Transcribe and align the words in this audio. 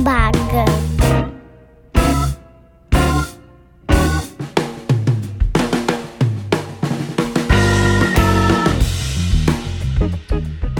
Baga. 0.00 0.64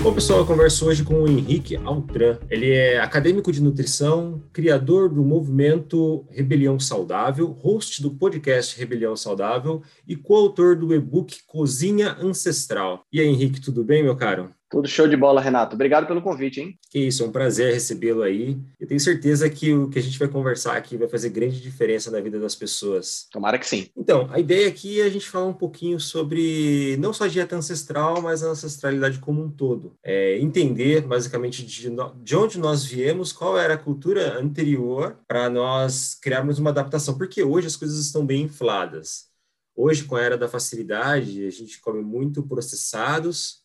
Bom, 0.02 0.12
pessoal, 0.12 0.40
eu 0.40 0.46
converso 0.46 0.86
hoje 0.86 1.04
com 1.04 1.22
o 1.22 1.28
Henrique 1.28 1.76
Altran. 1.76 2.38
Ele 2.50 2.70
é 2.70 2.98
acadêmico 2.98 3.52
de 3.52 3.62
nutrição, 3.62 4.42
criador 4.52 5.08
do 5.08 5.22
movimento 5.22 6.26
Rebelião 6.30 6.80
Saudável, 6.80 7.52
host 7.52 8.02
do 8.02 8.10
podcast 8.10 8.76
Rebelião 8.78 9.14
Saudável 9.14 9.82
e 10.08 10.16
coautor 10.16 10.74
do 10.74 10.92
e-book 10.92 11.38
Cozinha 11.46 12.16
Ancestral. 12.20 13.04
E 13.12 13.20
aí, 13.20 13.28
Henrique, 13.28 13.60
tudo 13.60 13.84
bem, 13.84 14.02
meu 14.02 14.16
caro? 14.16 14.50
Tudo 14.72 14.88
show 14.88 15.06
de 15.06 15.18
bola, 15.18 15.38
Renato. 15.38 15.74
Obrigado 15.74 16.06
pelo 16.06 16.22
convite, 16.22 16.62
hein? 16.62 16.78
Que 16.90 16.98
isso, 16.98 17.22
é 17.22 17.26
um 17.26 17.30
prazer 17.30 17.74
recebê-lo 17.74 18.22
aí. 18.22 18.56
Eu 18.80 18.88
tenho 18.88 18.98
certeza 18.98 19.50
que 19.50 19.70
o 19.70 19.90
que 19.90 19.98
a 19.98 20.02
gente 20.02 20.18
vai 20.18 20.28
conversar 20.28 20.78
aqui 20.78 20.96
vai 20.96 21.06
fazer 21.06 21.28
grande 21.28 21.60
diferença 21.60 22.10
na 22.10 22.22
vida 22.22 22.40
das 22.40 22.54
pessoas. 22.54 23.26
Tomara 23.30 23.58
que 23.58 23.66
sim. 23.66 23.90
Então, 23.94 24.30
a 24.32 24.40
ideia 24.40 24.66
aqui 24.66 25.02
é 25.02 25.04
a 25.04 25.10
gente 25.10 25.28
falar 25.28 25.44
um 25.44 25.52
pouquinho 25.52 26.00
sobre 26.00 26.96
não 26.98 27.12
só 27.12 27.24
a 27.24 27.28
dieta 27.28 27.54
ancestral, 27.54 28.22
mas 28.22 28.42
a 28.42 28.48
ancestralidade 28.48 29.18
como 29.18 29.44
um 29.44 29.50
todo. 29.50 29.94
É 30.02 30.38
entender, 30.38 31.02
basicamente, 31.02 31.66
de, 31.66 31.90
de 32.22 32.34
onde 32.36 32.58
nós 32.58 32.82
viemos, 32.82 33.30
qual 33.30 33.58
era 33.58 33.74
a 33.74 33.78
cultura 33.78 34.40
anterior, 34.40 35.18
para 35.28 35.50
nós 35.50 36.14
criarmos 36.14 36.58
uma 36.58 36.70
adaptação, 36.70 37.18
porque 37.18 37.42
hoje 37.42 37.66
as 37.66 37.76
coisas 37.76 37.98
estão 37.98 38.24
bem 38.24 38.44
infladas. 38.44 39.30
Hoje, 39.76 40.04
com 40.04 40.16
a 40.16 40.22
era 40.22 40.38
da 40.38 40.48
facilidade, 40.48 41.46
a 41.46 41.50
gente 41.50 41.78
come 41.80 42.02
muito 42.02 42.42
processados? 42.42 43.61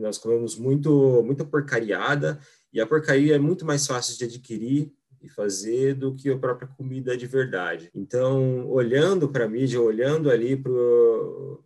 Nós 0.00 0.18
comemos 0.18 0.56
muito, 0.56 1.22
muita 1.24 1.44
porcariada 1.44 2.38
e 2.72 2.80
a 2.80 2.86
porcaria 2.86 3.36
é 3.36 3.38
muito 3.38 3.64
mais 3.64 3.86
fácil 3.86 4.16
de 4.18 4.24
adquirir 4.24 4.92
e 5.22 5.28
fazer 5.28 5.94
do 5.94 6.14
que 6.14 6.30
a 6.30 6.38
própria 6.38 6.68
comida 6.68 7.16
de 7.16 7.26
verdade. 7.26 7.90
Então, 7.94 8.68
olhando 8.68 9.28
para 9.28 9.44
a 9.44 9.48
mídia, 9.48 9.80
olhando 9.80 10.30
ali 10.30 10.56
para 10.56 10.72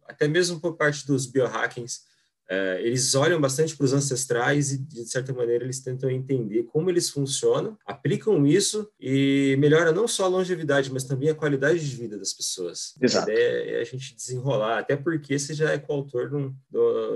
até 0.09 0.27
mesmo 0.27 0.61
por 0.61 0.77
parte 0.77 1.07
dos 1.07 1.27
biohackings, 1.27 2.10
é, 2.51 2.81
eles 2.83 3.15
olham 3.15 3.41
bastante 3.41 3.77
para 3.77 3.85
os 3.85 3.93
ancestrais 3.93 4.73
e, 4.73 4.79
de 4.79 5.05
certa 5.09 5.33
maneira, 5.33 5.63
eles 5.63 5.79
tentam 5.79 6.11
entender 6.11 6.65
como 6.65 6.91
eles 6.91 7.09
funcionam, 7.09 7.79
aplicam 7.87 8.45
isso 8.45 8.91
e 9.01 9.57
melhora 9.61 9.93
não 9.93 10.09
só 10.09 10.25
a 10.25 10.29
longevidade, 10.29 10.93
mas 10.93 11.05
também 11.05 11.29
a 11.29 11.35
qualidade 11.35 11.89
de 11.89 11.97
vida 11.97 12.19
das 12.19 12.33
pessoas. 12.33 12.97
Exato. 13.01 13.31
A 13.31 13.33
ideia 13.33 13.77
é 13.77 13.81
a 13.81 13.85
gente 13.85 14.17
desenrolar, 14.17 14.81
até 14.81 14.97
porque 14.97 15.39
você 15.39 15.55
já 15.55 15.71
é 15.71 15.79
coautor 15.79 16.29
de 16.29 16.35
um, 16.35 16.55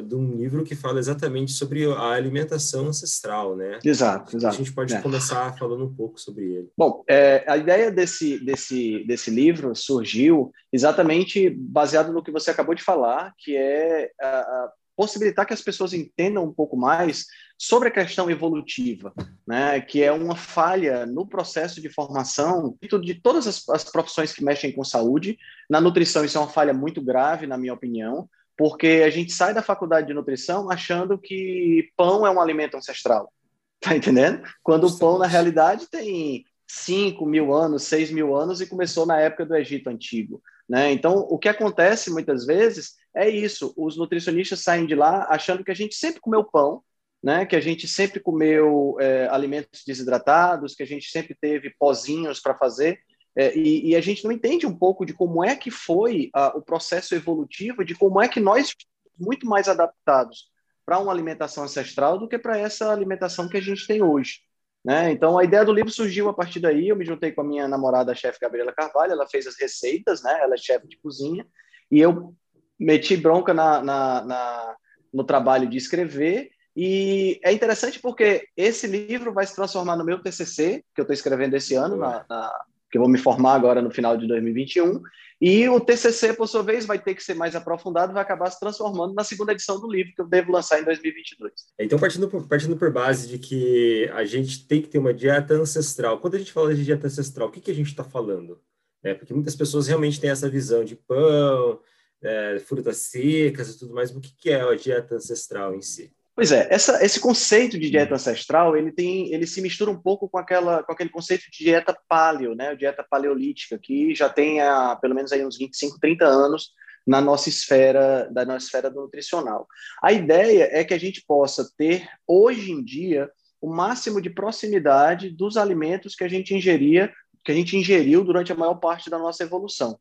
de 0.07 0.15
um 0.15 0.37
livro 0.37 0.63
que 0.63 0.77
fala 0.77 1.01
exatamente 1.01 1.51
sobre 1.51 1.85
a 1.85 2.13
alimentação 2.13 2.87
ancestral, 2.87 3.57
né? 3.57 3.81
Exato, 3.85 4.37
exato. 4.37 4.55
A 4.55 4.59
gente 4.59 4.73
pode 4.73 4.95
é. 4.95 5.01
começar 5.01 5.57
falando 5.59 5.85
um 5.85 5.93
pouco 5.93 6.21
sobre 6.21 6.45
ele. 6.45 6.69
Bom, 6.79 7.03
é, 7.11 7.45
a 7.49 7.57
ideia 7.57 7.91
desse, 7.91 8.39
desse, 8.39 9.05
desse 9.05 9.31
livro 9.31 9.75
surgiu 9.75 10.53
exatamente 10.73 11.51
baseado 11.51 12.13
no 12.13 12.23
que 12.23 12.31
você 12.31 12.53
acabou 12.53 12.75
de 12.75 12.85
falar, 12.85 13.35
que 13.37 13.57
é 13.57 14.13
a, 14.21 14.39
a 14.39 14.73
possibilitar 14.97 15.47
que 15.47 15.53
as 15.53 15.63
pessoas 15.63 15.93
entendam 15.93 16.45
um 16.45 16.53
pouco 16.53 16.77
mais 16.77 17.27
sobre 17.59 17.89
a 17.89 17.93
questão 17.93 18.31
evolutiva, 18.31 19.13
né, 19.47 19.81
que 19.81 20.03
é 20.03 20.13
uma 20.13 20.37
falha 20.37 21.07
no 21.07 21.27
processo 21.27 21.81
de 21.81 21.89
formação 21.89 22.77
de 23.03 23.15
todas 23.15 23.47
as, 23.47 23.69
as, 23.69 23.85
profissões 23.85 24.33
que 24.33 24.45
mexem 24.45 24.73
com 24.73 24.85
saúde. 24.85 25.39
Na 25.69 25.81
nutrição, 25.81 26.25
isso 26.25 26.37
é 26.37 26.41
uma 26.41 26.49
falha 26.49 26.75
muito 26.75 27.03
grave, 27.03 27.47
na 27.47 27.57
minha 27.57 27.75
opinião, 27.75 28.29
porque 28.57 29.03
a 29.05 29.11
gente 29.11 29.33
sai 29.33 29.55
da 29.55 29.63
faculdade 29.63 30.07
de 30.07 30.15
nutrição 30.15 30.71
achando 30.71 31.19
que 31.19 31.91
pão 31.97 32.27
é 32.27 32.31
um 32.31 32.41
alimento 32.41 32.77
ancestral. 32.77 33.33
Tá 33.85 33.95
entendendo? 33.95 34.43
Quando 34.63 34.87
o 34.87 34.99
pão, 34.99 35.19
na 35.19 35.27
realidade, 35.27 35.91
tem 35.91 36.43
5 36.67 37.27
mil 37.27 37.55
anos, 37.55 37.83
6 37.83 38.11
mil 38.11 38.35
anos 38.35 38.63
e 38.63 38.67
começou 38.67 39.05
na 39.05 39.21
época 39.21 39.45
do 39.45 39.55
Egito 39.55 39.91
Antigo. 39.91 40.43
Né? 40.67 40.91
Então, 40.93 41.19
o 41.29 41.39
que 41.39 41.49
acontece 41.49 42.11
muitas 42.11 42.47
vezes 42.47 42.95
é 43.15 43.29
isso: 43.29 43.73
os 43.77 43.97
nutricionistas 43.97 44.61
saem 44.61 44.87
de 44.87 44.95
lá 44.95 45.27
achando 45.29 45.65
que 45.65 45.71
a 45.71 45.75
gente 45.75 45.95
sempre 45.95 46.21
comeu 46.21 46.45
pão, 46.45 46.83
né? 47.23 47.47
que 47.47 47.57
a 47.57 47.61
gente 47.61 47.87
sempre 47.87 48.21
comeu 48.21 48.97
é, 49.01 49.29
alimentos 49.31 49.83
desidratados, 49.87 50.75
que 50.75 50.83
a 50.83 50.87
gente 50.87 51.11
sempre 51.11 51.37
teve 51.41 51.71
pozinhos 51.79 52.41
para 52.41 52.55
fazer. 52.55 52.99
É, 53.37 53.57
e, 53.57 53.89
e, 53.89 53.97
a 53.97 54.01
gente 54.01 54.23
não 54.23 54.31
entende 54.31 54.65
um 54.65 54.77
pouco 54.77 55.05
de 55.05 55.13
como 55.13 55.43
é 55.45 55.57
que 55.57 55.71
foi 55.71 56.31
a, 56.33 56.57
o 56.57 56.63
processo 56.63 57.17
evolutivo, 57.17 57.85
de 57.85 57.95
como 57.95 58.23
é 58.23 58.29
que 58.29 58.39
nós 58.39 58.73
muito 59.19 59.47
mais 59.47 59.69
adaptados 59.69 60.53
para 60.85 60.99
uma 60.99 61.11
alimentação 61.11 61.65
ancestral 61.65 62.19
do 62.19 62.29
que 62.29 62.39
para 62.39 62.59
essa 62.59 62.93
alimentação 62.93 63.49
que 63.49 63.57
a 63.57 63.61
gente 63.61 63.87
tem 63.87 64.03
hoje. 64.03 64.41
Né? 64.85 65.11
Então, 65.11 65.39
a 65.39 65.45
ideia 65.45 65.65
do 65.65 65.73
livro 65.73 65.91
surgiu 65.91 66.29
a 66.29 66.35
partir 66.35 66.61
daí. 66.61 66.89
Eu 66.89 66.97
me 66.97 67.07
juntei 67.07 67.33
com 67.33 67.41
a 67.41 67.45
minha 67.45 67.67
namorada, 67.67 68.13
a 68.13 68.15
chefe 68.15 68.39
Gabriela 68.39 68.73
Carvalho. 68.73 69.13
Ela 69.13 69.27
fez 69.27 69.47
as 69.47 69.59
receitas, 69.59 70.23
né? 70.23 70.41
ela 70.43 70.55
é 70.55 70.59
chefe 70.59 70.87
de 70.87 70.99
cozinha. 70.99 71.47
E 71.91 71.99
eu 71.99 72.37
meti 72.79 73.17
bronca 73.17 73.55
na, 73.55 73.83
na, 73.83 74.25
na, 74.25 74.77
no 75.13 75.25
trabalho 75.25 75.69
de 75.69 75.77
escrever. 75.77 76.51
E 76.77 77.39
é 77.45 77.53
interessante 77.53 78.01
porque 78.01 78.49
esse 78.57 78.87
livro 78.87 79.33
vai 79.33 79.47
se 79.47 79.55
transformar 79.55 79.97
no 79.97 80.05
meu 80.05 80.21
TCC, 80.21 80.85
que 80.95 81.01
eu 81.01 81.05
estou 81.05 81.15
escrevendo 81.15 81.55
esse 81.55 81.75
ano, 81.75 81.97
na, 81.97 82.25
na, 82.29 82.53
que 82.91 82.99
eu 82.99 83.03
vou 83.03 83.11
me 83.11 83.19
formar 83.19 83.55
agora 83.55 83.81
no 83.81 83.91
final 83.91 84.17
de 84.17 84.27
2021. 84.27 85.01
E 85.41 85.69
o 85.69 85.81
TCC, 85.81 86.33
por 86.33 86.49
sua 86.49 86.63
vez, 86.63 86.87
vai 86.87 86.99
ter 86.99 87.15
que 87.15 87.23
ser 87.23 87.35
mais 87.35 87.55
aprofundado, 87.55 88.13
vai 88.13 88.23
acabar 88.23 88.51
se 88.51 88.59
transformando 88.59 89.15
na 89.15 89.25
segunda 89.25 89.53
edição 89.53 89.81
do 89.81 89.91
livro, 89.91 90.13
que 90.15 90.23
eu 90.23 90.27
devo 90.27 90.53
lançar 90.53 90.81
em 90.81 90.85
2022. 90.85 91.53
Então, 91.79 91.99
partindo 91.99 92.29
por, 92.29 92.49
partindo 92.49 92.77
por 92.77 92.93
base 92.93 93.29
de 93.29 93.39
que 93.39 94.09
a 94.15 94.25
gente 94.25 94.67
tem 94.67 94.81
que 94.81 94.89
ter 94.89 94.99
uma 94.99 95.13
dieta 95.13 95.55
ancestral. 95.55 96.19
Quando 96.19 96.37
a 96.37 96.39
gente 96.39 96.53
fala 96.53 96.75
de 96.75 96.85
dieta 96.85 97.07
ancestral, 97.07 97.49
o 97.49 97.51
que, 97.51 97.61
que 97.61 97.71
a 97.71 97.75
gente 97.75 97.89
está 97.89 98.05
falando? 98.05 98.61
É, 99.03 99.13
porque 99.13 99.35
muitas 99.35 99.55
pessoas 99.55 99.87
realmente 99.87 100.21
têm 100.21 100.31
essa 100.31 100.49
visão 100.49 100.85
de 100.85 100.97
pão, 100.97 101.81
é, 102.25 102.59
frutas 102.59 102.99
secas 102.99 103.71
e 103.71 103.79
tudo 103.79 103.95
mais. 103.95 104.11
O 104.11 104.21
que, 104.21 104.35
que 104.37 104.51
é 104.51 104.61
a 104.61 104.75
dieta 104.75 105.17
ancestral 105.17 105.75
em 105.75 105.83
si? 105.83 106.13
Pois 106.35 106.51
é, 106.51 106.67
essa, 106.69 107.05
esse 107.05 107.21
conceito 107.21 107.79
de 107.79 107.89
dieta 107.89 108.15
ancestral, 108.15 108.77
ele 108.77 108.91
tem, 108.91 109.33
ele 109.33 109.47
se 109.47 109.63
mistura 109.63 109.91
um 109.91 110.01
pouco 110.01 110.29
com 110.29 110.37
aquela, 110.37 110.83
com 110.83 110.91
aquele 110.91 111.11
conceito 111.11 111.45
de 111.51 111.65
dieta 111.65 111.97
paleo, 112.09 112.57
né, 112.57 112.75
dieta 112.75 113.07
paleolítica, 113.09 113.79
que 113.79 114.13
já 114.17 114.29
tem 114.29 114.61
há, 114.61 114.97
pelo 114.97 115.15
menos 115.15 115.31
aí 115.31 115.47
uns 115.47 115.57
25, 115.57 116.01
30 116.01 116.25
anos 116.25 116.73
na 117.07 117.21
nossa 117.21 117.49
esfera, 117.49 118.29
da 118.33 118.45
nossa 118.45 118.67
esfera 118.67 118.91
nutricional. 118.91 119.69
A 120.03 120.13
ideia 120.13 120.69
é 120.73 120.83
que 120.83 120.95
a 120.95 120.99
gente 120.99 121.23
possa 121.25 121.71
ter 121.77 122.09
hoje 122.27 122.73
em 122.73 122.83
dia 122.83 123.31
o 123.61 123.73
máximo 123.73 124.21
de 124.21 124.29
proximidade 124.29 125.31
dos 125.31 125.57
alimentos 125.57 126.17
que 126.17 126.25
a 126.25 126.29
gente 126.29 126.53
ingeria, 126.53 127.13
que 127.45 127.53
a 127.53 127.55
gente 127.55 127.77
ingeriu 127.77 128.25
durante 128.25 128.51
a 128.53 128.57
maior 128.57 128.75
parte 128.75 129.09
da 129.09 129.19
nossa 129.19 129.45
evolução. 129.45 129.99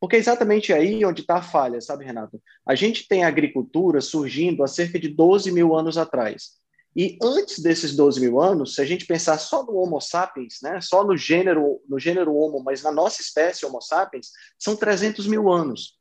Porque 0.00 0.16
é 0.16 0.18
exatamente 0.18 0.72
aí 0.72 1.04
onde 1.04 1.22
está 1.22 1.36
a 1.36 1.42
falha, 1.42 1.80
sabe, 1.80 2.04
Renato? 2.04 2.40
A 2.66 2.74
gente 2.74 3.08
tem 3.08 3.24
a 3.24 3.28
agricultura 3.28 4.00
surgindo 4.00 4.62
há 4.62 4.66
cerca 4.66 4.98
de 4.98 5.08
12 5.08 5.50
mil 5.50 5.74
anos 5.74 5.96
atrás. 5.96 6.56
E 6.94 7.18
antes 7.22 7.58
desses 7.58 7.94
12 7.94 8.20
mil 8.20 8.40
anos, 8.40 8.74
se 8.74 8.80
a 8.80 8.84
gente 8.84 9.06
pensar 9.06 9.38
só 9.38 9.62
no 9.64 9.76
Homo 9.76 10.00
sapiens, 10.00 10.58
né, 10.62 10.80
só 10.80 11.04
no 11.04 11.14
gênero, 11.14 11.80
no 11.86 11.98
gênero 11.98 12.34
Homo, 12.34 12.62
mas 12.64 12.82
na 12.82 12.90
nossa 12.90 13.20
espécie 13.20 13.66
Homo 13.66 13.82
sapiens, 13.82 14.30
são 14.58 14.74
300 14.74 15.26
mil 15.26 15.50
anos. 15.50 15.98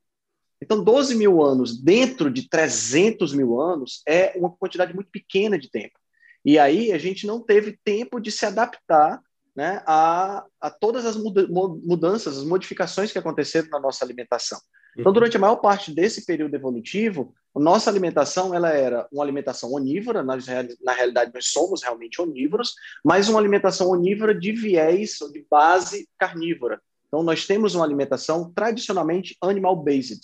Então, 0.61 0.81
12 0.81 1.15
mil 1.15 1.43
anos 1.43 1.77
dentro 1.77 2.31
de 2.31 2.47
300 2.47 3.33
mil 3.33 3.59
anos 3.59 4.01
é 4.07 4.33
uma 4.37 4.49
quantidade 4.49 4.93
muito 4.93 5.09
pequena 5.11 5.59
de 5.59 5.69
tempo. 5.69 5.99
E 6.45 6.57
aí 6.57 6.93
a 6.93 6.97
gente 6.97 7.27
não 7.27 7.41
teve 7.41 7.77
tempo 7.83 8.19
de 8.19 8.31
se 8.31 8.45
adaptar 8.45 9.21
né, 9.55 9.81
a, 9.85 10.43
a 10.59 10.69
todas 10.69 11.05
as 11.05 11.15
mudanças, 11.15 12.37
as 12.37 12.43
modificações 12.43 13.11
que 13.11 13.17
aconteceram 13.17 13.69
na 13.69 13.79
nossa 13.79 14.03
alimentação. 14.03 14.59
Então, 14.97 15.11
uhum. 15.11 15.13
durante 15.13 15.37
a 15.37 15.39
maior 15.39 15.57
parte 15.57 15.93
desse 15.93 16.25
período 16.25 16.53
evolutivo, 16.55 17.33
a 17.55 17.59
nossa 17.59 17.89
alimentação 17.89 18.53
ela 18.53 18.69
era 18.69 19.07
uma 19.11 19.23
alimentação 19.23 19.71
onívora, 19.71 20.21
nós, 20.23 20.45
na 20.81 20.93
realidade 20.93 21.31
nós 21.33 21.47
somos 21.47 21.83
realmente 21.83 22.21
onívoros, 22.21 22.73
mas 23.03 23.29
uma 23.29 23.39
alimentação 23.39 23.89
onívora 23.89 24.35
de 24.35 24.51
viés, 24.51 25.17
de 25.31 25.45
base 25.49 26.07
carnívora. 26.17 26.81
Então, 27.07 27.23
nós 27.23 27.45
temos 27.45 27.75
uma 27.75 27.85
alimentação 27.85 28.51
tradicionalmente 28.53 29.37
animal-based, 29.41 30.19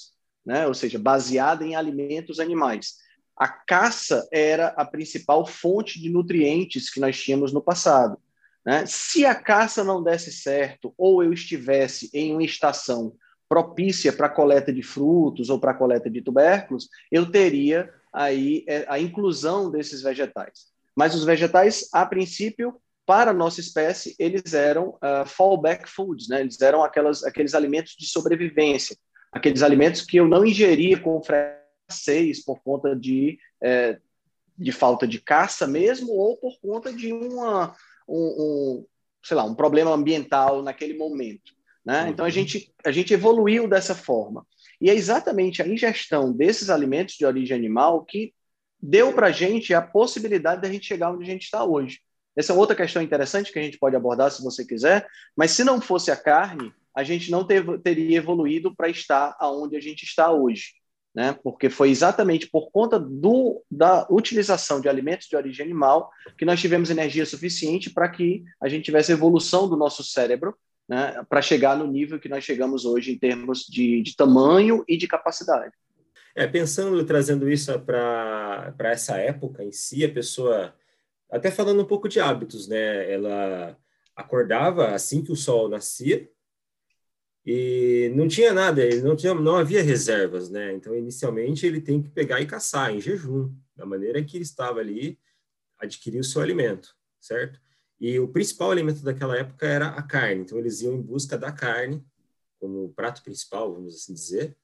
né? 0.45 0.67
ou 0.67 0.73
seja, 0.73 0.99
baseada 0.99 1.65
em 1.65 1.75
alimentos 1.75 2.39
animais. 2.39 2.95
A 3.37 3.47
caça 3.47 4.27
era 4.31 4.67
a 4.69 4.83
principal 4.85 5.45
fonte 5.45 6.01
de 6.01 6.09
nutrientes 6.09 6.89
que 6.89 6.99
nós 6.99 7.19
tínhamos 7.21 7.53
no 7.53 7.61
passado. 7.61 8.17
Né? 8.65 8.85
Se 8.85 9.25
a 9.25 9.35
caça 9.35 9.83
não 9.83 10.03
desse 10.03 10.31
certo, 10.31 10.93
ou 10.97 11.23
eu 11.23 11.33
estivesse 11.33 12.09
em 12.13 12.33
uma 12.33 12.43
estação 12.43 13.15
propícia 13.49 14.13
para 14.13 14.29
coleta 14.29 14.71
de 14.71 14.81
frutos 14.81 15.49
ou 15.49 15.59
para 15.59 15.73
coleta 15.73 16.09
de 16.09 16.21
tubérculos, 16.21 16.87
eu 17.11 17.29
teria 17.29 17.93
aí 18.13 18.63
é, 18.67 18.85
a 18.87 18.99
inclusão 18.99 19.69
desses 19.69 20.01
vegetais. 20.01 20.67
Mas 20.95 21.15
os 21.15 21.23
vegetais, 21.23 21.89
a 21.93 22.05
princípio, 22.05 22.79
para 23.05 23.31
a 23.31 23.33
nossa 23.33 23.59
espécie, 23.59 24.15
eles 24.19 24.53
eram 24.53 24.89
uh, 24.89 25.25
fallback 25.25 25.89
foods, 25.89 26.29
né? 26.29 26.41
eles 26.41 26.61
eram 26.61 26.83
aquelas, 26.83 27.23
aqueles 27.23 27.53
alimentos 27.53 27.95
de 27.97 28.05
sobrevivência, 28.05 28.95
aqueles 29.31 29.63
alimentos 29.63 30.01
que 30.01 30.17
eu 30.17 30.27
não 30.27 30.45
ingeria 30.45 30.99
com 30.99 31.21
frequência 31.21 31.61
por 32.45 32.61
conta 32.63 32.95
de, 32.95 33.37
é, 33.61 33.99
de 34.57 34.71
falta 34.71 35.05
de 35.05 35.19
caça 35.19 35.67
mesmo, 35.67 36.13
ou 36.13 36.37
por 36.37 36.57
conta 36.61 36.93
de 36.93 37.11
uma, 37.11 37.75
um, 38.07 38.85
sei 39.23 39.37
lá, 39.37 39.43
um 39.43 39.55
problema 39.55 39.91
ambiental 39.91 40.61
naquele 40.61 40.97
momento. 40.97 41.53
Né? 41.85 42.03
Uhum. 42.03 42.09
Então 42.09 42.25
a 42.25 42.29
gente, 42.29 42.73
a 42.85 42.91
gente 42.91 43.13
evoluiu 43.13 43.67
dessa 43.67 43.95
forma. 43.95 44.45
E 44.79 44.89
é 44.89 44.93
exatamente 44.95 45.61
a 45.61 45.67
ingestão 45.67 46.31
desses 46.31 46.69
alimentos 46.69 47.15
de 47.15 47.25
origem 47.25 47.55
animal 47.55 48.03
que 48.03 48.33
deu 48.81 49.13
para 49.13 49.27
a 49.27 49.31
gente 49.31 49.73
a 49.73 49.81
possibilidade 49.81 50.61
de 50.61 50.67
a 50.67 50.71
gente 50.71 50.87
chegar 50.87 51.11
onde 51.11 51.23
a 51.23 51.31
gente 51.31 51.43
está 51.43 51.63
hoje. 51.63 51.99
Essa 52.35 52.53
é 52.53 52.55
outra 52.55 52.75
questão 52.75 53.01
interessante 53.01 53.51
que 53.51 53.59
a 53.59 53.61
gente 53.61 53.77
pode 53.77 53.95
abordar 53.95 54.31
se 54.31 54.41
você 54.41 54.65
quiser, 54.65 55.05
mas 55.35 55.51
se 55.51 55.63
não 55.63 55.81
fosse 55.81 56.09
a 56.09 56.15
carne, 56.15 56.73
a 56.95 57.03
gente 57.03 57.29
não 57.29 57.45
teve, 57.45 57.77
teria 57.79 58.17
evoluído 58.17 58.75
para 58.75 58.89
estar 58.89 59.35
aonde 59.39 59.75
a 59.75 59.81
gente 59.81 60.03
está 60.03 60.31
hoje. 60.31 60.73
Né? 61.13 61.37
Porque 61.43 61.69
foi 61.69 61.89
exatamente 61.89 62.47
por 62.47 62.71
conta 62.71 62.97
do, 62.97 63.61
da 63.69 64.07
utilização 64.09 64.79
de 64.79 64.87
alimentos 64.87 65.27
de 65.27 65.35
origem 65.35 65.65
animal 65.65 66.09
que 66.37 66.45
nós 66.45 66.59
tivemos 66.59 66.89
energia 66.89 67.25
suficiente 67.25 67.89
para 67.89 68.07
que 68.07 68.43
a 68.61 68.69
gente 68.69 68.85
tivesse 68.85 69.11
evolução 69.11 69.67
do 69.67 69.75
nosso 69.75 70.03
cérebro 70.03 70.55
né, 70.87 71.23
para 71.29 71.41
chegar 71.41 71.77
no 71.77 71.87
nível 71.87 72.19
que 72.19 72.29
nós 72.29 72.43
chegamos 72.43 72.85
hoje 72.85 73.11
em 73.11 73.17
termos 73.17 73.59
de, 73.59 74.01
de 74.01 74.15
tamanho 74.15 74.83
e 74.87 74.97
de 74.97 75.07
capacidade. 75.07 75.73
É, 76.35 76.47
pensando, 76.47 77.03
trazendo 77.05 77.49
isso 77.49 77.77
para 77.79 78.73
essa 78.79 79.17
época 79.17 79.63
em 79.63 79.71
si, 79.71 80.03
a 80.05 80.11
pessoa, 80.11 80.73
até 81.29 81.51
falando 81.51 81.81
um 81.81 81.85
pouco 81.85 82.07
de 82.07 82.19
hábitos, 82.19 82.67
né? 82.67 83.11
Ela 83.11 83.77
acordava 84.15 84.89
assim 84.89 85.23
que 85.23 85.31
o 85.31 85.35
sol 85.35 85.67
nascia 85.67 86.29
e 87.45 88.11
não 88.15 88.27
tinha 88.27 88.53
nada, 88.53 88.83
ele 88.83 89.01
não, 89.01 89.15
tinha, 89.15 89.33
não 89.33 89.55
havia 89.55 89.81
reservas, 89.81 90.49
né? 90.49 90.73
Então, 90.73 90.95
inicialmente, 90.95 91.65
ele 91.65 91.81
tem 91.81 92.01
que 92.01 92.09
pegar 92.09 92.39
e 92.39 92.45
caçar 92.45 92.93
em 92.93 93.01
jejum, 93.01 93.51
da 93.75 93.85
maneira 93.85 94.23
que 94.23 94.37
ele 94.37 94.43
estava 94.43 94.79
ali, 94.79 95.17
adquirir 95.79 96.19
o 96.19 96.23
seu 96.23 96.41
alimento, 96.41 96.95
certo? 97.19 97.59
E 97.99 98.19
o 98.19 98.27
principal 98.27 98.71
alimento 98.71 99.03
daquela 99.03 99.37
época 99.37 99.65
era 99.65 99.87
a 99.87 100.03
carne. 100.03 100.41
Então, 100.41 100.57
eles 100.57 100.81
iam 100.81 100.93
em 100.93 101.01
busca 101.01 101.37
da 101.37 101.51
carne 101.51 102.03
como 102.59 102.93
prato 102.93 103.23
principal, 103.23 103.73
vamos 103.73 103.95
assim 103.95 104.13
dizer. 104.13 104.55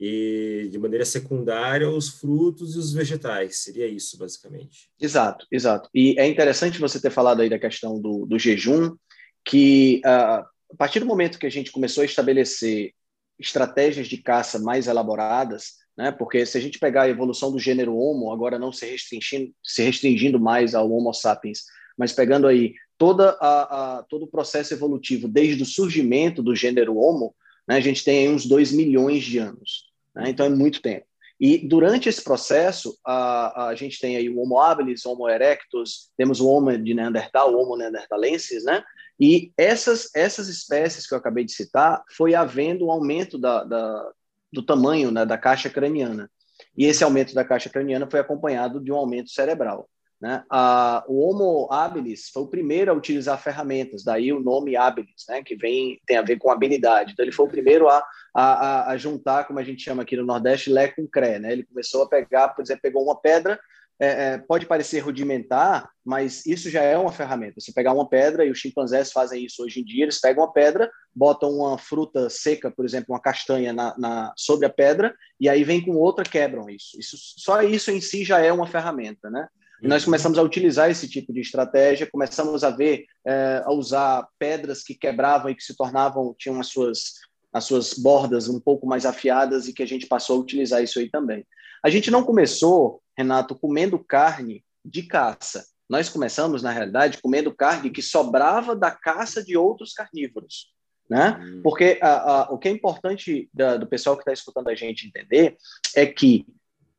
E, 0.00 0.68
de 0.70 0.78
maneira 0.78 1.04
secundária, 1.04 1.90
os 1.90 2.08
frutos 2.08 2.74
e 2.74 2.78
os 2.78 2.92
vegetais. 2.92 3.58
Seria 3.58 3.86
isso, 3.86 4.16
basicamente. 4.16 4.90
Exato, 4.98 5.46
exato. 5.50 5.90
E 5.94 6.14
é 6.18 6.26
interessante 6.26 6.78
você 6.78 7.00
ter 7.00 7.10
falado 7.10 7.42
aí 7.42 7.50
da 7.50 7.58
questão 7.58 8.00
do, 8.00 8.24
do 8.24 8.38
jejum, 8.38 8.96
que 9.44 10.00
uh, 10.06 10.46
a 10.70 10.76
partir 10.76 11.00
do 11.00 11.06
momento 11.06 11.38
que 11.38 11.46
a 11.46 11.50
gente 11.50 11.72
começou 11.72 12.02
a 12.02 12.06
estabelecer 12.06 12.92
estratégias 13.38 14.08
de 14.08 14.18
caça 14.18 14.58
mais 14.58 14.86
elaboradas, 14.86 15.74
né? 15.96 16.12
Porque 16.12 16.46
se 16.46 16.56
a 16.56 16.60
gente 16.60 16.78
pegar 16.78 17.02
a 17.02 17.08
evolução 17.08 17.50
do 17.50 17.58
gênero 17.58 17.96
Homo, 17.96 18.32
agora 18.32 18.58
não 18.58 18.72
se 18.72 18.86
restringindo, 18.86 19.52
se 19.62 19.82
restringindo 19.82 20.38
mais 20.38 20.74
ao 20.74 20.90
Homo 20.90 21.12
sapiens, 21.12 21.64
mas 21.96 22.12
pegando 22.12 22.46
aí 22.46 22.74
toda 22.96 23.30
a, 23.40 23.98
a, 23.98 24.02
todo 24.04 24.24
o 24.24 24.30
processo 24.30 24.72
evolutivo 24.74 25.26
desde 25.26 25.62
o 25.62 25.66
surgimento 25.66 26.42
do 26.42 26.54
gênero 26.54 26.96
Homo, 26.96 27.34
né, 27.66 27.76
a 27.76 27.80
gente 27.80 28.04
tem 28.04 28.26
aí 28.26 28.28
uns 28.28 28.46
2 28.46 28.72
milhões 28.72 29.24
de 29.24 29.38
anos. 29.38 29.88
Né, 30.14 30.30
então 30.30 30.46
é 30.46 30.50
muito 30.50 30.80
tempo. 30.80 31.06
E 31.40 31.58
durante 31.58 32.08
esse 32.08 32.22
processo, 32.22 32.96
a, 33.04 33.68
a 33.68 33.74
gente 33.74 34.00
tem 34.00 34.16
aí 34.16 34.28
o 34.28 34.40
Homo 34.40 34.60
habilis, 34.60 35.06
Homo 35.06 35.28
erectus, 35.28 36.10
temos 36.16 36.40
o 36.40 36.48
Homo 36.48 36.76
de 36.76 36.94
Neandertal, 36.94 37.54
o 37.54 37.60
Homo 37.60 37.76
neanderthalensis, 37.76 38.64
né? 38.64 38.82
E 39.20 39.52
essas, 39.56 40.14
essas 40.14 40.48
espécies 40.48 41.06
que 41.06 41.14
eu 41.14 41.18
acabei 41.18 41.44
de 41.44 41.52
citar, 41.52 42.02
foi 42.10 42.34
havendo 42.34 42.86
um 42.86 42.90
aumento 42.90 43.38
da, 43.38 43.64
da 43.64 44.12
do 44.52 44.62
tamanho 44.62 45.10
né, 45.10 45.24
da 45.26 45.36
caixa 45.36 45.68
craniana. 45.68 46.30
E 46.76 46.86
esse 46.86 47.04
aumento 47.04 47.34
da 47.34 47.44
caixa 47.44 47.68
craniana 47.68 48.08
foi 48.10 48.20
acompanhado 48.20 48.80
de 48.80 48.90
um 48.90 48.96
aumento 48.96 49.30
cerebral. 49.30 49.88
Né? 50.20 50.42
A, 50.50 51.04
o 51.06 51.20
Homo 51.20 51.68
habilis 51.70 52.28
foi 52.30 52.42
o 52.42 52.48
primeiro 52.48 52.90
a 52.90 52.94
utilizar 52.94 53.40
ferramentas, 53.40 54.02
daí 54.02 54.32
o 54.32 54.40
nome 54.40 54.74
habilis, 54.74 55.24
né? 55.28 55.42
que 55.42 55.54
vem 55.54 56.00
tem 56.06 56.16
a 56.16 56.22
ver 56.22 56.38
com 56.38 56.50
habilidade. 56.50 57.12
Então 57.12 57.24
ele 57.24 57.32
foi 57.32 57.46
o 57.46 57.50
primeiro 57.50 57.88
a, 57.88 58.02
a, 58.34 58.90
a 58.90 58.96
juntar, 58.96 59.44
como 59.44 59.60
a 59.60 59.64
gente 59.64 59.82
chama 59.82 60.02
aqui 60.02 60.16
no 60.16 60.24
Nordeste, 60.24 60.70
lé 60.70 60.88
com 60.88 61.06
cré. 61.06 61.38
Né? 61.38 61.52
Ele 61.52 61.64
começou 61.64 62.02
a 62.02 62.08
pegar, 62.08 62.48
por 62.48 62.62
exemplo, 62.62 62.82
pegou 62.82 63.04
uma 63.04 63.20
pedra, 63.20 63.60
é, 64.00 64.34
é, 64.34 64.38
pode 64.38 64.66
parecer 64.66 65.00
rudimentar, 65.00 65.90
mas 66.04 66.46
isso 66.46 66.70
já 66.70 66.82
é 66.82 66.96
uma 66.96 67.12
ferramenta. 67.12 67.60
Você 67.60 67.72
pegar 67.72 67.92
uma 67.92 68.08
pedra, 68.08 68.44
e 68.44 68.50
os 68.50 68.58
chimpanzés 68.58 69.10
fazem 69.10 69.44
isso 69.44 69.62
hoje 69.62 69.80
em 69.80 69.84
dia, 69.84 70.04
eles 70.04 70.20
pegam 70.20 70.44
uma 70.44 70.52
pedra, 70.52 70.90
botam 71.14 71.50
uma 71.50 71.76
fruta 71.76 72.30
seca, 72.30 72.70
por 72.70 72.84
exemplo, 72.84 73.14
uma 73.14 73.20
castanha 73.20 73.72
na, 73.72 73.96
na 73.98 74.32
sobre 74.36 74.66
a 74.66 74.70
pedra, 74.70 75.14
e 75.40 75.48
aí 75.48 75.64
vem 75.64 75.80
com 75.80 75.96
outra, 75.96 76.24
quebram 76.24 76.70
isso. 76.70 76.98
isso. 76.98 77.16
Só 77.38 77.62
isso 77.62 77.90
em 77.90 78.00
si 78.00 78.24
já 78.24 78.38
é 78.38 78.52
uma 78.52 78.66
ferramenta, 78.66 79.28
né? 79.28 79.48
E 79.80 79.86
nós 79.86 80.04
começamos 80.04 80.38
a 80.38 80.42
utilizar 80.42 80.90
esse 80.90 81.08
tipo 81.08 81.32
de 81.32 81.40
estratégia, 81.40 82.08
começamos 82.10 82.64
a 82.64 82.70
ver, 82.70 83.04
é, 83.24 83.62
a 83.64 83.72
usar 83.72 84.26
pedras 84.38 84.82
que 84.82 84.94
quebravam 84.94 85.50
e 85.50 85.54
que 85.54 85.62
se 85.62 85.76
tornavam, 85.76 86.34
tinham 86.36 86.58
as 86.58 86.66
suas, 86.66 87.14
as 87.52 87.64
suas 87.64 87.94
bordas 87.94 88.48
um 88.48 88.58
pouco 88.58 88.86
mais 88.86 89.06
afiadas 89.06 89.68
e 89.68 89.72
que 89.72 89.82
a 89.82 89.86
gente 89.86 90.06
passou 90.06 90.36
a 90.36 90.40
utilizar 90.40 90.82
isso 90.82 90.98
aí 90.98 91.08
também. 91.08 91.46
A 91.82 91.90
gente 91.90 92.10
não 92.10 92.24
começou, 92.24 93.02
Renato, 93.16 93.54
comendo 93.54 93.98
carne 93.98 94.64
de 94.84 95.02
caça. 95.02 95.66
Nós 95.88 96.08
começamos, 96.08 96.62
na 96.62 96.70
realidade, 96.70 97.18
comendo 97.22 97.54
carne 97.54 97.90
que 97.90 98.02
sobrava 98.02 98.76
da 98.76 98.90
caça 98.90 99.42
de 99.42 99.56
outros 99.56 99.92
carnívoros. 99.92 100.72
Né? 101.08 101.38
Hum. 101.40 101.60
Porque 101.62 101.98
a, 102.02 102.08
a, 102.10 102.42
o 102.52 102.58
que 102.58 102.68
é 102.68 102.70
importante 102.70 103.48
da, 103.52 103.76
do 103.76 103.86
pessoal 103.86 104.16
que 104.16 104.20
está 104.20 104.32
escutando 104.32 104.68
a 104.68 104.74
gente 104.74 105.06
entender 105.06 105.56
é 105.94 106.04
que 106.04 106.46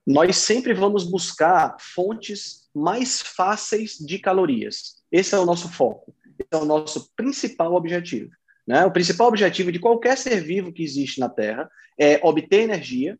nós 0.06 0.38
sempre 0.38 0.74
vamos 0.74 1.04
buscar 1.04 1.78
fontes 1.80 2.68
mais 2.74 3.22
fáceis 3.22 3.98
de 4.00 4.18
calorias. 4.18 4.96
Esse 5.12 5.36
é 5.36 5.40
o 5.40 5.46
nosso 5.46 5.70
foco. 5.70 6.16
Esse 6.40 6.50
é 6.52 6.58
o 6.58 6.66
nosso 6.66 7.12
principal 7.16 7.76
objetivo. 7.76 8.31
Né? 8.66 8.84
O 8.86 8.92
principal 8.92 9.28
objetivo 9.28 9.72
de 9.72 9.78
qualquer 9.78 10.18
ser 10.18 10.42
vivo 10.42 10.74
que 10.74 10.84
existe 10.84 11.20
na 11.20 11.30
Terra 11.30 11.70
é 11.98 12.20
obter 12.24 12.62
energia 12.62 13.20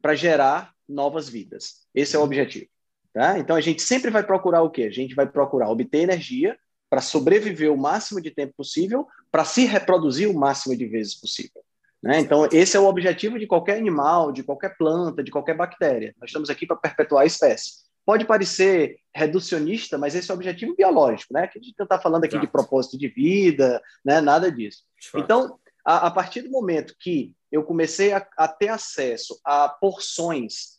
para 0.00 0.14
gerar 0.14 0.72
novas 0.88 1.28
vidas. 1.28 1.86
Esse 1.94 2.16
é 2.16 2.18
o 2.18 2.22
objetivo. 2.22 2.66
Tá? 3.12 3.38
Então 3.38 3.56
a 3.56 3.60
gente 3.60 3.82
sempre 3.82 4.10
vai 4.10 4.22
procurar 4.22 4.62
o 4.62 4.70
quê? 4.70 4.82
A 4.82 4.90
gente 4.90 5.14
vai 5.14 5.26
procurar 5.26 5.70
obter 5.70 5.98
energia 5.98 6.58
para 6.88 7.00
sobreviver 7.00 7.72
o 7.72 7.76
máximo 7.76 8.20
de 8.20 8.30
tempo 8.30 8.54
possível, 8.56 9.06
para 9.30 9.44
se 9.44 9.64
reproduzir 9.64 10.28
o 10.28 10.38
máximo 10.38 10.76
de 10.76 10.86
vezes 10.86 11.14
possível. 11.14 11.62
Né? 12.02 12.20
Então, 12.20 12.48
esse 12.52 12.76
é 12.76 12.80
o 12.80 12.86
objetivo 12.86 13.38
de 13.38 13.46
qualquer 13.46 13.76
animal, 13.76 14.32
de 14.32 14.42
qualquer 14.42 14.76
planta, 14.76 15.22
de 15.22 15.30
qualquer 15.30 15.56
bactéria. 15.56 16.14
Nós 16.20 16.30
estamos 16.30 16.48
aqui 16.48 16.66
para 16.66 16.76
perpetuar 16.76 17.24
a 17.24 17.26
espécie. 17.26 17.88
Pode 18.06 18.24
parecer 18.24 19.00
reducionista, 19.14 19.98
mas 19.98 20.14
esse 20.14 20.30
é 20.30 20.34
o 20.34 20.36
objetivo 20.36 20.74
biológico, 20.74 21.34
né? 21.34 21.46
Que 21.46 21.58
a 21.58 21.62
gente 21.62 21.74
não 21.78 21.84
está 21.84 21.98
falando 21.98 22.24
aqui 22.24 22.36
Exato. 22.36 22.46
de 22.46 22.52
propósito 22.52 22.96
de 22.96 23.08
vida, 23.08 23.82
né? 24.02 24.20
nada 24.20 24.50
disso. 24.50 24.82
Então, 25.14 25.58
a, 25.84 26.06
a, 26.06 26.10
partir 26.10 26.42
do 26.42 26.50
momento 26.50 26.94
que 26.98 27.34
eu 27.50 27.64
comecei 27.64 28.12
a, 28.12 28.26
a 28.36 28.48
ter 28.48 28.68
acesso 28.68 29.38
a 29.44 29.68
porções 29.68 30.78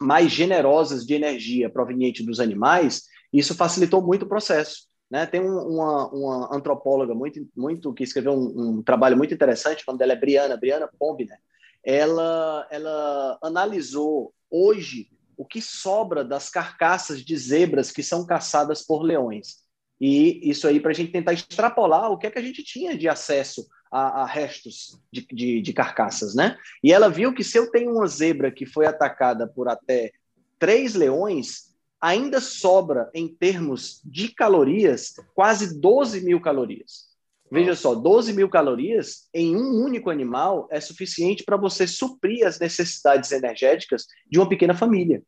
mais 0.00 0.30
generosas 0.30 1.06
de 1.06 1.14
energia 1.14 1.70
proveniente 1.70 2.24
dos 2.24 2.40
animais, 2.40 3.04
isso 3.32 3.54
facilitou 3.54 4.02
muito 4.02 4.24
o 4.24 4.28
processo. 4.28 4.88
Né? 5.10 5.26
Tem 5.26 5.40
um, 5.40 5.58
uma, 5.58 6.08
uma, 6.08 6.56
antropóloga 6.56 7.14
muito, 7.14 7.46
muito 7.56 7.92
que 7.92 8.02
escreveu 8.02 8.32
um, 8.32 8.78
um, 8.78 8.82
trabalho 8.82 9.16
muito 9.16 9.34
interessante, 9.34 9.82
o 9.82 9.84
nome 9.86 9.98
dela 9.98 10.12
é 10.12 10.16
Briana, 10.16 10.56
Briana 10.56 10.88
Pombner. 10.98 11.38
Ela, 11.84 12.66
ela 12.70 13.38
analisou 13.42 14.32
hoje 14.50 15.08
o 15.36 15.44
que 15.44 15.60
sobra 15.60 16.24
das 16.24 16.48
carcaças 16.48 17.22
de 17.22 17.36
zebras 17.36 17.90
que 17.90 18.02
são 18.02 18.24
caçadas 18.24 18.82
por 18.82 19.02
leões. 19.02 19.64
E 20.00 20.48
isso 20.48 20.66
aí 20.66 20.80
para 20.80 20.90
a 20.90 20.94
gente 20.94 21.12
tentar 21.12 21.32
extrapolar 21.32 22.10
o 22.10 22.18
que 22.18 22.26
é 22.26 22.30
que 22.30 22.38
a 22.38 22.42
gente 22.42 22.62
tinha 22.62 22.96
de 22.96 23.08
acesso 23.08 23.66
a, 23.94 24.22
a 24.22 24.26
restos 24.26 24.98
de, 25.12 25.24
de, 25.32 25.62
de, 25.62 25.72
carcaças, 25.72 26.34
né? 26.34 26.58
E 26.82 26.92
ela 26.92 27.08
viu 27.08 27.32
que 27.32 27.44
se 27.44 27.56
eu 27.56 27.70
tenho 27.70 27.92
uma 27.92 28.08
zebra 28.08 28.50
que 28.50 28.66
foi 28.66 28.86
atacada 28.86 29.46
por 29.46 29.68
até 29.68 30.10
três 30.58 30.96
leões, 30.96 31.72
ainda 32.00 32.40
sobra, 32.40 33.08
em 33.14 33.28
termos 33.28 34.00
de 34.04 34.34
calorias, 34.34 35.14
quase 35.32 35.78
12 35.80 36.24
mil 36.24 36.40
calorias. 36.40 37.04
Veja 37.48 37.76
só, 37.76 37.94
12 37.94 38.32
mil 38.32 38.48
calorias 38.48 39.28
em 39.32 39.54
um 39.54 39.84
único 39.84 40.10
animal 40.10 40.66
é 40.72 40.80
suficiente 40.80 41.44
para 41.44 41.56
você 41.56 41.86
suprir 41.86 42.44
as 42.44 42.58
necessidades 42.58 43.30
energéticas 43.30 44.06
de 44.28 44.40
uma 44.40 44.48
pequena 44.48 44.74
família. 44.74 45.22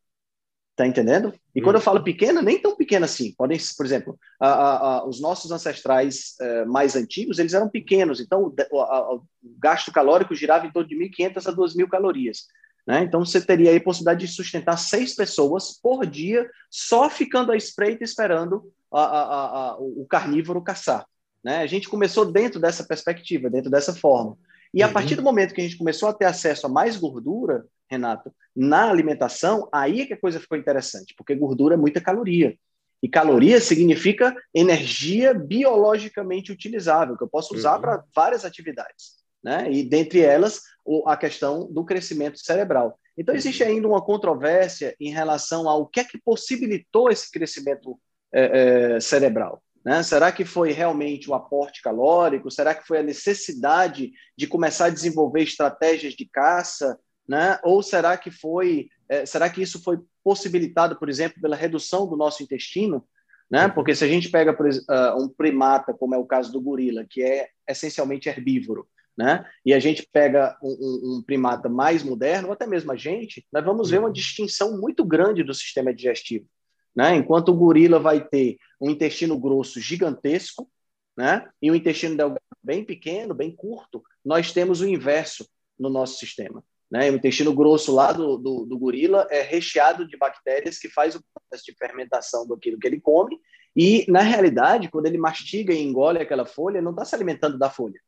Tá 0.77 0.87
entendendo? 0.87 1.33
E 1.55 1.63
quando 1.63 1.77
eu 1.77 1.81
falo 1.81 2.05
pequena, 2.05 2.43
nem 2.43 2.61
tão 2.61 2.77
pequena 2.77 3.07
assim. 3.07 3.33
Podem, 3.33 3.59
por 3.79 3.87
exemplo, 3.87 4.19
a, 4.39 4.49
a, 4.49 4.77
a, 4.77 5.07
os 5.07 5.23
nossos 5.23 5.51
ancestrais 5.51 6.35
uh, 6.39 6.71
mais 6.71 6.95
antigos, 6.95 7.39
eles 7.39 7.55
eram 7.55 7.67
pequenos, 7.67 8.21
então 8.21 8.53
o, 8.71 9.23
gasto 9.59 9.91
calórico 9.91 10.35
girava 10.35 10.67
em 10.67 10.71
torno 10.71 10.87
de 10.87 10.95
1.500 10.95 11.47
a 11.47 11.57
2.000 11.57 11.89
calorias. 11.89 12.45
Né? 12.87 13.03
Então, 13.05 13.25
você 13.25 13.41
teria 13.41 13.71
aí 13.71 13.79
a 13.79 13.83
possibilidade 13.83 14.27
de 14.27 14.31
sustentar 14.31 14.77
seis 14.77 15.15
pessoas 15.15 15.81
por 15.81 16.05
dia, 16.05 16.49
só 16.71 17.09
ficando 17.09 17.53
à 17.53 17.57
espreita 17.57 18.05
esperando 18.05 18.71
o 18.91 20.07
carnívoro 20.09 20.63
caçar. 20.63 21.07
Né? 21.43 21.59
A 21.59 21.67
gente 21.67 21.89
começou 21.89 22.31
dentro 22.31 22.61
dessa 22.61 22.85
perspectiva, 22.85 23.49
dentro 23.49 23.71
dessa 23.71 23.95
forma. 23.95 24.37
E 24.75 24.83
a 24.83 24.89
uhum. 24.89 24.93
partir 24.93 25.15
do 25.15 25.23
momento 25.23 25.55
que 25.55 25.61
a 25.61 25.65
gente 25.65 25.79
começou 25.79 26.09
a 26.09 26.13
ter 26.13 26.27
acesso 26.27 26.67
a 26.67 26.69
mais 26.69 26.99
gordura, 26.99 27.65
Renato, 27.91 28.33
na 28.55 28.91
alimentação, 28.91 29.69
aí 29.73 30.01
é 30.01 30.07
que 30.07 30.15
a 30.15 30.21
coisa 30.21 30.41
ficou 30.41 30.59
interessante, 30.59 31.15
porque 31.17 31.35
gordura 31.35 31.75
é 31.75 31.79
muita 31.79 32.01
caloria. 32.01 32.57
E 33.03 33.09
caloria 33.09 33.61
significa 33.61 34.35
energia 34.55 35.35
biologicamente 35.35 36.51
utilizável, 36.51 37.17
que 37.17 37.23
eu 37.23 37.29
posso 37.29 37.55
usar 37.55 37.77
uhum. 37.77 37.83
para 37.83 38.05
várias 38.15 38.45
atividades. 38.45 39.17
Né? 39.43 39.71
E 39.71 39.85
dentre 39.85 40.21
elas, 40.21 40.63
a 41.07 41.17
questão 41.17 41.71
do 41.71 41.85
crescimento 41.85 42.39
cerebral. 42.39 42.99
Então, 43.17 43.35
existe 43.35 43.63
uhum. 43.63 43.69
ainda 43.69 43.89
uma 43.89 44.05
controvérsia 44.05 44.97
em 44.99 45.11
relação 45.11 45.69
ao 45.69 45.87
que 45.87 46.01
é 46.01 46.05
que 46.05 46.19
possibilitou 46.19 47.11
esse 47.11 47.31
crescimento 47.31 47.99
é, 48.33 48.95
é, 48.97 49.01
cerebral. 49.01 49.63
Né? 49.85 50.03
Será 50.03 50.33
que 50.33 50.45
foi 50.45 50.73
realmente 50.73 51.31
o 51.31 51.35
aporte 51.35 51.81
calórico? 51.81 52.51
Será 52.51 52.75
que 52.75 52.87
foi 52.87 52.99
a 52.99 53.05
necessidade 53.05 54.11
de 54.37 54.47
começar 54.49 54.87
a 54.87 54.91
desenvolver 54.91 55.43
estratégias 55.43 56.15
de 56.15 56.29
caça? 56.29 56.99
Né? 57.29 57.59
Ou 57.65 57.83
será 57.83 58.17
que 58.17 58.31
foi, 58.31 58.89
é, 59.09 59.27
será 59.27 59.51
que 59.51 59.63
isso 59.63 59.83
foi 59.83 59.99
possibilitado, 60.23 60.97
por 60.97 61.09
exemplo, 61.09 61.41
pela 61.41 61.57
redução 61.57 62.07
do 62.07 62.17
nosso 62.17 62.43
intestino? 62.43 63.05
Né? 63.51 63.67
Uhum. 63.67 63.73
Porque 63.73 63.95
se 63.95 64.05
a 64.05 64.09
gente 64.09 64.29
pega 64.29 64.53
por, 64.53 64.67
uh, 64.67 65.23
um 65.23 65.29
primata, 65.29 65.95
como 65.95 66.15
é 66.15 66.19
o 66.19 66.27
caso 66.27 66.53
do 66.53 66.61
gorila, 66.61 67.05
que 67.09 67.23
é 67.23 67.49
essencialmente 67.69 68.29
herbívoro, 68.29 68.89
né? 69.17 69.47
E 69.65 69.73
a 69.73 69.79
gente 69.79 70.07
pega 70.13 70.59
um, 70.63 71.17
um, 71.19 71.23
primata 71.23 71.71
mais 71.71 72.03
moderno, 72.03 72.49
ou 72.49 72.53
até 72.53 72.67
mesmo 72.67 72.93
a 72.93 72.97
gente, 72.97 73.47
nós 73.51 73.65
vamos 73.65 73.89
ver 73.89 73.99
uma 73.99 74.09
uhum. 74.09 74.13
distinção 74.13 74.79
muito 74.79 75.03
grande 75.05 75.43
do 75.43 75.55
sistema 75.55 75.95
digestivo. 75.95 76.47
Né? 76.95 77.15
Enquanto 77.17 77.49
o 77.49 77.57
gorila 77.57 77.99
vai 77.99 78.27
ter 78.27 78.59
um 78.81 78.91
intestino 78.91 79.39
grosso 79.39 79.81
gigantesco, 79.81 80.71
né? 81.17 81.49
E 81.63 81.71
um 81.71 81.75
intestino 81.75 82.15
delgado 82.15 82.41
bem 82.63 82.85
pequeno, 82.85 83.33
bem 83.33 83.55
curto, 83.55 84.03
nós 84.23 84.53
temos 84.53 84.83
o 84.83 84.89
inverso 84.89 85.49
no 85.79 85.89
nosso 85.89 86.19
sistema. 86.19 86.63
Né? 86.91 87.11
O 87.11 87.17
intestino 87.17 87.53
grosso 87.53 87.95
lá 87.95 88.13
do, 88.13 88.37
do, 88.37 88.65
do, 88.65 88.79
gorila 88.79 89.27
é 89.31 89.43
recheado 89.43 90.07
de 90.07 90.17
bactérias 90.17 90.79
que 90.79 90.89
faz 90.89 91.17
o 91.17 91.25
processo 91.35 91.65
de 91.65 91.77
fermentação 91.77 92.47
daquilo 92.47 92.79
que 92.79 92.87
ele 92.87 93.01
come 93.01 93.39
e, 93.77 94.07
na 94.09 94.21
realidade, 94.21 94.89
quando 94.89 95.07
ele 95.07 95.19
mastiga 95.19 95.75
e 95.75 95.83
engole 95.83 96.19
aquela 96.19 96.47
folha, 96.47 96.81
não 96.81 96.93
está 96.93 97.05
se 97.05 97.15
alimentando 97.15 97.59
da 97.59 97.69
folha. 97.69 98.01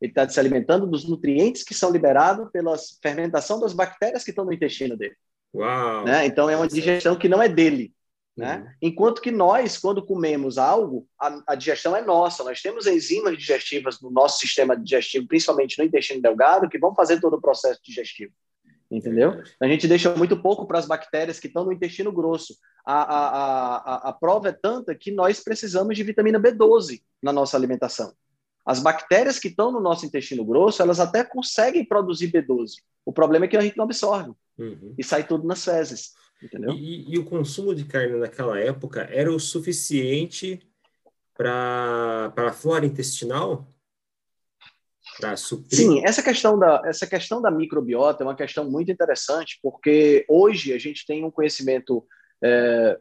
Ele 0.00 0.12
está 0.12 0.28
se 0.28 0.38
alimentando 0.38 0.86
dos 0.86 1.08
nutrientes 1.08 1.64
que 1.64 1.74
são 1.74 1.90
liberados 1.90 2.48
pela 2.52 2.76
fermentação 3.02 3.58
das 3.58 3.72
bactérias 3.72 4.22
que 4.22 4.30
estão 4.30 4.44
no 4.44 4.52
intestino 4.52 4.96
dele. 4.96 5.16
Uau! 5.54 6.04
Né? 6.04 6.26
Então, 6.26 6.48
é 6.48 6.56
uma 6.56 6.68
digestão 6.68 7.16
que 7.16 7.28
não 7.28 7.42
é 7.42 7.48
dele. 7.48 7.92
Né? 8.36 8.58
Uhum. 8.58 8.74
Enquanto 8.82 9.22
que 9.22 9.30
nós, 9.30 9.78
quando 9.78 10.04
comemos 10.04 10.58
algo, 10.58 11.08
a, 11.18 11.40
a, 11.48 11.54
digestão 11.54 11.96
é 11.96 12.02
nossa. 12.02 12.44
Nós 12.44 12.60
temos 12.60 12.86
enzimas 12.86 13.36
digestivas 13.38 14.00
no 14.00 14.10
nosso 14.10 14.40
sistema 14.40 14.76
digestivo, 14.76 15.26
principalmente 15.26 15.78
no 15.78 15.84
intestino 15.84 16.20
delgado, 16.20 16.68
que 16.68 16.78
vão 16.78 16.94
fazer 16.94 17.18
todo 17.18 17.36
o 17.36 17.40
processo 17.40 17.80
digestivo. 17.82 18.32
Entendeu? 18.90 19.42
A 19.60 19.66
gente 19.66 19.88
deixa 19.88 20.14
muito 20.14 20.40
pouco 20.40 20.66
para 20.66 20.78
as 20.78 20.86
bactérias 20.86 21.40
que 21.40 21.46
estão 21.46 21.64
no 21.64 21.72
intestino 21.72 22.12
grosso. 22.12 22.56
A, 22.84 23.02
a, 23.02 23.76
a, 23.76 24.08
a 24.10 24.12
prova 24.12 24.50
é 24.50 24.52
tanta 24.52 24.94
que 24.94 25.10
nós 25.10 25.40
precisamos 25.40 25.96
de 25.96 26.04
vitamina 26.04 26.38
B12 26.38 27.02
na 27.22 27.32
nossa 27.32 27.56
alimentação. 27.56 28.12
As 28.64 28.80
bactérias 28.80 29.38
que 29.38 29.48
estão 29.48 29.72
no 29.72 29.80
nosso 29.80 30.04
intestino 30.04 30.44
grosso, 30.44 30.82
elas 30.82 31.00
até 31.00 31.24
conseguem 31.24 31.84
produzir 31.84 32.30
B12. 32.30 32.74
O 33.04 33.12
problema 33.12 33.46
é 33.46 33.48
que 33.48 33.56
a 33.56 33.60
gente 33.60 33.76
não 33.76 33.84
absorve. 33.84 34.32
Uhum. 34.58 34.94
E 34.98 35.02
sai 35.02 35.26
tudo 35.26 35.46
nas 35.46 35.64
fezes. 35.64 36.12
Entendeu? 36.42 36.72
E, 36.72 37.14
e 37.14 37.18
o 37.18 37.24
consumo 37.24 37.74
de 37.74 37.84
carne 37.84 38.18
naquela 38.18 38.58
época 38.58 39.02
era 39.10 39.32
o 39.32 39.40
suficiente 39.40 40.60
para 41.34 42.32
a 42.36 42.52
flora 42.52 42.86
intestinal? 42.86 43.66
Sim, 45.76 46.04
essa 46.04 46.22
questão, 46.22 46.58
da, 46.58 46.82
essa 46.84 47.06
questão 47.06 47.40
da 47.40 47.50
microbiota 47.50 48.22
é 48.22 48.26
uma 48.26 48.36
questão 48.36 48.70
muito 48.70 48.90
interessante, 48.90 49.58
porque 49.62 50.26
hoje 50.28 50.72
a 50.72 50.78
gente 50.78 51.06
tem 51.06 51.24
um 51.24 51.30
conhecimento, 51.30 52.06
é, 52.42 52.98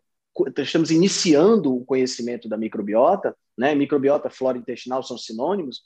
estamos 0.57 0.91
iniciando 0.91 1.75
o 1.75 1.85
conhecimento 1.85 2.47
da 2.47 2.57
microbiota, 2.57 3.35
né? 3.57 3.75
Microbiota, 3.75 4.29
flora 4.29 4.57
intestinal 4.57 5.03
são 5.03 5.17
sinônimos, 5.17 5.83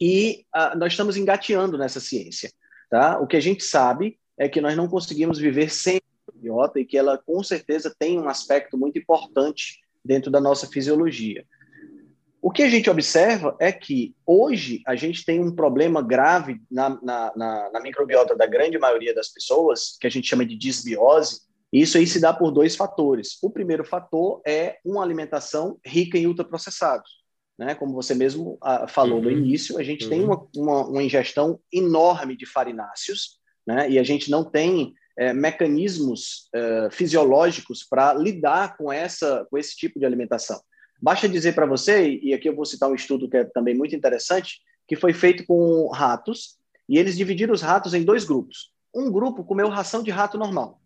e 0.00 0.46
uh, 0.56 0.76
nós 0.78 0.92
estamos 0.92 1.16
engateando 1.16 1.76
nessa 1.76 2.00
ciência. 2.00 2.50
Tá? 2.88 3.20
O 3.20 3.26
que 3.26 3.36
a 3.36 3.40
gente 3.40 3.62
sabe 3.62 4.18
é 4.38 4.48
que 4.48 4.60
nós 4.60 4.76
não 4.76 4.88
conseguimos 4.88 5.38
viver 5.38 5.70
sem 5.70 6.00
microbiota 6.40 6.80
e 6.80 6.84
que 6.84 6.96
ela 6.96 7.18
com 7.18 7.42
certeza 7.42 7.94
tem 7.96 8.18
um 8.18 8.28
aspecto 8.28 8.76
muito 8.78 8.98
importante 8.98 9.80
dentro 10.04 10.30
da 10.30 10.40
nossa 10.40 10.66
fisiologia. 10.66 11.44
O 12.42 12.50
que 12.50 12.62
a 12.62 12.70
gente 12.70 12.88
observa 12.88 13.54
é 13.60 13.70
que 13.70 14.14
hoje 14.26 14.80
a 14.86 14.96
gente 14.96 15.26
tem 15.26 15.40
um 15.40 15.54
problema 15.54 16.00
grave 16.00 16.58
na, 16.70 16.88
na, 17.02 17.32
na, 17.36 17.70
na 17.70 17.80
microbiota 17.80 18.34
da 18.34 18.46
grande 18.46 18.78
maioria 18.78 19.14
das 19.14 19.28
pessoas, 19.28 19.98
que 20.00 20.06
a 20.06 20.10
gente 20.10 20.26
chama 20.26 20.46
de 20.46 20.56
disbiose, 20.56 21.42
e 21.70 21.82
isso 21.82 21.98
aí 21.98 22.06
se 22.06 22.18
dá 22.18 22.32
por 22.32 22.50
dois 22.50 22.74
fatores. 22.74 23.36
O 23.42 23.50
primeiro 23.50 23.84
fator 23.84 24.40
é 24.46 24.78
uma 24.84 25.02
alimentação 25.02 25.78
rica 25.84 26.16
em 26.16 26.26
ultraprocessados. 26.26 27.20
Né? 27.58 27.74
Como 27.74 27.92
você 27.92 28.14
mesmo 28.14 28.54
uh, 28.54 28.88
falou 28.88 29.18
uhum. 29.18 29.24
no 29.24 29.30
início, 29.30 29.78
a 29.78 29.82
gente 29.82 30.04
uhum. 30.04 30.10
tem 30.10 30.24
uma, 30.24 30.48
uma, 30.56 30.86
uma, 30.86 31.02
ingestão 31.02 31.60
enorme 31.70 32.34
de 32.34 32.46
farináceos, 32.46 33.38
né? 33.66 33.88
e 33.90 33.98
a 33.98 34.02
gente 34.02 34.30
não 34.30 34.42
tem 34.42 34.94
é, 35.18 35.32
mecanismos 35.32 36.48
é, 36.54 36.88
fisiológicos 36.90 37.84
para 37.84 38.14
lidar 38.14 38.76
com, 38.76 38.92
essa, 38.92 39.46
com 39.50 39.58
esse 39.58 39.76
tipo 39.76 39.98
de 39.98 40.06
alimentação. 40.06 40.60
Basta 41.02 41.28
dizer 41.28 41.54
para 41.54 41.66
você, 41.66 42.18
e 42.22 42.34
aqui 42.34 42.48
eu 42.48 42.54
vou 42.54 42.64
citar 42.64 42.90
um 42.90 42.94
estudo 42.94 43.28
que 43.28 43.38
é 43.38 43.44
também 43.44 43.74
muito 43.74 43.96
interessante, 43.96 44.60
que 44.86 44.96
foi 44.96 45.12
feito 45.12 45.46
com 45.46 45.88
ratos, 45.88 46.58
e 46.88 46.98
eles 46.98 47.16
dividiram 47.16 47.54
os 47.54 47.62
ratos 47.62 47.94
em 47.94 48.04
dois 48.04 48.24
grupos. 48.24 48.72
Um 48.94 49.10
grupo 49.10 49.44
comeu 49.44 49.68
ração 49.68 50.02
de 50.02 50.10
rato 50.10 50.36
normal, 50.36 50.80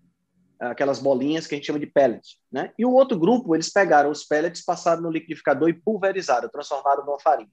aquelas 0.60 1.00
bolinhas 1.00 1.46
que 1.46 1.54
a 1.54 1.56
gente 1.56 1.66
chama 1.66 1.80
de 1.80 1.86
pellets, 1.86 2.38
né? 2.52 2.72
E 2.78 2.84
o 2.84 2.92
outro 2.92 3.18
grupo, 3.18 3.54
eles 3.56 3.72
pegaram 3.72 4.10
os 4.10 4.24
pellets, 4.24 4.64
passaram 4.64 5.02
no 5.02 5.10
liquidificador 5.10 5.68
e 5.68 5.74
pulverizaram, 5.74 6.48
transformaram 6.48 7.04
numa 7.04 7.18
farinha. 7.18 7.48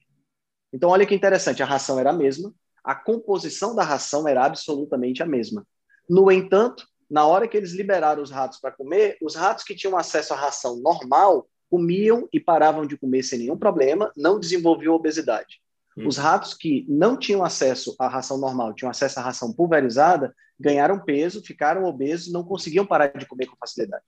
Então, 0.73 0.89
olha 0.89 1.05
que 1.05 1.15
interessante, 1.15 1.63
a 1.63 1.65
ração 1.65 1.99
era 1.99 2.11
a 2.11 2.13
mesma, 2.13 2.53
a 2.83 2.95
composição 2.95 3.75
da 3.75 3.83
ração 3.83 4.27
era 4.27 4.45
absolutamente 4.45 5.23
a 5.23 5.25
mesma. 5.25 5.65
No 6.11 6.29
entanto, 6.29 6.85
na 7.09 7.25
hora 7.25 7.47
que 7.47 7.55
eles 7.55 7.71
liberaram 7.71 8.21
os 8.21 8.29
ratos 8.29 8.59
para 8.59 8.69
comer, 8.69 9.17
os 9.21 9.33
ratos 9.33 9.63
que 9.63 9.73
tinham 9.73 9.97
acesso 9.97 10.33
à 10.33 10.35
ração 10.35 10.75
normal 10.81 11.47
comiam 11.69 12.27
e 12.33 12.37
paravam 12.37 12.85
de 12.85 12.97
comer 12.97 13.23
sem 13.23 13.39
nenhum 13.39 13.55
problema, 13.55 14.11
não 14.17 14.37
desenvolviam 14.37 14.93
obesidade. 14.93 15.61
Hum. 15.97 16.05
Os 16.05 16.17
ratos 16.17 16.53
que 16.53 16.85
não 16.89 17.15
tinham 17.15 17.45
acesso 17.45 17.95
à 17.97 18.09
ração 18.09 18.37
normal, 18.37 18.73
tinham 18.73 18.91
acesso 18.91 19.21
à 19.21 19.23
ração 19.23 19.53
pulverizada, 19.53 20.35
ganharam 20.59 20.99
peso, 20.99 21.41
ficaram 21.41 21.85
obesos, 21.85 22.29
não 22.29 22.43
conseguiam 22.43 22.85
parar 22.85 23.07
de 23.17 23.25
comer 23.25 23.45
com 23.45 23.55
facilidade. 23.55 24.03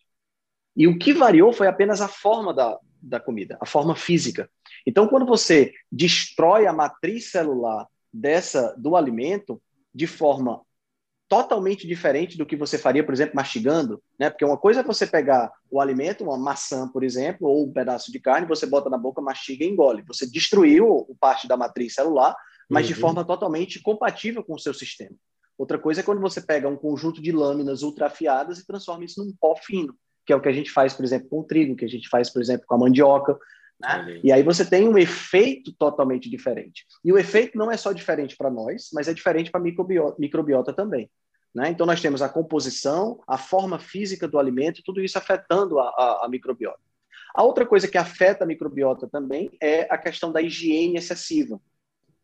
E 0.76 0.90
o 0.90 1.00
que 1.00 1.14
variou 1.14 1.54
foi 1.54 1.68
apenas 1.68 2.02
a 2.02 2.10
forma 2.10 2.54
da, 2.54 2.78
da 3.02 3.18
comida, 3.18 3.58
a 3.62 3.66
forma 3.66 3.96
física. 3.96 4.50
Então, 4.86 5.08
quando 5.08 5.26
você 5.26 5.72
destrói 5.90 6.68
a 6.68 6.74
matriz 6.74 7.32
celular 7.32 7.88
dessa 8.12 8.76
do 8.78 8.98
alimento 8.98 9.62
de 9.96 10.06
forma 10.06 10.62
totalmente 11.34 11.88
diferente 11.88 12.38
do 12.38 12.46
que 12.46 12.56
você 12.56 12.78
faria, 12.78 13.04
por 13.04 13.12
exemplo, 13.12 13.36
mastigando, 13.36 14.00
né? 14.20 14.30
Porque 14.30 14.46
uma 14.46 14.56
coisa 14.56 14.82
é 14.82 14.84
você 14.84 15.08
pegar 15.08 15.52
o 15.72 15.82
alimento, 15.82 16.24
uma 16.24 16.38
maçã, 16.38 16.88
por 16.88 17.04
exemplo, 17.04 17.48
ou 17.48 17.66
um 17.66 17.74
pedaço 17.74 18.12
de 18.12 18.20
carne, 18.20 18.48
você 18.48 18.68
bota 18.68 18.88
na 18.88 19.00
boca, 19.00 19.20
mastiga 19.20 19.66
e 19.66 19.68
engole. 19.68 20.04
Você 20.08 20.30
destruiu 20.30 20.86
o 20.88 21.16
parte 21.20 21.48
da 21.48 21.58
matriz 21.58 21.96
celular, 21.96 22.36
mas 22.70 22.86
uhum. 22.86 22.94
de 22.94 23.00
forma 23.00 23.25
totalmente 23.25 23.82
compatível 23.82 24.44
com 24.44 24.54
o 24.54 24.60
seu 24.60 24.75
sistema. 24.75 25.16
Outra 25.58 25.80
coisa 25.80 26.02
é 26.02 26.04
quando 26.04 26.22
você 26.22 26.40
pega 26.40 26.70
um 26.70 26.75
conjunto 26.75 27.20
de 27.20 27.32
lâminas 27.32 27.82
ultrafiadas 27.82 28.60
e 28.60 28.68
transforma 28.68 29.04
isso 29.04 29.24
num 29.24 29.34
pó 29.42 29.56
fino, 29.56 29.96
que 30.28 30.34
é 30.34 30.36
o 30.36 30.42
que 30.42 30.50
a 30.50 30.54
gente 30.54 30.70
faz, 30.70 30.94
por 30.94 31.04
exemplo, 31.04 31.30
com 31.30 31.40
o 31.40 31.44
trigo, 31.44 31.75
que 31.75 31.86
a 31.86 31.90
gente 31.90 32.08
faz, 32.10 32.30
por 32.30 32.44
exemplo, 32.44 32.68
com 32.68 32.75
a 32.75 32.78
mandioca. 32.78 33.36
Né? 33.84 34.22
E 34.24 34.32
aí 34.32 34.42
você 34.42 34.66
tem 34.66 34.88
um 34.88 34.98
efeito 34.98 35.74
totalmente 35.74 36.30
diferente. 36.30 36.86
E 37.04 37.12
o 37.12 37.18
efeito 37.18 37.58
não 37.58 37.70
é 37.70 37.75
só 37.75 37.92
diferente 37.92 38.36
para 38.38 38.50
nós, 38.50 38.90
mas 38.94 39.08
é 39.08 39.13
diferente 39.13 39.52
para 39.52 39.60
a 39.60 39.63
microbiota, 39.63 40.16
microbiota 40.18 40.74
também. 40.74 41.10
Né? 41.54 41.70
Então, 41.70 41.86
nós 41.86 42.02
temos 42.02 42.22
a 42.22 42.30
composição, 42.30 43.20
a 43.28 43.38
forma 43.38 43.78
física 43.78 44.28
do 44.28 44.40
alimento, 44.40 44.82
tudo 44.84 45.02
isso 45.02 45.18
afetando 45.18 45.80
a, 45.80 45.90
a, 45.90 46.25
a, 46.25 46.30
microbiota. 46.30 46.80
A 47.36 47.44
outra 47.44 47.66
coisa 47.66 47.88
que 47.88 47.98
afeta 47.98 48.44
a 48.44 48.48
microbiota 48.48 49.08
também 49.08 49.52
é 49.62 49.82
a 49.94 49.98
questão 49.98 50.32
da 50.32 50.42
higiene 50.42 50.98
excessiva. 50.98 51.60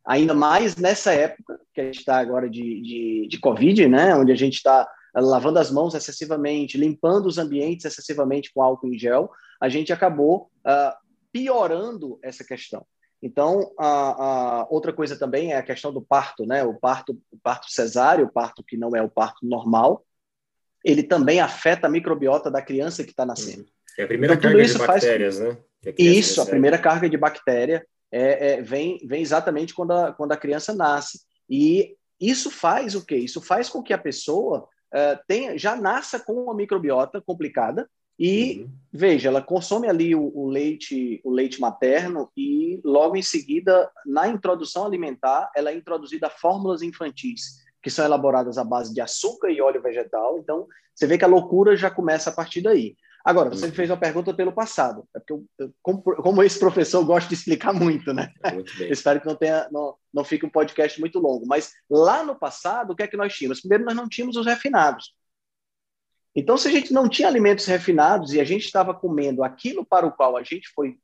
Ainda 0.05 0.33
mais 0.33 0.75
nessa 0.77 1.13
época 1.13 1.59
que 1.73 1.81
a 1.81 1.83
gente 1.83 1.99
está 1.99 2.17
agora 2.17 2.49
de, 2.49 2.81
de, 2.81 3.27
de 3.29 3.39
Covid, 3.39 3.87
né? 3.87 4.15
onde 4.15 4.31
a 4.31 4.35
gente 4.35 4.55
está 4.55 4.87
lavando 5.13 5.59
as 5.59 5.69
mãos 5.69 5.93
excessivamente, 5.93 6.77
limpando 6.77 7.27
os 7.27 7.37
ambientes 7.37 7.85
excessivamente 7.85 8.51
com 8.53 8.63
álcool 8.63 8.87
em 8.87 8.97
gel, 8.97 9.29
a 9.61 9.67
gente 9.67 9.91
acabou 9.91 10.49
uh, 10.65 11.08
piorando 11.31 12.19
essa 12.23 12.43
questão. 12.43 12.85
Então, 13.21 13.71
a, 13.77 14.61
a, 14.61 14.67
outra 14.69 14.93
coisa 14.93 15.17
também 15.17 15.51
é 15.51 15.57
a 15.57 15.63
questão 15.63 15.91
do 15.91 16.01
parto, 16.01 16.45
né? 16.45 16.63
O 16.63 16.73
parto, 16.73 17.19
o 17.31 17.37
parto 17.41 17.69
cesáreo, 17.69 18.25
o 18.25 18.31
parto 18.31 18.63
que 18.63 18.77
não 18.77 18.95
é 18.95 19.01
o 19.01 19.09
parto 19.09 19.45
normal, 19.45 20.05
ele 20.83 21.03
também 21.03 21.41
afeta 21.41 21.87
a 21.87 21.89
microbiota 21.89 22.49
da 22.49 22.61
criança 22.61 23.03
que 23.03 23.11
está 23.11 23.25
nascendo. 23.25 23.65
É 23.97 24.03
a 24.03 24.07
primeira 24.07 24.35
então, 24.35 24.49
carga 24.49 24.65
de 24.65 24.77
bactérias, 24.77 25.37
faz... 25.37 25.49
né? 25.49 25.57
A 25.85 25.89
Isso, 25.97 26.29
recebe. 26.29 26.41
a 26.41 26.49
primeira 26.49 26.77
carga 26.77 27.09
de 27.09 27.17
bactéria 27.17 27.85
é, 28.11 28.53
é, 28.53 28.61
vem, 28.61 28.97
vem 29.05 29.21
exatamente 29.21 29.73
quando 29.73 29.91
a, 29.91 30.13
quando 30.13 30.31
a 30.31 30.37
criança 30.37 30.73
nasce. 30.73 31.21
E 31.49 31.95
isso 32.19 32.49
faz 32.49 32.95
o 32.95 33.05
quê? 33.05 33.15
Isso 33.15 33.41
faz 33.41 33.69
com 33.69 33.83
que 33.83 33.93
a 33.93 33.97
pessoa 33.97 34.67
uh, 34.93 35.19
tenha, 35.27 35.57
já 35.57 35.75
nasça 35.75 36.19
com 36.19 36.33
uma 36.33 36.53
microbiota 36.53 37.21
complicada, 37.21 37.89
E 38.19 38.61
uhum. 38.61 38.69
veja, 38.91 39.29
ela 39.29 39.41
consome 39.41 39.87
ali 39.87 40.13
o, 40.13 40.31
o, 40.35 40.49
leite, 40.49 41.21
o 41.23 41.31
leite 41.31 41.61
materno 41.61 42.29
e 42.35 42.81
logo 42.83 43.15
em 43.15 43.21
seguida, 43.21 43.89
na 44.05 44.27
introdução 44.27 44.85
alimentar, 44.85 45.49
ela 45.55 45.71
é 45.71 45.75
introduzida 45.75 46.29
fórmulas 46.29 46.81
infantis 46.81 47.59
que 47.81 47.89
são 47.89 48.03
elaboradas 48.03 48.57
à 48.57 48.63
base 48.63 48.93
de 48.93 48.99
açúcar 48.99 49.49
e 49.49 49.61
óleo 49.61 49.81
vegetal. 49.81 50.37
Então, 50.37 50.67
você 50.93 51.07
vê 51.07 51.17
que 51.17 51.23
a 51.23 51.29
loucura 51.29 51.77
já 51.77 51.89
começa 51.89 52.29
a 52.29 52.33
partir 52.33 52.61
daí. 52.61 52.95
Agora, 53.23 53.49
você 53.49 53.67
uhum. 53.67 53.71
fez 53.71 53.89
uma 53.89 53.97
pergunta 53.97 54.33
pelo 54.33 54.51
passado, 54.51 55.03
é 55.15 55.19
porque 55.19 55.33
eu, 55.33 55.45
eu, 55.59 55.73
como, 55.81 56.01
como, 56.01 56.41
esse 56.41 56.57
professor 56.57 57.03
gosta 57.03 57.27
de 57.27 57.35
explicar 57.35 57.73
muito, 57.73 58.13
né? 58.13 58.31
Muito 58.53 58.71
Espero 58.83 59.19
que 59.19 59.27
não 59.27 59.35
tenha, 59.35 59.67
não, 59.71 59.95
não 60.13 60.23
fique 60.23 60.45
um 60.45 60.49
podcast 60.49 60.99
muito 60.99 61.19
longo. 61.19 61.45
Mas 61.45 61.71
lá 61.89 62.23
no 62.23 62.35
passado, 62.35 62.91
o 62.91 62.95
que 62.95 63.03
é 63.03 63.07
que 63.07 63.17
nós 63.17 63.33
tínhamos? 63.33 63.59
Primeiro, 63.59 63.85
nós 63.85 63.95
não 63.95 64.07
tínhamos 64.07 64.35
os 64.35 64.45
refinados. 64.45 65.13
Então, 66.35 66.57
se 66.57 66.67
a 66.67 66.71
gente 66.71 66.93
não 66.93 67.09
tinha 67.09 67.27
alimentos 67.27 67.65
refinados 67.65 68.33
e 68.33 68.39
a 68.39 68.43
gente 68.43 68.65
estava 68.65 68.93
comendo 68.93 69.43
aquilo 69.43 69.85
para 69.85 70.05
o 70.05 70.11
qual 70.11 70.37
a 70.37 70.43
gente 70.43 70.69
foi 70.69 70.97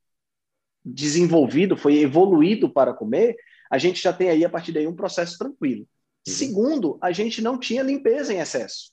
desenvolvido, 0.83 1.75
foi 1.75 1.97
evoluído 1.97 2.69
para 2.69 2.93
comer, 2.93 3.35
a 3.71 3.77
gente 3.77 4.01
já 4.01 4.13
tem 4.13 4.29
aí, 4.29 4.45
a 4.45 4.49
partir 4.49 4.71
daí, 4.71 4.85
um 4.85 4.95
processo 4.95 5.37
tranquilo. 5.37 5.81
Uhum. 5.81 6.33
Segundo, 6.33 6.97
a 7.01 7.11
gente 7.11 7.41
não 7.41 7.57
tinha 7.57 7.81
limpeza 7.81 8.33
em 8.33 8.39
excesso. 8.39 8.91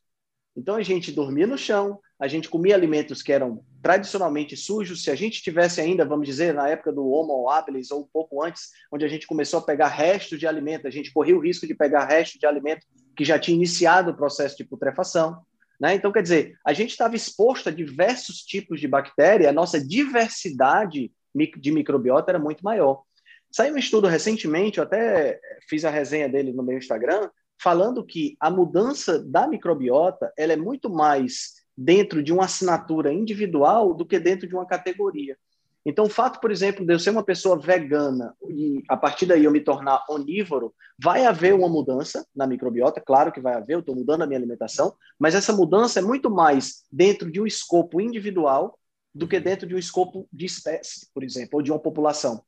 Então, 0.56 0.76
a 0.76 0.82
gente 0.82 1.12
dormia 1.12 1.46
no 1.46 1.56
chão, 1.56 1.98
a 2.18 2.28
gente 2.28 2.48
comia 2.48 2.74
alimentos 2.74 3.22
que 3.22 3.32
eram 3.32 3.64
tradicionalmente 3.82 4.56
sujos. 4.56 5.02
Se 5.02 5.10
a 5.10 5.14
gente 5.14 5.42
tivesse 5.42 5.80
ainda, 5.80 6.04
vamos 6.04 6.26
dizer, 6.26 6.54
na 6.54 6.68
época 6.68 6.92
do 6.92 7.06
Homo 7.06 7.48
habilis 7.50 7.90
ou 7.90 8.02
um 8.02 8.08
pouco 8.10 8.42
antes, 8.42 8.70
onde 8.92 9.04
a 9.04 9.08
gente 9.08 9.26
começou 9.26 9.58
a 9.60 9.62
pegar 9.62 9.88
restos 9.88 10.38
de 10.38 10.46
alimento, 10.46 10.86
a 10.86 10.90
gente 10.90 11.12
corria 11.12 11.36
o 11.36 11.40
risco 11.40 11.66
de 11.66 11.74
pegar 11.74 12.04
restos 12.04 12.38
de 12.38 12.46
alimento 12.46 12.86
que 13.16 13.24
já 13.24 13.38
tinha 13.38 13.56
iniciado 13.56 14.10
o 14.10 14.16
processo 14.16 14.56
de 14.56 14.64
putrefação. 14.64 15.42
Né? 15.82 15.96
Então, 15.96 16.12
quer 16.12 16.22
dizer, 16.22 16.56
a 16.64 16.72
gente 16.72 16.90
estava 16.90 17.16
exposto 17.16 17.68
a 17.68 17.72
diversos 17.72 18.36
tipos 18.42 18.78
de 18.78 18.86
bactéria, 18.86 19.50
a 19.50 19.52
nossa 19.52 19.84
diversidade 19.84 21.10
de 21.58 21.72
microbiota 21.72 22.30
era 22.30 22.38
muito 22.38 22.62
maior. 22.62 23.02
Saiu 23.50 23.74
um 23.74 23.78
estudo 23.78 24.06
recentemente, 24.06 24.78
eu 24.78 24.84
até 24.84 25.40
fiz 25.68 25.84
a 25.84 25.90
resenha 25.90 26.28
dele 26.28 26.52
no 26.52 26.62
meu 26.62 26.78
Instagram, 26.78 27.28
falando 27.60 28.06
que 28.06 28.36
a 28.38 28.48
mudança 28.48 29.18
da 29.24 29.48
microbiota 29.48 30.32
ela 30.38 30.52
é 30.52 30.56
muito 30.56 30.88
mais 30.88 31.54
dentro 31.76 32.22
de 32.22 32.32
uma 32.32 32.44
assinatura 32.44 33.12
individual 33.12 33.92
do 33.92 34.06
que 34.06 34.20
dentro 34.20 34.46
de 34.46 34.54
uma 34.54 34.66
categoria. 34.66 35.36
Então, 35.84 36.04
o 36.04 36.10
fato, 36.10 36.40
por 36.40 36.50
exemplo, 36.50 36.86
de 36.86 36.92
eu 36.92 36.98
ser 36.98 37.10
uma 37.10 37.24
pessoa 37.24 37.58
vegana 37.58 38.34
e 38.48 38.82
a 38.88 38.96
partir 38.96 39.26
daí 39.26 39.44
eu 39.44 39.50
me 39.50 39.60
tornar 39.60 40.04
onívoro, 40.08 40.72
vai 40.96 41.24
haver 41.24 41.54
uma 41.54 41.68
mudança 41.68 42.24
na 42.34 42.46
microbiota, 42.46 43.00
claro 43.00 43.32
que 43.32 43.40
vai 43.40 43.54
haver, 43.54 43.74
eu 43.74 43.80
estou 43.80 43.94
mudando 43.94 44.22
a 44.22 44.26
minha 44.26 44.38
alimentação, 44.38 44.94
mas 45.18 45.34
essa 45.34 45.52
mudança 45.52 45.98
é 45.98 46.02
muito 46.02 46.30
mais 46.30 46.84
dentro 46.90 47.30
de 47.30 47.40
um 47.40 47.46
escopo 47.46 48.00
individual 48.00 48.78
do 49.14 49.26
que 49.26 49.40
dentro 49.40 49.66
de 49.66 49.74
um 49.74 49.78
escopo 49.78 50.28
de 50.32 50.46
espécie, 50.46 51.08
por 51.12 51.24
exemplo, 51.24 51.58
ou 51.58 51.62
de 51.62 51.72
uma 51.72 51.80
população. 51.80 52.42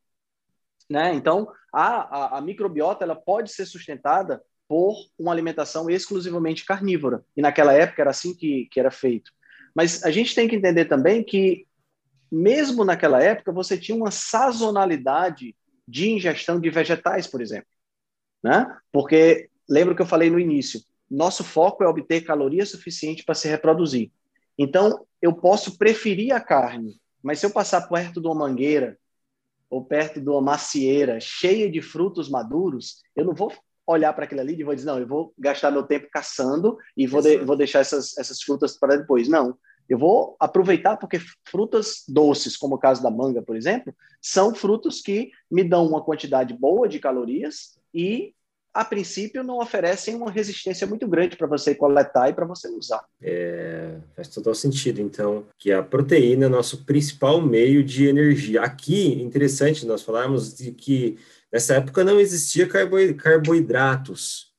Né? 0.89 1.15
Então, 1.15 1.49
a, 1.73 2.37
a, 2.37 2.39
a 2.39 2.41
microbiota 2.41 3.05
ela 3.05 3.17
pode 3.17 3.51
ser 3.51 3.67
sustentada 3.67 4.43
por 4.69 4.95
uma 5.19 5.33
alimentação 5.33 5.91
exclusivamente 5.91 6.65
carnívora. 6.65 7.25
E 7.37 7.43
naquela 7.43 7.73
época 7.73 8.03
era 8.03 8.11
assim 8.11 8.35
que, 8.35 8.67
que 8.71 8.81
era 8.81 8.91
feito. 8.91 9.31
Mas 9.75 10.05
a 10.05 10.11
gente 10.11 10.35
tem 10.35 10.49
que 10.49 10.57
entender 10.57 10.87
também 10.87 11.23
que, 11.23 11.67
mesmo 12.35 12.85
naquela 12.85 13.23
época, 13.23 13.53
você 13.53 13.79
tinha 13.79 13.97
uma 13.97 14.11
sazonalidade 14.11 15.55
de 15.87 16.11
ingestão 16.11 16.59
de 16.61 16.69
vegetais, 16.69 17.27
por 17.27 17.41
exemplo. 17.41 17.69
Né? 18.43 18.67
Porque, 18.93 19.49
lembra 19.69 19.95
que 19.95 20.03
eu 20.03 20.07
falei 20.07 20.31
no 20.31 20.41
início, 20.41 20.81
nosso 21.11 21.45
foco 21.45 21.85
é 21.85 21.89
obter 21.89 22.23
caloria 22.23 22.67
suficiente 22.67 23.25
para 23.25 23.35
se 23.35 23.49
reproduzir. 23.49 24.11
Então, 24.59 25.07
eu 25.23 25.33
posso 25.33 25.79
preferir 25.79 26.33
a 26.35 26.41
carne, 26.41 27.01
mas 27.23 27.39
se 27.39 27.47
eu 27.47 27.51
passar 27.51 27.89
perto 27.89 28.21
de 28.21 28.27
uma 28.27 28.35
mangueira 28.35 28.99
ou 29.71 29.85
perto 29.85 30.21
de 30.21 30.29
uma 30.29 30.41
macieira 30.41 31.19
cheia 31.21 31.71
de 31.71 31.81
frutos 31.81 32.29
maduros, 32.29 33.03
eu 33.17 33.25
não 33.25 33.35
vou 33.35 33.53
olhar 33.87 34.13
para 34.13 34.25
aquilo 34.25 34.41
ali 34.41 34.55
e 34.55 34.65
vou 34.65 34.75
dizer, 34.75 34.87
não, 34.87 34.99
eu 34.99 35.07
vou 35.07 35.35
gastar 35.39 35.71
meu 35.71 35.83
tempo 35.83 36.09
caçando 36.11 36.79
e 36.97 37.07
vou, 37.07 37.21
de, 37.21 37.39
vou 37.39 37.57
deixar 37.57 37.81
essas, 37.81 38.17
essas 38.17 38.41
frutas 38.43 38.79
para 38.79 38.97
depois. 38.97 39.29
Não, 39.29 39.59
eu 39.89 39.99
vou 39.99 40.37
aproveitar 40.41 40.97
porque 40.97 41.21
frutas 41.45 42.05
doces, 42.09 42.57
como 42.57 42.77
o 42.77 42.79
caso 42.79 43.03
da 43.03 43.11
manga, 43.11 43.43
por 43.43 43.57
exemplo, 43.57 43.95
são 44.21 44.55
frutos 44.55 45.01
que 45.01 45.31
me 45.51 45.63
dão 45.63 45.87
uma 45.87 46.03
quantidade 46.03 46.55
boa 46.55 46.89
de 46.89 46.99
calorias 46.99 47.79
e, 47.93 48.33
a 48.73 48.85
princípio, 48.85 49.45
não 49.45 49.59
oferecem 49.59 50.15
uma 50.15 50.31
resistência 50.31 50.87
muito 50.87 51.07
grande 51.07 51.37
para 51.37 51.47
você 51.47 51.75
coletar 51.75 52.31
e 52.31 52.33
para 52.33 52.47
você 52.47 52.69
usar. 52.69 53.05
É, 53.23 53.97
faz 54.17 54.29
total 54.29 54.55
sentido, 54.55 55.01
então, 55.01 55.45
que 55.59 55.71
a 55.71 55.83
proteína 55.83 56.47
é 56.47 56.49
nosso 56.49 56.85
principal 56.85 57.41
meio 57.41 57.85
de 57.85 58.07
energia. 58.07 58.63
Aqui, 58.63 59.23
interessante 59.23 59.87
nós 59.87 60.03
falarmos 60.03 60.55
de 60.55 60.73
que 60.73 61.19
Nessa 61.55 61.75
época 61.77 62.03
não 62.03 62.19
existia 62.19 62.69
carboidratos. 63.17 64.53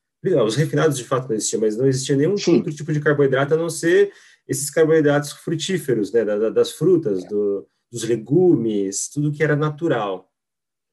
Os 0.45 0.55
refinados 0.55 0.97
de 0.97 1.03
fato 1.03 1.27
não 1.27 1.35
existiam, 1.35 1.59
mas 1.59 1.75
não 1.75 1.85
existia 1.85 2.15
nenhum 2.15 2.35
outro 2.47 2.73
tipo 2.73 2.93
de 2.93 3.01
carboidrato 3.01 3.53
a 3.53 3.57
não 3.57 3.69
ser 3.69 4.13
esses 4.47 4.69
carboidratos 4.69 5.31
frutíferos, 5.31 6.11
né, 6.11 6.23
das 6.51 6.71
frutas, 6.71 7.23
do, 7.25 7.67
dos 7.91 8.03
legumes, 8.03 9.09
tudo 9.09 9.31
que 9.31 9.43
era 9.43 9.55
natural. 9.55 10.31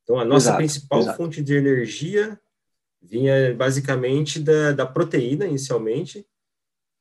Então, 0.03 0.19
a 0.19 0.25
nossa 0.25 0.49
exato, 0.49 0.59
principal 0.59 1.01
exato. 1.01 1.17
fonte 1.17 1.43
de 1.43 1.55
energia 1.55 2.38
vinha 3.01 3.55
basicamente 3.55 4.41
da, 4.41 4.73
da 4.73 4.87
proteína, 4.87 5.47
inicialmente, 5.47 6.27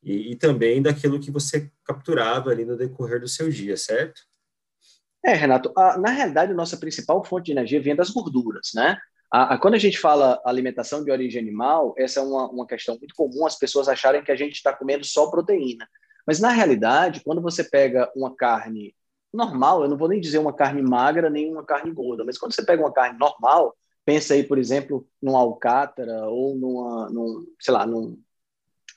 e, 0.02 0.32
e, 0.32 0.36
também 0.36 0.82
daquilo 0.82 1.20
que 1.20 1.30
você 1.30 1.70
capturava 1.84 2.50
ali 2.50 2.64
no 2.64 2.76
decorrer 2.76 3.20
do 3.20 3.28
seu 3.28 3.48
dia, 3.48 3.76
certo? 3.76 4.22
É, 5.24 5.32
Renato, 5.32 5.72
a, 5.76 5.96
na 5.96 6.10
realidade, 6.10 6.52
nossa 6.52 6.76
principal 6.76 7.22
fonte 7.24 7.46
de 7.46 7.52
energia 7.52 7.80
vem 7.80 7.94
das 7.94 8.10
gorduras, 8.10 8.70
né? 8.74 8.98
A, 9.32 9.54
a, 9.54 9.58
quando 9.58 9.74
a 9.74 9.78
gente 9.78 9.98
fala 9.98 10.42
alimentação 10.44 11.04
de 11.04 11.10
origem 11.12 11.40
animal, 11.40 11.94
essa 11.96 12.18
é 12.18 12.22
uma, 12.22 12.50
uma 12.50 12.66
questão 12.66 12.98
muito 12.98 13.14
comum, 13.14 13.46
as 13.46 13.56
pessoas 13.56 13.88
acharem 13.88 14.24
que 14.24 14.32
a 14.32 14.36
gente 14.36 14.54
está 14.54 14.72
comendo 14.72 15.04
só 15.04 15.30
proteína. 15.30 15.88
Mas, 16.26 16.40
na 16.40 16.50
realidade, 16.50 17.22
quando 17.24 17.42
você 17.42 17.64
pega 17.64 18.10
uma 18.14 18.34
carne 18.34 18.94
normal, 19.32 19.82
eu 19.82 19.88
não 19.88 19.96
vou 19.96 20.08
nem 20.08 20.20
dizer 20.20 20.38
uma 20.38 20.52
carne 20.52 20.82
magra, 20.82 21.30
nem 21.30 21.50
uma 21.50 21.64
carne 21.64 21.90
gorda, 21.90 22.24
mas 22.24 22.36
quando 22.36 22.52
você 22.54 22.64
pega 22.64 22.82
uma 22.82 22.92
carne 22.92 23.18
normal, 23.18 23.74
pensa 24.04 24.34
aí, 24.34 24.44
por 24.44 24.58
exemplo, 24.58 25.06
numa 25.20 25.38
alcátara 25.38 26.28
ou 26.28 26.54
numa, 26.54 27.08
num, 27.10 27.46
sei 27.58 27.72
lá, 27.72 27.86
num, 27.86 28.18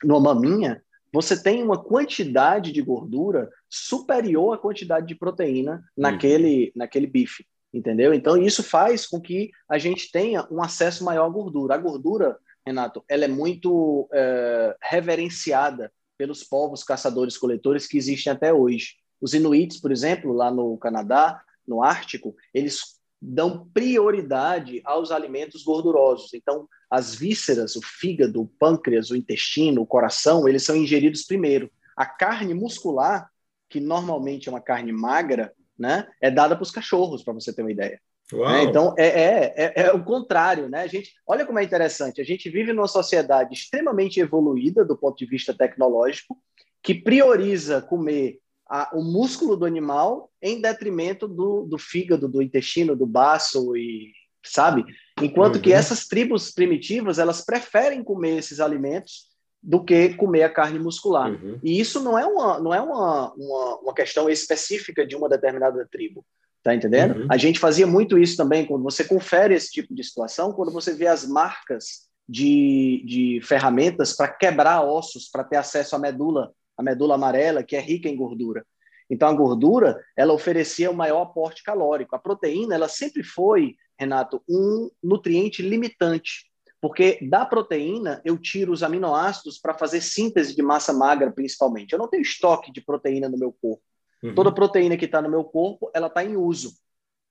numa 0.04 0.20
maminha, 0.20 0.82
você 1.12 1.40
tem 1.40 1.62
uma 1.62 1.82
quantidade 1.82 2.72
de 2.72 2.82
gordura 2.82 3.50
superior 3.70 4.54
à 4.54 4.58
quantidade 4.58 5.06
de 5.06 5.14
proteína 5.14 5.82
naquele, 5.96 6.66
uhum. 6.66 6.72
naquele 6.76 7.06
bife, 7.06 7.46
entendeu? 7.72 8.12
Então, 8.12 8.36
isso 8.36 8.62
faz 8.62 9.06
com 9.06 9.20
que 9.20 9.50
a 9.68 9.78
gente 9.78 10.10
tenha 10.10 10.46
um 10.50 10.62
acesso 10.62 11.04
maior 11.04 11.24
à 11.24 11.28
gordura. 11.28 11.74
A 11.74 11.78
gordura, 11.78 12.36
Renato, 12.66 13.02
ela 13.08 13.24
é 13.24 13.28
muito 13.28 14.08
é, 14.12 14.76
reverenciada 14.82 15.90
pelos 16.16 16.42
povos 16.42 16.82
caçadores-coletores 16.82 17.86
que 17.86 17.98
existem 17.98 18.32
até 18.32 18.52
hoje. 18.52 18.94
Os 19.20 19.34
Inuits, 19.34 19.80
por 19.80 19.90
exemplo, 19.92 20.32
lá 20.32 20.50
no 20.50 20.76
Canadá, 20.78 21.40
no 21.66 21.82
Ártico, 21.82 22.34
eles 22.52 22.96
dão 23.20 23.68
prioridade 23.72 24.80
aos 24.84 25.10
alimentos 25.10 25.62
gordurosos. 25.62 26.34
Então, 26.34 26.68
as 26.90 27.14
vísceras, 27.14 27.76
o 27.76 27.82
fígado, 27.82 28.42
o 28.42 28.46
pâncreas, 28.46 29.10
o 29.10 29.16
intestino, 29.16 29.82
o 29.82 29.86
coração, 29.86 30.46
eles 30.46 30.62
são 30.62 30.76
ingeridos 30.76 31.24
primeiro. 31.24 31.70
A 31.96 32.06
carne 32.06 32.54
muscular, 32.54 33.30
que 33.68 33.80
normalmente 33.80 34.48
é 34.48 34.52
uma 34.52 34.60
carne 34.60 34.92
magra, 34.92 35.52
né, 35.78 36.08
é 36.20 36.30
dada 36.30 36.54
para 36.54 36.62
os 36.62 36.70
cachorros, 36.70 37.22
para 37.22 37.34
você 37.34 37.52
ter 37.52 37.62
uma 37.62 37.72
ideia. 37.72 38.00
Né? 38.32 38.64
Então, 38.64 38.94
é, 38.98 39.06
é, 39.06 39.54
é, 39.56 39.72
é, 39.86 39.92
o 39.92 40.02
contrário. 40.02 40.68
Né? 40.68 40.82
A 40.82 40.86
gente, 40.86 41.12
olha 41.26 41.46
como 41.46 41.58
é 41.58 41.64
interessante. 41.64 42.20
A 42.20 42.24
gente 42.24 42.50
vive 42.50 42.72
numa 42.72 42.88
sociedade 42.88 43.54
extremamente 43.54 44.20
evoluída 44.20 44.84
do 44.84 44.96
ponto 44.96 45.16
de 45.16 45.26
vista 45.26 45.54
tecnológico, 45.54 46.36
que 46.82 46.94
prioriza 46.94 47.80
comer 47.80 48.40
a, 48.68 48.90
o 48.94 49.02
músculo 49.02 49.56
do 49.56 49.64
animal 49.64 50.30
em 50.42 50.60
detrimento 50.60 51.28
do, 51.28 51.64
do 51.64 51.78
fígado, 51.78 52.28
do 52.28 52.42
intestino, 52.42 52.96
do 52.96 53.06
baço 53.06 53.76
e 53.76 54.12
sabe? 54.44 54.84
Enquanto 55.20 55.56
uhum. 55.56 55.62
que 55.62 55.72
essas 55.72 56.06
tribos 56.06 56.52
primitivas 56.52 57.18
elas 57.18 57.44
preferem 57.44 58.02
comer 58.04 58.38
esses 58.38 58.60
alimentos 58.60 59.26
do 59.62 59.82
que 59.82 60.14
comer 60.14 60.44
a 60.44 60.52
carne 60.52 60.78
muscular. 60.78 61.30
Uhum. 61.30 61.58
E 61.62 61.80
isso 61.80 62.00
não 62.00 62.18
é 62.18 62.24
uma 62.24 62.60
não 62.60 62.72
é 62.72 62.80
uma, 62.80 63.32
uma, 63.34 63.80
uma, 63.80 63.94
questão 63.94 64.30
específica 64.30 65.04
de 65.04 65.16
uma 65.16 65.28
determinada 65.28 65.86
tribo. 65.90 66.24
Tá 66.66 66.74
entendendo? 66.74 67.20
Uhum. 67.20 67.26
A 67.30 67.36
gente 67.36 67.60
fazia 67.60 67.86
muito 67.86 68.18
isso 68.18 68.36
também 68.36 68.66
quando 68.66 68.82
você 68.82 69.04
confere 69.04 69.54
esse 69.54 69.70
tipo 69.70 69.94
de 69.94 70.02
situação, 70.02 70.52
quando 70.52 70.72
você 70.72 70.92
vê 70.92 71.06
as 71.06 71.24
marcas 71.24 72.08
de, 72.28 73.04
de 73.06 73.40
ferramentas 73.40 74.16
para 74.16 74.26
quebrar 74.26 74.82
ossos, 74.82 75.28
para 75.30 75.44
ter 75.44 75.58
acesso 75.58 75.94
à 75.94 75.98
medula 76.00 76.50
a 76.76 76.82
medula 76.82 77.14
amarela, 77.14 77.62
que 77.62 77.76
é 77.76 77.80
rica 77.80 78.08
em 78.08 78.16
gordura. 78.16 78.66
Então, 79.08 79.28
a 79.28 79.32
gordura, 79.32 80.04
ela 80.16 80.32
oferecia 80.32 80.90
o 80.90 80.94
maior 80.94 81.22
aporte 81.22 81.62
calórico. 81.62 82.16
A 82.16 82.18
proteína, 82.18 82.74
ela 82.74 82.88
sempre 82.88 83.22
foi, 83.22 83.76
Renato, 83.96 84.42
um 84.48 84.90
nutriente 85.00 85.62
limitante, 85.62 86.50
porque 86.80 87.16
da 87.30 87.46
proteína 87.46 88.20
eu 88.24 88.36
tiro 88.36 88.72
os 88.72 88.82
aminoácidos 88.82 89.56
para 89.56 89.78
fazer 89.78 90.00
síntese 90.00 90.54
de 90.54 90.62
massa 90.62 90.92
magra, 90.92 91.30
principalmente. 91.30 91.92
Eu 91.92 91.98
não 92.00 92.08
tenho 92.08 92.22
estoque 92.22 92.72
de 92.72 92.80
proteína 92.80 93.28
no 93.28 93.38
meu 93.38 93.52
corpo. 93.52 93.84
Uhum. 94.22 94.34
Toda 94.34 94.52
proteína 94.52 94.96
que 94.96 95.04
está 95.04 95.20
no 95.20 95.30
meu 95.30 95.44
corpo, 95.44 95.90
ela 95.94 96.06
está 96.06 96.24
em 96.24 96.36
uso 96.36 96.72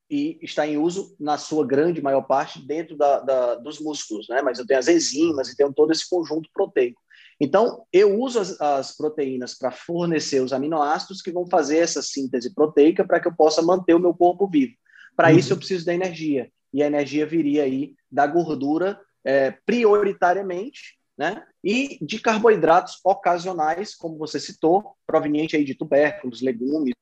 e 0.10 0.38
está 0.42 0.68
em 0.68 0.78
uso 0.78 1.16
na 1.20 1.38
sua 1.38 1.66
grande 1.66 2.02
maior 2.02 2.22
parte 2.22 2.66
dentro 2.66 2.96
da, 2.96 3.20
da, 3.20 3.56
dos 3.56 3.80
músculos, 3.80 4.28
né? 4.30 4.42
Mas 4.42 4.60
eu 4.60 4.66
tenho 4.66 4.80
as 4.80 4.88
enzimas 4.88 5.50
e 5.50 5.58
tenho 5.58 5.74
todo 5.74 5.92
esse 5.92 6.08
conjunto 6.08 6.50
proteico. 6.54 7.02
Então, 7.40 7.86
eu 7.92 8.20
uso 8.20 8.40
as, 8.40 8.62
as 8.62 8.96
proteínas 8.96 9.56
para 9.58 9.72
fornecer 9.72 10.42
os 10.42 10.54
aminoácidos 10.54 11.22
que 11.22 11.32
vão 11.32 11.48
fazer 11.48 11.80
essa 11.80 12.02
síntese 12.02 12.54
proteica 12.54 13.06
para 13.06 13.20
que 13.20 13.28
eu 13.28 13.36
possa 13.36 13.62
manter 13.62 13.94
o 13.94 14.00
meu 14.00 14.14
corpo 14.14 14.48
vivo. 14.48 14.74
Para 15.16 15.30
uhum. 15.32 15.38
isso, 15.38 15.54
eu 15.54 15.58
preciso 15.58 15.86
da 15.86 15.94
energia. 15.94 16.50
E 16.74 16.84
a 16.84 16.88
energia 16.88 17.26
viria 17.26 17.64
aí 17.64 17.94
da 18.12 18.28
gordura 18.28 19.00
é, 19.24 19.52
prioritariamente, 19.66 20.98
né? 21.18 21.44
E 21.66 21.98
de 22.00 22.20
carboidratos 22.20 23.00
ocasionais, 23.04 23.96
como 23.96 24.20
você 24.20 24.40
citou, 24.40 24.96
proveniente 25.08 25.56
aí 25.56 25.66
de 25.66 25.74
tubérculos, 25.74 26.40
legumes, 26.44 26.94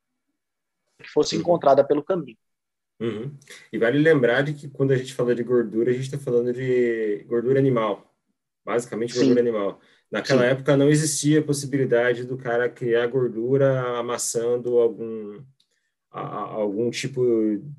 que 1.02 1.10
fosse 1.10 1.36
uhum. 1.36 1.42
encontrada 1.42 1.86
pelo 1.86 2.02
caminho. 2.02 2.38
Uhum. 3.02 3.38
E 3.74 3.78
vale 3.78 4.00
lembrar 4.00 4.42
de 4.42 4.54
que 4.54 4.70
quando 4.70 4.92
a 4.92 4.96
gente 4.96 5.14
fala 5.14 5.36
de 5.36 5.44
gordura, 5.44 5.92
a 5.92 5.94
gente 5.94 6.06
está 6.06 6.18
falando 6.18 6.54
de 6.54 7.26
gordura 7.28 7.60
animal, 7.60 8.16
basicamente 8.64 9.14
gordura 9.14 9.36
Sim. 9.36 9.50
animal. 9.50 9.82
Naquela 10.10 10.44
Sim. 10.44 10.48
época 10.48 10.78
não 10.78 10.90
existia 10.90 11.42
a 11.42 11.44
possibilidade 11.44 12.24
do 12.24 12.38
cara 12.38 12.70
criar 12.70 13.06
gordura 13.08 13.98
amassando 13.98 14.80
algum 14.80 15.44
algum 16.14 16.92
tipo, 16.92 17.24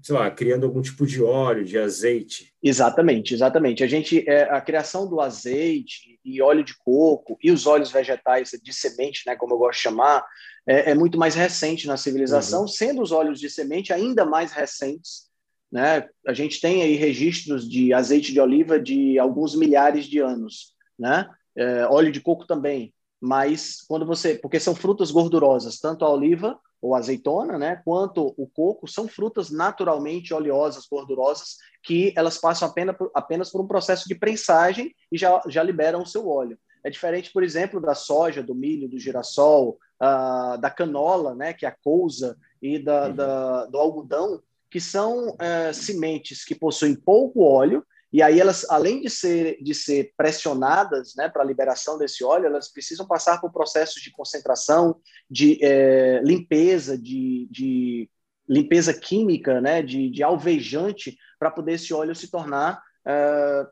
sei 0.03 0.15
lá, 0.15 0.29
criando 0.31 0.67
algum 0.67 0.83
tipo 0.83 1.07
de 1.07 1.23
óleo, 1.23 1.65
de 1.65 1.79
azeite. 1.79 2.53
Exatamente, 2.61 3.33
exatamente. 3.33 3.85
A 3.85 3.87
gente 3.87 4.29
é, 4.29 4.43
a 4.51 4.61
criação 4.61 5.09
do 5.09 5.21
azeite 5.21 6.19
e 6.25 6.43
óleo 6.43 6.65
de 6.65 6.77
coco 6.77 7.39
e 7.43 7.53
os 7.53 7.65
óleos 7.67 7.93
vegetais 7.93 8.51
de 8.61 8.73
semente, 8.73 9.23
né, 9.27 9.37
como 9.37 9.55
eu 9.55 9.59
gosto 9.59 9.77
de 9.77 9.83
chamar, 9.83 10.27
é, 10.67 10.91
é 10.91 10.95
muito 10.95 11.17
mais 11.17 11.37
recente 11.37 11.87
na 11.87 11.97
civilização, 11.97 12.63
uhum. 12.63 12.69
sendo 12.69 13.03
os 13.03 13.13
óleos 13.13 13.39
de 13.39 13.49
semente 13.49 13.93
ainda 13.93 14.25
mais 14.25 14.51
recentes. 14.51 15.29
Né? 15.71 16.09
A 16.27 16.33
gente 16.33 16.61
tem 16.61 16.83
aí 16.83 16.97
registros 16.97 17.69
de 17.69 17.93
azeite 17.93 18.33
de 18.33 18.41
oliva 18.41 18.81
de 18.81 19.19
alguns 19.19 19.55
milhares 19.55 20.07
de 20.07 20.19
anos, 20.19 20.75
né? 20.99 21.29
É, 21.57 21.87
óleo 21.87 22.11
de 22.11 22.21
coco 22.21 22.47
também, 22.47 22.93
mas 23.21 23.81
quando 23.87 24.05
você, 24.05 24.35
porque 24.35 24.59
são 24.59 24.75
frutas 24.75 25.13
gordurosas, 25.13 25.79
tanto 25.79 26.05
a 26.05 26.13
oliva 26.13 26.59
ou 26.85 26.95
azeitona, 26.95 27.59
né, 27.59 27.81
quanto 27.83 28.35
o 28.37 28.47
coco, 28.47 28.87
são 28.87 29.09
frutas 29.09 29.51
naturalmente 29.51 30.35
oleosas, 30.35 30.87
gordurosas, 30.87 31.57
que 31.83 32.13
elas 32.15 32.37
passam 32.37 32.69
apenas 32.69 32.95
por, 32.95 33.11
apenas 33.15 33.51
por 33.51 33.63
um 33.63 33.67
processo 33.67 34.07
de 34.07 34.15
prensagem 34.15 34.95
e 35.11 35.17
já, 35.17 35.41
já 35.49 35.63
liberam 35.63 36.03
o 36.03 36.07
seu 36.07 36.29
óleo. 36.29 36.59
É 36.85 36.91
diferente, 36.91 37.33
por 37.33 37.43
exemplo, 37.43 37.81
da 37.81 37.95
soja, 37.95 38.43
do 38.43 38.55
milho, 38.55 38.87
do 38.87 38.99
girassol, 38.99 39.79
uh, 39.99 40.59
da 40.61 40.69
canola, 40.69 41.35
né, 41.35 41.55
que 41.55 41.65
é 41.65 41.71
a 41.71 41.77
couza, 41.83 42.37
e 42.61 42.79
da, 42.79 43.07
uhum. 43.07 43.15
da 43.15 43.65
do 43.65 43.79
algodão, 43.79 44.43
que 44.71 44.79
são 44.79 45.31
uh, 45.31 45.73
sementes 45.73 46.45
que 46.45 46.55
possuem 46.55 46.95
pouco 46.95 47.41
óleo, 47.41 47.83
e 48.15 48.23
aí 48.23 48.39
elas, 48.39 48.65
além 48.71 49.01
de 49.01 49.11
ser, 49.11 49.61
de 49.61 49.75
ser 49.75 50.15
pressionadas 50.17 51.17
né, 51.17 51.29
para 51.29 51.43
a 51.43 51.45
liberação 51.45 51.99
desse 51.99 52.23
óleo, 52.23 52.47
elas 52.47 52.69
precisam 52.69 53.05
passar 53.05 53.41
por 53.41 53.51
processos 53.51 54.01
de 54.01 54.13
concentração, 54.13 55.01
de 55.29 55.59
é, 55.61 56.21
limpeza, 56.23 56.97
de, 56.97 57.49
de, 57.51 58.09
limpeza 58.49 58.95
química, 58.95 59.61
né, 59.61 59.83
de, 59.83 60.09
de 60.11 60.23
alvejante, 60.23 61.19
para 61.41 61.51
poder 61.51 61.73
esse 61.73 61.93
óleo 61.93 62.15
se 62.15 62.31
tornar 62.31 62.81
é, 63.05 63.67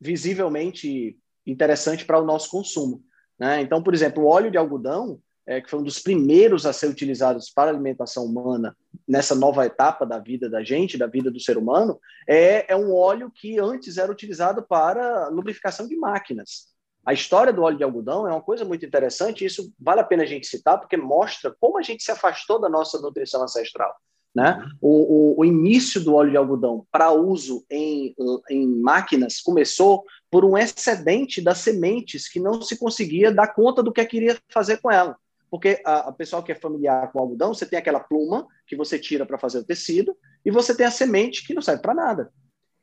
visivelmente 0.00 1.16
interessante 1.46 2.04
para 2.04 2.20
o 2.20 2.24
nosso 2.24 2.50
consumo. 2.50 3.04
Né? 3.38 3.60
Então, 3.60 3.80
por 3.80 3.94
exemplo, 3.94 4.24
o 4.24 4.26
óleo 4.26 4.50
de 4.50 4.58
algodão, 4.58 5.20
é, 5.46 5.60
que 5.60 5.70
foi 5.70 5.78
um 5.78 5.84
dos 5.84 6.00
primeiros 6.00 6.66
a 6.66 6.72
ser 6.72 6.88
utilizados 6.88 7.50
para 7.50 7.70
alimentação 7.70 8.24
humana 8.24 8.76
nessa 9.06 9.34
nova 9.34 9.64
etapa 9.64 10.04
da 10.04 10.18
vida 10.18 10.50
da 10.50 10.64
gente, 10.64 10.98
da 10.98 11.06
vida 11.06 11.30
do 11.30 11.38
ser 11.38 11.56
humano, 11.56 12.00
é, 12.28 12.72
é 12.72 12.76
um 12.76 12.92
óleo 12.92 13.30
que 13.32 13.58
antes 13.58 13.96
era 13.96 14.10
utilizado 14.10 14.62
para 14.62 15.28
lubrificação 15.28 15.86
de 15.86 15.96
máquinas. 15.96 16.74
A 17.04 17.12
história 17.12 17.52
do 17.52 17.62
óleo 17.62 17.78
de 17.78 17.84
algodão 17.84 18.26
é 18.26 18.32
uma 18.32 18.42
coisa 18.42 18.64
muito 18.64 18.84
interessante, 18.84 19.44
e 19.44 19.46
isso 19.46 19.72
vale 19.78 20.00
a 20.00 20.04
pena 20.04 20.24
a 20.24 20.26
gente 20.26 20.48
citar, 20.48 20.80
porque 20.80 20.96
mostra 20.96 21.54
como 21.60 21.78
a 21.78 21.82
gente 21.82 22.02
se 22.02 22.10
afastou 22.10 22.60
da 22.60 22.68
nossa 22.68 23.00
nutrição 23.00 23.44
ancestral. 23.44 23.94
Né? 24.34 24.60
O, 24.82 25.34
o, 25.34 25.40
o 25.40 25.44
início 25.44 25.98
do 26.02 26.14
óleo 26.14 26.32
de 26.32 26.36
algodão 26.36 26.84
para 26.90 27.10
uso 27.12 27.64
em, 27.70 28.14
em 28.50 28.66
máquinas 28.66 29.40
começou 29.40 30.04
por 30.30 30.44
um 30.44 30.58
excedente 30.58 31.40
das 31.40 31.58
sementes 31.58 32.28
que 32.28 32.40
não 32.40 32.60
se 32.60 32.76
conseguia 32.76 33.32
dar 33.32 33.54
conta 33.54 33.82
do 33.82 33.92
que 33.92 34.04
queria 34.04 34.36
fazer 34.52 34.78
com 34.78 34.90
ela. 34.90 35.16
Porque 35.56 35.80
a, 35.86 36.08
a 36.08 36.12
pessoal 36.12 36.42
que 36.42 36.52
é 36.52 36.54
familiar 36.54 37.10
com 37.10 37.18
algodão, 37.18 37.54
você 37.54 37.64
tem 37.64 37.78
aquela 37.78 37.98
pluma 37.98 38.46
que 38.66 38.76
você 38.76 38.98
tira 38.98 39.24
para 39.24 39.38
fazer 39.38 39.58
o 39.58 39.64
tecido 39.64 40.14
e 40.44 40.50
você 40.50 40.76
tem 40.76 40.84
a 40.84 40.90
semente 40.90 41.46
que 41.46 41.54
não 41.54 41.62
serve 41.62 41.80
para 41.80 41.94
nada. 41.94 42.30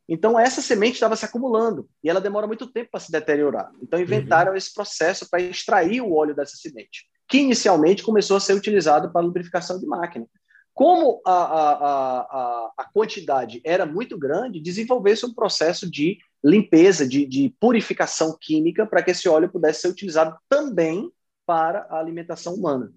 Então, 0.09 0.39
essa 0.39 0.59
semente 0.59 0.95
estava 0.95 1.15
se 1.15 1.23
acumulando 1.23 1.87
e 2.03 2.09
ela 2.09 2.19
demora 2.19 2.47
muito 2.47 2.65
tempo 2.65 2.89
para 2.89 2.99
se 2.99 3.11
deteriorar. 3.11 3.71
Então, 3.79 4.01
inventaram 4.01 4.53
uhum. 4.53 4.57
esse 4.57 4.73
processo 4.73 5.29
para 5.29 5.39
extrair 5.39 6.01
o 6.01 6.15
óleo 6.15 6.35
dessa 6.35 6.55
semente, 6.55 7.05
que 7.29 7.37
inicialmente 7.37 8.01
começou 8.01 8.37
a 8.37 8.39
ser 8.39 8.55
utilizado 8.55 9.13
para 9.13 9.21
lubrificação 9.21 9.79
de 9.79 9.85
máquina. 9.85 10.25
Como 10.73 11.21
a, 11.23 11.31
a, 11.31 12.19
a, 12.21 12.71
a 12.79 12.85
quantidade 12.91 13.61
era 13.63 13.85
muito 13.85 14.17
grande, 14.17 14.59
desenvolveu-se 14.59 15.27
um 15.27 15.33
processo 15.33 15.87
de 15.87 16.17
limpeza, 16.43 17.07
de, 17.07 17.27
de 17.27 17.55
purificação 17.59 18.35
química, 18.41 18.83
para 18.87 19.03
que 19.03 19.11
esse 19.11 19.29
óleo 19.29 19.51
pudesse 19.51 19.81
ser 19.81 19.89
utilizado 19.89 20.35
também 20.49 21.07
para 21.45 21.87
a 21.89 21.99
alimentação 21.99 22.53
humana. 22.53 22.91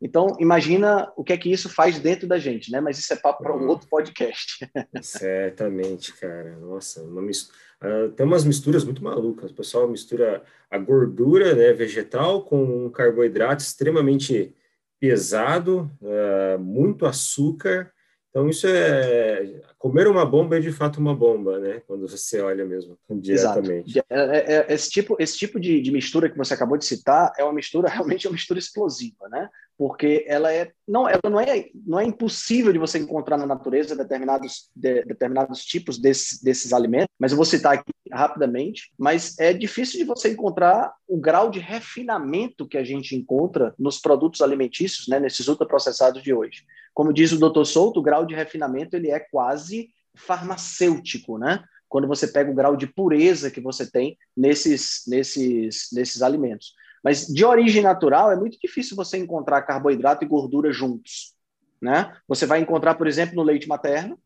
Então, 0.00 0.36
imagina 0.38 1.12
o 1.16 1.24
que 1.24 1.32
é 1.32 1.36
que 1.36 1.50
isso 1.50 1.68
faz 1.68 1.98
dentro 1.98 2.28
da 2.28 2.38
gente, 2.38 2.70
né? 2.70 2.80
Mas 2.80 2.98
isso 2.98 3.12
é 3.12 3.16
papo 3.16 3.42
para 3.42 3.56
um 3.56 3.62
uhum. 3.62 3.68
outro 3.68 3.88
podcast. 3.88 4.68
Certamente, 5.02 6.12
cara. 6.14 6.56
Nossa, 6.58 7.02
uma 7.02 7.20
uh, 7.20 8.08
tem 8.14 8.24
umas 8.24 8.44
misturas 8.44 8.84
muito 8.84 9.02
malucas. 9.02 9.50
O 9.50 9.54
pessoal 9.54 9.88
mistura 9.88 10.42
a 10.70 10.78
gordura 10.78 11.54
né, 11.54 11.72
vegetal 11.72 12.44
com 12.44 12.86
um 12.86 12.90
carboidrato 12.90 13.62
extremamente 13.62 14.54
pesado, 15.00 15.90
uh, 16.00 16.58
muito 16.60 17.04
açúcar, 17.04 17.92
então, 18.30 18.48
isso 18.48 18.66
é. 18.66 19.60
Comer 19.78 20.06
uma 20.06 20.24
bomba 20.24 20.56
é 20.56 20.60
de 20.60 20.70
fato 20.70 20.98
uma 20.98 21.14
bomba, 21.14 21.58
né? 21.58 21.80
Quando 21.86 22.06
você 22.06 22.40
olha 22.40 22.64
mesmo 22.64 22.98
diretamente. 23.10 23.98
É, 23.98 24.04
é, 24.10 24.54
é, 24.54 24.74
esse 24.74 24.90
tipo, 24.90 25.16
esse 25.18 25.36
tipo 25.36 25.58
de, 25.58 25.80
de, 25.80 25.90
mistura 25.90 26.28
que 26.28 26.36
você 26.36 26.54
acabou 26.54 26.76
de 26.76 26.84
citar 26.84 27.32
é 27.38 27.44
uma 27.44 27.52
mistura, 27.52 27.88
realmente 27.90 28.26
é 28.26 28.30
uma 28.30 28.34
mistura 28.34 28.58
explosiva, 28.58 29.28
né? 29.28 29.48
Porque 29.78 30.24
ela 30.26 30.52
é. 30.52 30.72
Não, 30.88 31.08
ela 31.08 31.20
não 31.30 31.40
é, 31.40 31.66
não 31.86 32.00
é 32.00 32.04
impossível 32.04 32.72
de 32.72 32.80
você 32.80 32.98
encontrar 32.98 33.36
na 33.38 33.46
natureza 33.46 33.94
determinados, 33.94 34.68
de, 34.74 35.04
determinados 35.04 35.64
tipos 35.64 35.98
desse, 35.98 36.42
desses 36.44 36.72
alimentos, 36.72 37.14
mas 37.16 37.30
eu 37.30 37.36
vou 37.36 37.46
citar 37.46 37.74
aqui 37.74 37.92
rapidamente. 38.12 38.90
Mas 38.98 39.38
é 39.38 39.52
difícil 39.52 40.00
de 40.00 40.04
você 40.04 40.32
encontrar 40.32 40.92
o 41.06 41.16
grau 41.16 41.48
de 41.48 41.60
refinamento 41.60 42.66
que 42.66 42.76
a 42.76 42.82
gente 42.82 43.14
encontra 43.14 43.72
nos 43.78 44.00
produtos 44.00 44.40
alimentícios, 44.40 45.06
né? 45.06 45.20
Nesses 45.20 45.46
ultraprocessados 45.46 46.24
de 46.24 46.34
hoje. 46.34 46.64
Como 46.92 47.12
diz 47.12 47.30
o 47.30 47.38
Dr. 47.38 47.64
Souto, 47.64 48.00
o 48.00 48.02
grau 48.02 48.26
de 48.26 48.34
refinamento 48.34 48.96
ele 48.96 49.12
é 49.12 49.20
quase 49.20 49.90
farmacêutico, 50.16 51.38
né? 51.38 51.62
Quando 51.88 52.08
você 52.08 52.26
pega 52.26 52.50
o 52.50 52.54
grau 52.54 52.76
de 52.76 52.88
pureza 52.88 53.48
que 53.48 53.60
você 53.60 53.88
tem 53.88 54.18
nesses, 54.36 55.04
nesses, 55.06 55.88
nesses 55.92 56.20
alimentos. 56.20 56.74
Mas 57.02 57.26
de 57.26 57.44
origem 57.44 57.82
natural 57.82 58.30
é 58.30 58.36
muito 58.36 58.58
difícil 58.58 58.96
você 58.96 59.16
encontrar 59.18 59.62
carboidrato 59.62 60.24
e 60.24 60.28
gordura 60.28 60.72
juntos, 60.72 61.34
né? 61.80 62.16
Você 62.26 62.46
vai 62.46 62.60
encontrar, 62.60 62.94
por 62.94 63.06
exemplo, 63.06 63.36
no 63.36 63.42
leite 63.42 63.68
materno, 63.68 64.18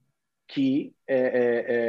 que 0.49 0.93
é, 1.07 1.17
é, 1.17 1.25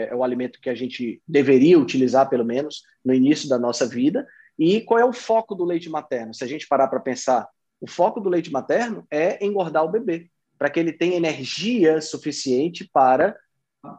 é, 0.06 0.10
é 0.12 0.16
o 0.16 0.24
alimento 0.24 0.60
que 0.62 0.70
a 0.70 0.76
gente 0.76 1.22
deveria 1.28 1.80
utilizar, 1.80 2.30
pelo 2.30 2.46
menos, 2.46 2.84
no 3.04 3.14
início 3.14 3.50
da 3.50 3.58
nossa 3.58 3.88
vida. 3.88 4.26
E 4.58 4.82
qual 4.82 5.00
é 5.00 5.06
o 5.06 5.14
foco 5.14 5.56
do 5.56 5.66
leite 5.66 5.90
materno? 5.90 6.34
Se 6.34 6.44
a 6.44 6.48
gente 6.48 6.68
parar 6.68 6.88
para 6.88 7.00
pensar, 7.00 7.48
o 7.82 7.88
foco 7.88 8.20
do 8.20 8.30
leite 8.30 8.52
materno 8.52 9.06
é 9.12 9.44
engordar 9.44 9.84
o 9.84 9.92
bebê 9.92 10.30
para 10.58 10.70
que 10.70 10.80
ele 10.80 10.94
tenha 10.94 11.18
energia 11.18 12.00
suficiente 12.00 12.90
para 12.94 13.36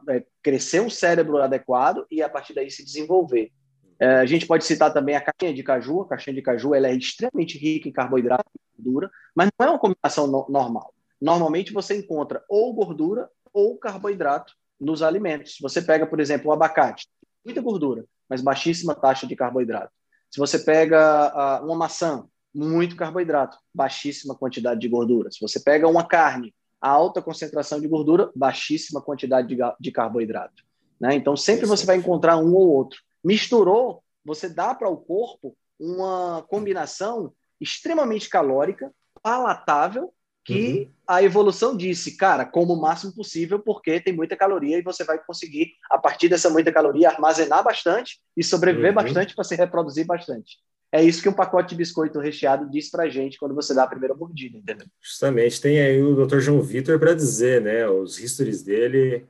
é, 0.09 0.25
crescer 0.43 0.81
um 0.81 0.89
cérebro 0.89 1.37
adequado 1.39 2.07
e 2.11 2.23
a 2.23 2.29
partir 2.29 2.55
daí 2.55 2.71
se 2.71 2.83
desenvolver. 2.83 3.53
É, 3.99 4.17
a 4.17 4.27
gente 4.27 4.47
pode 4.47 4.65
citar 4.65 4.93
também 4.93 5.15
a 5.15 5.21
caixinha 5.21 5.55
de 5.55 5.63
caju. 5.63 6.03
A 6.03 6.09
caixinha 6.09 6.35
de 6.35 6.43
caju 6.43 6.75
ela 6.75 6.89
é 6.89 6.95
extremamente 6.95 7.59
rica 7.59 7.89
em 7.89 7.93
carboidrato 7.93 8.45
e 8.55 8.83
gordura, 8.83 9.11
mas 9.35 9.49
não 9.59 9.67
é 9.67 9.71
uma 9.71 9.79
combinação 9.79 10.27
no 10.27 10.47
normal. 10.49 10.93
Normalmente 11.21 11.73
você 11.73 11.97
encontra 11.97 12.45
ou 12.49 12.73
gordura 12.75 13.29
ou 13.53 13.79
carboidrato 13.79 14.53
nos 14.81 15.03
alimentos. 15.03 15.57
Você 15.61 15.81
pega, 15.81 16.07
por 16.07 16.21
exemplo, 16.21 16.51
o 16.51 16.53
abacate, 16.53 17.09
muita 17.45 17.61
gordura, 17.61 18.05
mas 18.29 18.41
baixíssima 18.41 18.95
taxa 18.95 19.27
de 19.27 19.37
carboidrato. 19.37 19.93
Se 20.31 20.39
você 20.39 20.59
pega 20.59 21.61
uma 21.63 21.77
maçã, 21.77 22.27
muito 22.55 22.97
carboidrato, 22.97 23.57
baixíssima 23.75 24.35
quantidade 24.35 24.81
de 24.81 24.89
gordura. 24.89 25.31
Se 25.31 25.41
você 25.41 25.59
pega 25.59 25.89
uma 25.89 26.07
carne, 26.07 26.55
alta 26.81 27.23
concentração 27.23 27.81
de 27.81 27.89
gordura, 27.89 28.31
baixíssima 28.35 29.01
quantidade 29.01 29.49
de, 29.49 29.57
de 29.81 29.91
carboidrato. 29.91 30.63
Né? 31.01 31.15
Então, 31.15 31.37
sempre 31.37 31.67
você 31.67 31.85
vai 31.85 31.97
encontrar 31.97 32.37
um 32.37 32.55
ou 32.55 32.69
outro. 32.69 33.01
Misturou, 33.25 34.03
você 34.25 34.49
dá 34.49 34.75
para 34.75 34.89
o 34.89 34.97
corpo 34.97 35.57
uma 35.79 36.45
combinação 36.49 37.33
extremamente 37.61 38.29
calórica, 38.29 38.93
palatável, 39.23 40.13
que 40.45 40.81
uhum. 40.81 40.91
a 41.09 41.23
evolução 41.23 41.75
disse, 41.75 42.17
cara, 42.17 42.45
como 42.45 42.75
o 42.75 42.81
máximo 42.81 43.15
possível, 43.15 43.59
porque 43.59 43.99
tem 43.99 44.13
muita 44.13 44.37
caloria 44.37 44.79
e 44.79 44.83
você 44.83 45.03
vai 45.03 45.19
conseguir, 45.25 45.73
a 45.91 45.97
partir 45.97 46.29
dessa 46.29 46.51
muita 46.51 46.71
caloria, 46.71 47.09
armazenar 47.09 47.65
bastante 47.65 48.21
e 48.37 48.45
sobreviver 48.45 48.91
uhum. 48.91 49.03
bastante 49.03 49.35
para 49.35 49.45
se 49.45 49.57
reproduzir 49.57 50.05
bastante. 50.05 50.59
É 50.93 51.03
isso 51.03 51.23
que 51.23 51.29
um 51.29 51.33
pacote 51.33 51.71
de 51.71 51.77
biscoito 51.77 52.21
recheado 52.21 52.71
diz 52.71 52.91
para 52.91 53.09
gente 53.09 53.39
quando 53.39 53.55
você 53.55 53.75
dá 53.75 53.83
a 53.83 53.89
primeira 53.89 54.15
mordida, 54.15 54.59
entendeu? 54.59 54.87
Justamente, 55.03 55.61
tem 55.61 55.81
aí 55.81 56.01
o 56.01 56.25
Dr. 56.25 56.39
João 56.39 56.63
Vitor 56.63 57.01
para 57.01 57.15
dizer, 57.15 57.61
né? 57.61 57.89
Os 57.89 58.21
histories 58.21 58.63
dele, 58.63 59.27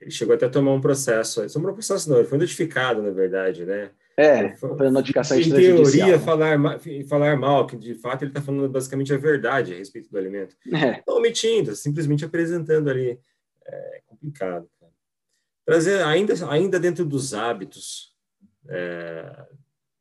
ele 0.00 0.10
chegou 0.10 0.34
até 0.34 0.46
a 0.46 0.50
tomar 0.50 0.72
um 0.72 0.80
processo, 0.80 1.40
não 1.40 1.68
é 1.68 1.70
um 1.70 1.74
processo 1.74 2.08
não, 2.08 2.18
ele 2.18 2.28
foi 2.28 2.38
notificado, 2.38 3.02
na 3.02 3.10
verdade, 3.10 3.64
né? 3.64 3.90
É, 4.16 4.56
foi 4.56 4.90
notificação 4.90 5.38
Em 5.38 5.48
teoria, 5.48 6.18
falar, 6.18 6.58
falar 7.08 7.36
mal, 7.36 7.66
que 7.68 7.76
de 7.76 7.94
fato 7.94 8.22
ele 8.22 8.32
está 8.32 8.42
falando 8.42 8.68
basicamente 8.68 9.14
a 9.14 9.16
verdade 9.16 9.72
a 9.72 9.76
respeito 9.76 10.10
do 10.10 10.18
alimento. 10.18 10.56
É. 10.74 11.02
Não 11.06 11.18
omitindo, 11.18 11.76
simplesmente 11.76 12.24
apresentando 12.24 12.90
ali. 12.90 13.18
É 13.64 14.02
complicado. 14.06 14.68
Cara. 14.80 14.92
Trazer, 15.64 16.02
ainda, 16.02 16.34
ainda 16.50 16.80
dentro 16.80 17.04
dos 17.04 17.32
hábitos 17.32 18.12
é, 18.68 19.46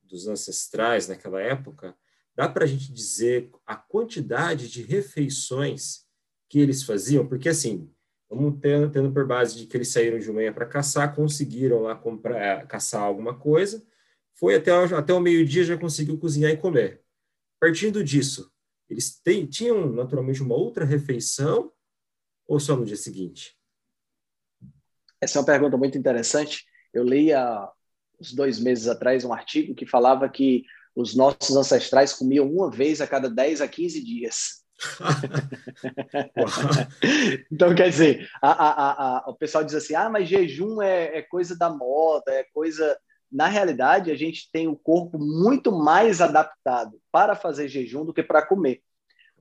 dos 0.01 0.27
ancestrais 0.27 1.07
naquela 1.07 1.39
época, 1.39 1.95
dá 2.35 2.49
para 2.49 2.63
a 2.63 2.67
gente 2.67 2.91
dizer 2.91 3.51
a 3.67 3.75
quantidade 3.75 4.67
de 4.67 4.81
refeições 4.81 6.05
que 6.49 6.59
eles 6.59 6.81
faziam? 6.81 7.27
Porque, 7.27 7.49
assim, 7.49 7.87
vamos 8.29 8.59
tendo, 8.61 8.91
tendo 8.91 9.11
por 9.11 9.25
base 9.25 9.55
de 9.57 9.65
que 9.65 9.77
eles 9.77 9.91
saíram 9.91 10.19
de 10.19 10.31
manhã 10.31 10.51
para 10.53 10.65
caçar, 10.65 11.15
conseguiram 11.15 11.81
lá 11.81 11.95
comprar, 11.95 12.67
caçar 12.67 13.01
alguma 13.01 13.37
coisa 13.37 13.85
foi 14.37 14.55
até, 14.55 14.71
até 14.71 15.13
o 15.13 15.19
meio-dia, 15.19 15.63
já 15.63 15.77
conseguiu 15.77 16.17
cozinhar 16.17 16.51
e 16.51 16.57
comer. 16.57 17.01
Partindo 17.59 18.03
disso, 18.03 18.51
eles 18.87 19.19
têm, 19.19 19.47
tinham 19.47 19.91
naturalmente 19.91 20.43
uma 20.43 20.55
outra 20.55 20.85
refeição 20.85 21.71
ou 22.47 22.59
só 22.59 22.75
no 22.75 22.85
dia 22.85 22.95
seguinte? 22.95 23.57
Essa 25.19 25.37
é 25.37 25.41
uma 25.41 25.45
pergunta 25.45 25.75
muito 25.75 25.97
interessante. 25.97 26.65
Eu 26.93 27.03
li 27.03 27.33
há 27.33 27.67
uns 28.21 28.31
dois 28.31 28.59
meses 28.59 28.87
atrás 28.87 29.25
um 29.25 29.33
artigo 29.33 29.73
que 29.73 29.87
falava 29.87 30.29
que 30.29 30.63
os 30.95 31.15
nossos 31.15 31.55
ancestrais 31.55 32.13
comiam 32.13 32.49
uma 32.49 32.69
vez 32.69 33.01
a 33.01 33.07
cada 33.07 33.29
10 33.29 33.61
a 33.61 33.67
15 33.67 34.03
dias. 34.03 34.63
então, 37.51 37.73
quer 37.73 37.89
dizer, 37.89 38.29
a, 38.41 38.51
a, 38.51 39.17
a, 39.17 39.29
o 39.29 39.35
pessoal 39.35 39.63
diz 39.63 39.73
assim: 39.73 39.95
ah, 39.95 40.09
mas 40.09 40.29
jejum 40.29 40.81
é, 40.81 41.17
é 41.17 41.21
coisa 41.21 41.57
da 41.57 41.69
moda, 41.69 42.31
é 42.31 42.43
coisa 42.53 42.97
na 43.31 43.47
realidade, 43.47 44.11
a 44.11 44.15
gente 44.15 44.49
tem 44.51 44.67
o 44.67 44.75
corpo 44.75 45.19
muito 45.19 45.71
mais 45.71 46.21
adaptado 46.21 46.99
para 47.11 47.35
fazer 47.35 47.67
jejum 47.67 48.05
do 48.05 48.13
que 48.13 48.23
para 48.23 48.45
comer. 48.45 48.81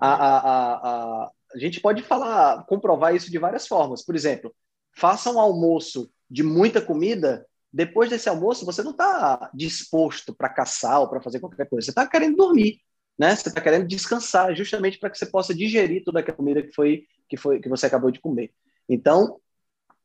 A, 0.01 1.31
gente 1.55 1.81
pode 1.81 2.03
falar, 2.03 2.65
comprovar 2.67 3.15
isso 3.15 3.31
de 3.31 3.39
várias 3.39 3.67
formas. 3.67 4.05
Por 4.05 4.15
exemplo, 4.15 4.55
faça 4.95 5.31
um 5.31 5.41
almoço 5.41 6.11
de 6.29 6.43
muita 6.43 6.83
comida. 6.83 7.47
Depois 7.73 8.11
desse 8.11 8.29
almoço, 8.29 8.67
você 8.67 8.83
não 8.83 8.91
está 8.91 9.51
disposto 9.55 10.35
para 10.35 10.49
caçar 10.49 11.01
ou 11.01 11.09
para 11.09 11.21
fazer 11.21 11.41
qualquer 11.41 11.69
coisa. 11.69 11.87
Você 11.87 11.91
está 11.91 12.07
querendo 12.07 12.37
dormir, 12.37 12.81
né? 13.19 13.35
Você 13.35 13.49
está 13.49 13.61
querendo 13.61 13.87
descansar, 13.87 14.55
justamente 14.55 14.99
para 14.99 15.11
que 15.11 15.19
você 15.19 15.27
possa 15.27 15.55
digerir 15.55 16.05
toda 16.05 16.21
aquela 16.21 16.37
comida 16.37 16.63
que 16.63 16.73
foi 16.73 17.07
que 17.29 17.37
foi 17.37 17.61
que 17.61 17.69
você 17.69 17.87
acabou 17.87 18.11
de 18.11 18.21
comer. 18.21 18.53
Então, 18.89 19.41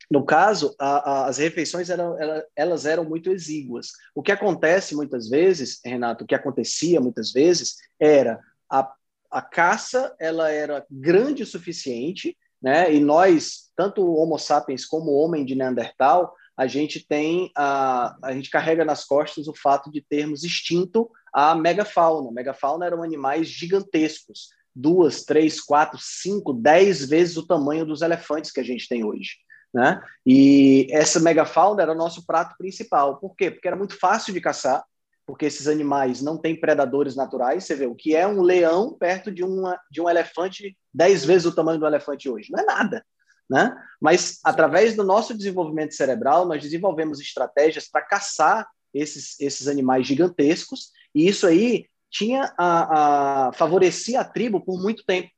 no 0.09 0.25
caso, 0.25 0.75
a, 0.79 1.11
a, 1.11 1.25
as 1.27 1.37
refeições 1.37 1.89
eram, 1.89 2.17
elas 2.55 2.85
eram 2.85 3.05
muito 3.05 3.31
exíguas. 3.31 3.91
O 4.15 4.23
que 4.23 4.31
acontece 4.31 4.95
muitas 4.95 5.29
vezes, 5.29 5.79
Renato, 5.85 6.23
o 6.23 6.27
que 6.27 6.35
acontecia 6.35 6.99
muitas 6.99 7.31
vezes 7.31 7.75
era 7.99 8.39
a, 8.69 8.91
a 9.29 9.41
caça 9.41 10.15
ela 10.19 10.49
era 10.49 10.85
grande 10.89 11.43
o 11.43 11.47
suficiente, 11.47 12.35
né? 12.61 12.93
E 12.93 12.99
nós, 12.99 13.71
tanto 13.75 14.01
o 14.01 14.15
Homo 14.15 14.37
sapiens 14.37 14.85
como 14.85 15.11
o 15.11 15.17
homem 15.17 15.45
de 15.45 15.55
Neandertal, 15.55 16.33
a 16.57 16.67
gente 16.67 17.07
tem 17.07 17.51
a, 17.55 18.15
a 18.23 18.33
gente 18.33 18.49
carrega 18.49 18.83
nas 18.83 19.05
costas 19.05 19.47
o 19.47 19.53
fato 19.55 19.89
de 19.89 20.01
termos 20.01 20.43
extinto 20.43 21.09
a 21.33 21.55
megafauna. 21.55 22.31
Megafauna 22.31 22.85
eram 22.85 23.03
animais 23.03 23.47
gigantescos, 23.47 24.49
duas, 24.75 25.23
três, 25.23 25.59
quatro, 25.61 25.97
cinco, 25.99 26.53
dez 26.53 27.07
vezes 27.07 27.37
o 27.37 27.45
tamanho 27.45 27.85
dos 27.85 28.01
elefantes 28.01 28.51
que 28.51 28.59
a 28.59 28.63
gente 28.63 28.87
tem 28.87 29.03
hoje. 29.03 29.37
Né? 29.73 30.01
E 30.25 30.87
essa 30.91 31.19
megafauna 31.19 31.81
era 31.81 31.93
o 31.93 31.97
nosso 31.97 32.25
prato 32.25 32.55
principal. 32.57 33.17
Por 33.17 33.35
quê? 33.35 33.49
Porque 33.49 33.67
era 33.67 33.77
muito 33.77 33.97
fácil 33.97 34.33
de 34.33 34.41
caçar, 34.41 34.83
porque 35.25 35.45
esses 35.45 35.67
animais 35.67 36.21
não 36.21 36.37
têm 36.37 36.59
predadores 36.59 37.15
naturais. 37.15 37.63
Você 37.63 37.75
vê 37.75 37.85
o 37.85 37.95
que 37.95 38.15
é 38.15 38.27
um 38.27 38.41
leão 38.41 38.93
perto 38.93 39.31
de, 39.31 39.43
uma, 39.43 39.79
de 39.89 40.01
um 40.01 40.09
elefante 40.09 40.77
dez 40.93 41.23
vezes 41.23 41.45
o 41.45 41.55
tamanho 41.55 41.79
do 41.79 41.87
elefante 41.87 42.29
hoje. 42.29 42.51
Não 42.51 42.59
é 42.59 42.65
nada. 42.65 43.05
Né? 43.49 43.75
Mas 43.99 44.39
através 44.43 44.95
do 44.95 45.03
nosso 45.03 45.37
desenvolvimento 45.37 45.93
cerebral, 45.93 46.45
nós 46.45 46.61
desenvolvemos 46.61 47.19
estratégias 47.19 47.87
para 47.87 48.01
caçar 48.01 48.67
esses, 48.93 49.39
esses 49.39 49.67
animais 49.67 50.05
gigantescos, 50.05 50.91
e 51.13 51.27
isso 51.27 51.47
aí 51.47 51.85
tinha 52.09 52.53
a, 52.57 53.47
a 53.47 53.53
favorecia 53.53 54.21
a 54.21 54.25
tribo 54.25 54.59
por 54.61 54.81
muito 54.81 55.03
tempo. 55.05 55.29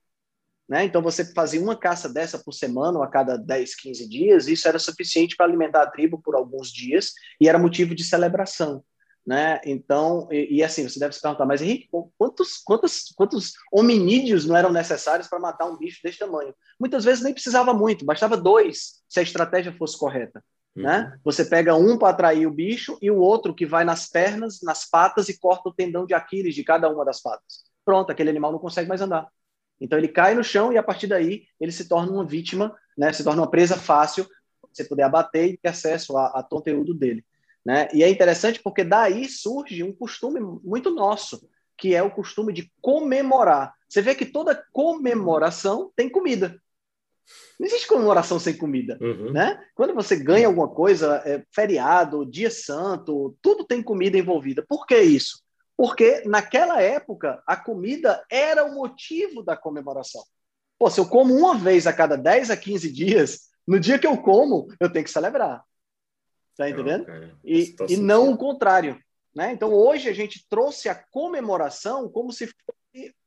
Né? 0.68 0.86
Então, 0.86 1.02
você 1.02 1.34
fazia 1.34 1.62
uma 1.62 1.76
caça 1.76 2.10
dessa 2.10 2.40
por 2.40 2.54
semana, 2.54 2.98
ou 2.98 3.04
a 3.04 3.08
cada 3.08 3.38
10, 3.38 3.76
15 3.76 4.10
dias, 4.10 4.48
isso 4.48 4.68
era 4.68 4.80
suficiente 4.80 5.36
para 5.36 5.46
alimentar 5.46 5.84
a 5.84 5.92
tribo 5.92 6.22
por 6.22 6.36
alguns 6.36 6.72
dias 6.72 7.14
e 7.40 7.48
era 7.48 7.60
motivo 7.60 7.94
de 7.94 8.04
celebração. 8.04 8.84
Né? 9.26 9.62
Então, 9.66 10.28
e, 10.32 10.58
e, 10.58 10.64
assim, 10.64 10.88
você 10.88 11.00
deve 11.00 11.14
se 11.14 11.22
perguntar, 11.22 11.46
mas 11.46 11.62
Henrique, 11.62 11.90
quantos, 12.18 12.58
quantos, 12.58 13.14
quantos 13.16 13.54
hominídeos 13.72 14.46
não 14.46 14.58
eram 14.58 14.72
necessários 14.72 15.28
para 15.28 15.40
matar 15.40 15.66
um 15.66 15.78
bicho 15.78 16.00
desse 16.04 16.20
tamanho? 16.20 16.54
Muitas 16.80 17.06
vezes 17.06 17.24
nem 17.24 17.34
precisava 17.34 17.74
muito, 17.74 18.04
bastava 18.04 18.36
dois, 18.36 19.04
se 19.08 19.20
a 19.20 19.24
estratégia 19.24 19.74
fosse 19.78 19.98
correta. 19.98 20.44
Uhum. 20.76 20.84
Né? 20.84 21.18
Você 21.24 21.46
pega 21.46 21.76
um 21.76 21.98
para 21.98 22.10
atrair 22.10 22.48
o 22.48 22.52
bicho 22.52 22.98
e 23.02 23.12
o 23.12 23.18
outro 23.18 23.54
que 23.54 23.66
vai 23.66 23.84
nas 23.84 24.10
pernas, 24.10 24.62
nas 24.62 24.90
patas 24.90 25.30
e 25.30 25.40
corta 25.40 25.70
o 25.70 25.74
tendão 25.74 26.06
de 26.06 26.14
Aquiles 26.14 26.56
de 26.56 26.64
cada 26.64 26.90
uma 26.90 27.06
das 27.06 27.22
patas. 27.22 27.64
Pronto, 27.86 28.12
aquele 28.12 28.30
animal 28.30 28.52
não 28.52 28.60
consegue 28.60 28.88
mais 28.88 29.02
andar. 29.02 29.28
Então 29.80 29.98
ele 29.98 30.08
cai 30.08 30.34
no 30.34 30.44
chão 30.44 30.72
e 30.72 30.78
a 30.78 30.84
partir 30.84 31.08
daí 31.08 31.44
ele 31.60 31.72
se 31.72 31.88
torna 31.88 32.12
uma 32.12 32.26
vítima, 32.26 32.76
né? 32.98 33.12
Se 33.12 33.24
torna 33.24 33.42
uma 33.42 33.50
presa 33.50 33.76
fácil, 33.76 34.26
você 34.72 34.86
poder 34.86 35.04
abater 35.04 35.50
e 35.50 35.58
ter 35.58 35.70
acesso 35.70 36.18
a, 36.18 36.28
a 36.40 36.44
conteúdo 36.44 36.94
dele, 36.94 37.26
né? 37.66 37.88
E 37.94 38.04
é 38.04 38.10
interessante 38.10 38.62
porque 38.62 38.84
daí 38.84 39.28
surge 39.28 39.84
um 39.84 39.92
costume 39.92 40.40
muito 40.64 40.90
nosso, 40.90 41.48
que 41.78 41.94
é 41.94 42.02
o 42.02 42.12
costume 42.12 42.54
de 42.54 42.72
comemorar. 42.82 43.74
Você 43.90 44.02
vê 44.02 44.16
que 44.16 44.26
toda 44.26 44.64
comemoração 44.72 45.92
tem 45.96 46.10
comida. 46.10 46.60
Não 47.60 47.68
existe 47.68 47.88
comemoração 47.88 48.40
sem 48.40 48.58
comida, 48.58 48.98
uhum. 49.02 49.32
né? 49.32 49.64
Quando 49.76 49.94
você 49.94 50.16
ganha 50.16 50.48
alguma 50.48 50.68
coisa, 50.68 51.22
é, 51.26 51.44
feriado, 51.52 52.26
dia 52.26 52.52
santo, 52.52 53.36
tudo 53.42 53.64
tem 53.64 53.82
comida 53.82 54.18
envolvida. 54.18 54.66
Por 54.68 54.86
que 54.86 55.00
isso? 55.00 55.42
Porque 55.78 56.24
naquela 56.26 56.82
época 56.82 57.42
a 57.48 57.56
comida 57.56 58.24
era 58.30 58.66
o 58.66 58.76
motivo 58.76 59.42
da 59.44 59.56
comemoração. 59.56 60.24
Pô, 60.78 60.90
se 60.90 61.00
eu 61.00 61.08
como 61.08 61.34
uma 61.34 61.56
vez 61.56 61.88
a 61.88 61.94
cada 61.94 62.16
10 62.16 62.52
a 62.52 62.58
15 62.58 62.92
dias, 62.92 63.50
no 63.68 63.80
dia 63.80 63.98
que 63.98 64.06
eu 64.06 64.18
como, 64.18 64.68
eu 64.80 64.92
tenho 64.92 65.06
que 65.06 65.12
celebrar. 65.12 65.64
Tá 66.56 66.70
entendendo? 66.70 67.08
Não, 67.08 67.32
e, 67.44 67.76
e 67.90 67.98
não 67.98 68.32
o 68.32 68.38
contrário. 68.38 69.00
Né? 69.34 69.52
Então, 69.52 69.74
hoje 69.74 70.10
a 70.10 70.14
gente 70.14 70.46
trouxe 70.48 70.88
a 70.88 70.96
comemoração 70.96 72.08
como 72.10 72.32
se 72.32 72.46
fosse 72.46 72.83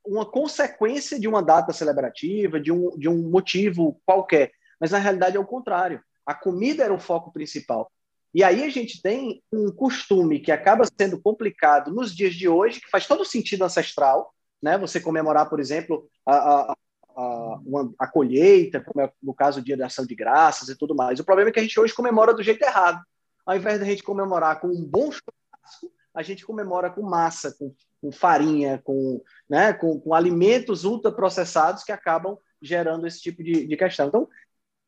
uma 0.07 0.25
consequência 0.25 1.19
de 1.19 1.29
uma 1.29 1.43
data 1.43 1.73
celebrativa, 1.73 2.61
de 2.61 2.73
um, 2.73 2.91
de 2.97 3.09
um 3.09 3.29
motivo 3.29 4.01
qualquer. 4.05 4.53
Mas, 4.81 4.91
na 4.91 4.99
realidade, 4.99 5.37
é 5.37 5.41
o 5.41 5.47
contrário. 5.47 6.01
A 6.25 6.35
comida 6.35 6.85
era 6.85 6.95
o 6.95 6.99
foco 6.99 7.33
principal. 7.33 7.91
E 8.35 8.45
aí 8.45 8.63
a 8.65 8.69
gente 8.69 9.01
tem 9.01 9.43
um 9.51 9.71
costume 9.71 10.41
que 10.41 10.53
acaba 10.53 10.85
sendo 10.99 11.21
complicado 11.21 11.91
nos 11.91 12.15
dias 12.15 12.35
de 12.35 12.49
hoje, 12.49 12.81
que 12.81 12.91
faz 12.91 13.07
todo 13.07 13.25
sentido 13.25 13.65
ancestral, 13.65 14.35
né? 14.63 14.77
Você 14.77 15.01
comemorar, 15.01 15.49
por 15.49 15.59
exemplo, 15.59 16.07
a, 16.27 16.37
a, 16.37 16.75
a, 17.17 17.61
a 17.99 18.07
colheita, 18.07 18.81
como 18.81 19.01
é 19.01 19.11
no 19.23 19.33
caso 19.33 19.61
o 19.61 19.65
Dia 19.65 19.77
da 19.77 19.87
Ação 19.87 20.05
de 20.05 20.15
Graças 20.15 20.69
e 20.69 20.77
tudo 20.77 20.95
mais. 20.95 21.19
O 21.19 21.25
problema 21.25 21.49
é 21.49 21.53
que 21.53 21.61
a 21.61 21.63
gente 21.63 21.81
hoje 21.81 21.95
comemora 21.95 22.35
do 22.35 22.43
jeito 22.43 22.63
errado. 22.63 23.01
Ao 23.47 23.57
invés 23.57 23.79
da 23.79 23.87
gente 23.87 24.03
comemorar 24.03 24.61
com 24.61 24.69
um 24.69 24.85
bom 24.85 25.11
churrasco, 25.11 25.91
a 26.13 26.23
gente 26.23 26.45
comemora 26.45 26.91
com 26.91 27.03
massa, 27.03 27.55
com, 27.59 27.75
com 28.01 28.13
farinha, 28.13 28.81
com, 28.85 29.23
né, 29.49 29.73
com, 29.73 29.99
com 29.99 30.15
alimentos 30.15 30.85
ultraprocessados 30.85 31.85
que 31.85 31.93
acabam 31.93 32.39
gerando 32.61 33.07
esse 33.07 33.21
tipo 33.21 33.43
de, 33.43 33.67
de 33.67 33.77
questão. 33.77 34.09
Então, 34.09 34.29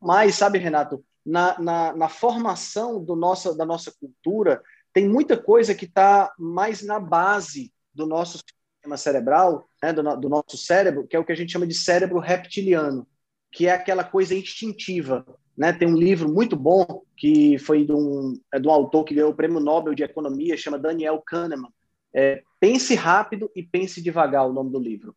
mas, 0.00 0.36
sabe, 0.36 0.58
Renato, 0.58 1.04
na, 1.24 1.58
na, 1.58 1.92
na 1.94 2.08
formação 2.08 3.02
do 3.02 3.14
nosso, 3.14 3.56
da 3.56 3.66
nossa 3.66 3.92
cultura, 3.98 4.62
tem 4.92 5.08
muita 5.08 5.36
coisa 5.36 5.74
que 5.74 5.84
está 5.84 6.32
mais 6.38 6.82
na 6.82 6.98
base 6.98 7.72
do 7.92 8.06
nosso 8.06 8.38
sistema 8.38 8.96
cerebral, 8.96 9.68
né, 9.82 9.92
do, 9.92 10.02
do, 10.16 10.28
nosso 10.28 10.56
cérebro, 10.56 11.06
que 11.06 11.16
é 11.16 11.18
o 11.18 11.24
que 11.24 11.32
a 11.32 11.36
gente 11.36 11.52
chama 11.52 11.66
de 11.66 11.74
cérebro 11.74 12.18
reptiliano, 12.18 13.06
que 13.52 13.66
é 13.66 13.72
aquela 13.72 14.04
coisa 14.04 14.34
instintiva. 14.34 15.26
Né? 15.56 15.72
Tem 15.72 15.88
um 15.88 15.96
livro 15.96 16.32
muito 16.32 16.56
bom 16.56 17.02
que 17.16 17.58
foi 17.58 17.84
de 17.84 17.92
um, 17.92 18.40
é 18.52 18.58
de 18.58 18.68
um 18.68 18.70
autor 18.70 19.04
que 19.04 19.14
ganhou 19.14 19.30
o 19.30 19.36
prêmio 19.36 19.60
Nobel 19.60 19.94
de 19.94 20.04
Economia, 20.04 20.56
chama 20.56 20.78
Daniel 20.78 21.20
Kahneman. 21.26 21.72
É, 22.14 22.42
pense 22.58 22.94
rápido 22.94 23.50
e 23.54 23.62
pense 23.62 24.02
devagar, 24.02 24.46
o 24.46 24.52
nome 24.52 24.70
do 24.70 24.78
livro. 24.78 25.14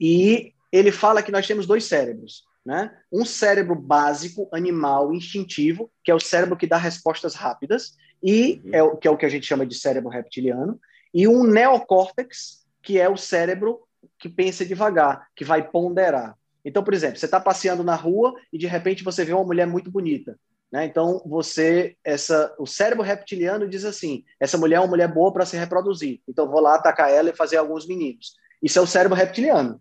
E 0.00 0.52
ele 0.72 0.90
fala 0.90 1.22
que 1.22 1.32
nós 1.32 1.46
temos 1.46 1.66
dois 1.66 1.84
cérebros. 1.84 2.44
Né? 2.64 2.94
Um 3.10 3.24
cérebro 3.24 3.74
básico, 3.74 4.48
animal, 4.52 5.14
instintivo, 5.14 5.90
que 6.04 6.10
é 6.10 6.14
o 6.14 6.20
cérebro 6.20 6.56
que 6.56 6.66
dá 6.66 6.76
respostas 6.76 7.34
rápidas, 7.34 7.96
e 8.22 8.60
uhum. 8.64 8.70
é 8.72 8.82
o, 8.82 8.96
que 8.96 9.08
é 9.08 9.10
o 9.10 9.16
que 9.16 9.24
a 9.24 9.30
gente 9.30 9.46
chama 9.46 9.64
de 9.64 9.74
cérebro 9.74 10.10
reptiliano, 10.10 10.78
e 11.12 11.26
um 11.26 11.42
neocórtex, 11.42 12.66
que 12.82 12.98
é 12.98 13.08
o 13.08 13.16
cérebro 13.16 13.80
que 14.18 14.28
pensa 14.28 14.64
devagar, 14.64 15.26
que 15.34 15.44
vai 15.44 15.68
ponderar. 15.68 16.36
Então, 16.64 16.84
por 16.84 16.92
exemplo, 16.92 17.18
você 17.18 17.24
está 17.24 17.40
passeando 17.40 17.82
na 17.82 17.94
rua 17.94 18.34
e 18.52 18.58
de 18.58 18.66
repente 18.66 19.02
você 19.02 19.24
vê 19.24 19.32
uma 19.32 19.44
mulher 19.44 19.66
muito 19.66 19.90
bonita. 19.90 20.38
Né? 20.72 20.84
Então, 20.84 21.20
você, 21.26 21.96
essa, 22.04 22.54
o 22.58 22.66
cérebro 22.66 23.02
reptiliano 23.02 23.68
diz 23.68 23.84
assim: 23.84 24.24
essa 24.38 24.56
mulher 24.56 24.76
é 24.76 24.80
uma 24.80 24.88
mulher 24.88 25.12
boa 25.12 25.32
para 25.32 25.46
se 25.46 25.56
reproduzir. 25.56 26.20
Então, 26.28 26.48
vou 26.48 26.60
lá 26.60 26.76
atacar 26.76 27.10
ela 27.10 27.30
e 27.30 27.36
fazer 27.36 27.56
alguns 27.56 27.86
meninos. 27.86 28.34
Isso 28.62 28.78
é 28.78 28.82
o 28.82 28.86
cérebro 28.86 29.16
reptiliano. 29.16 29.80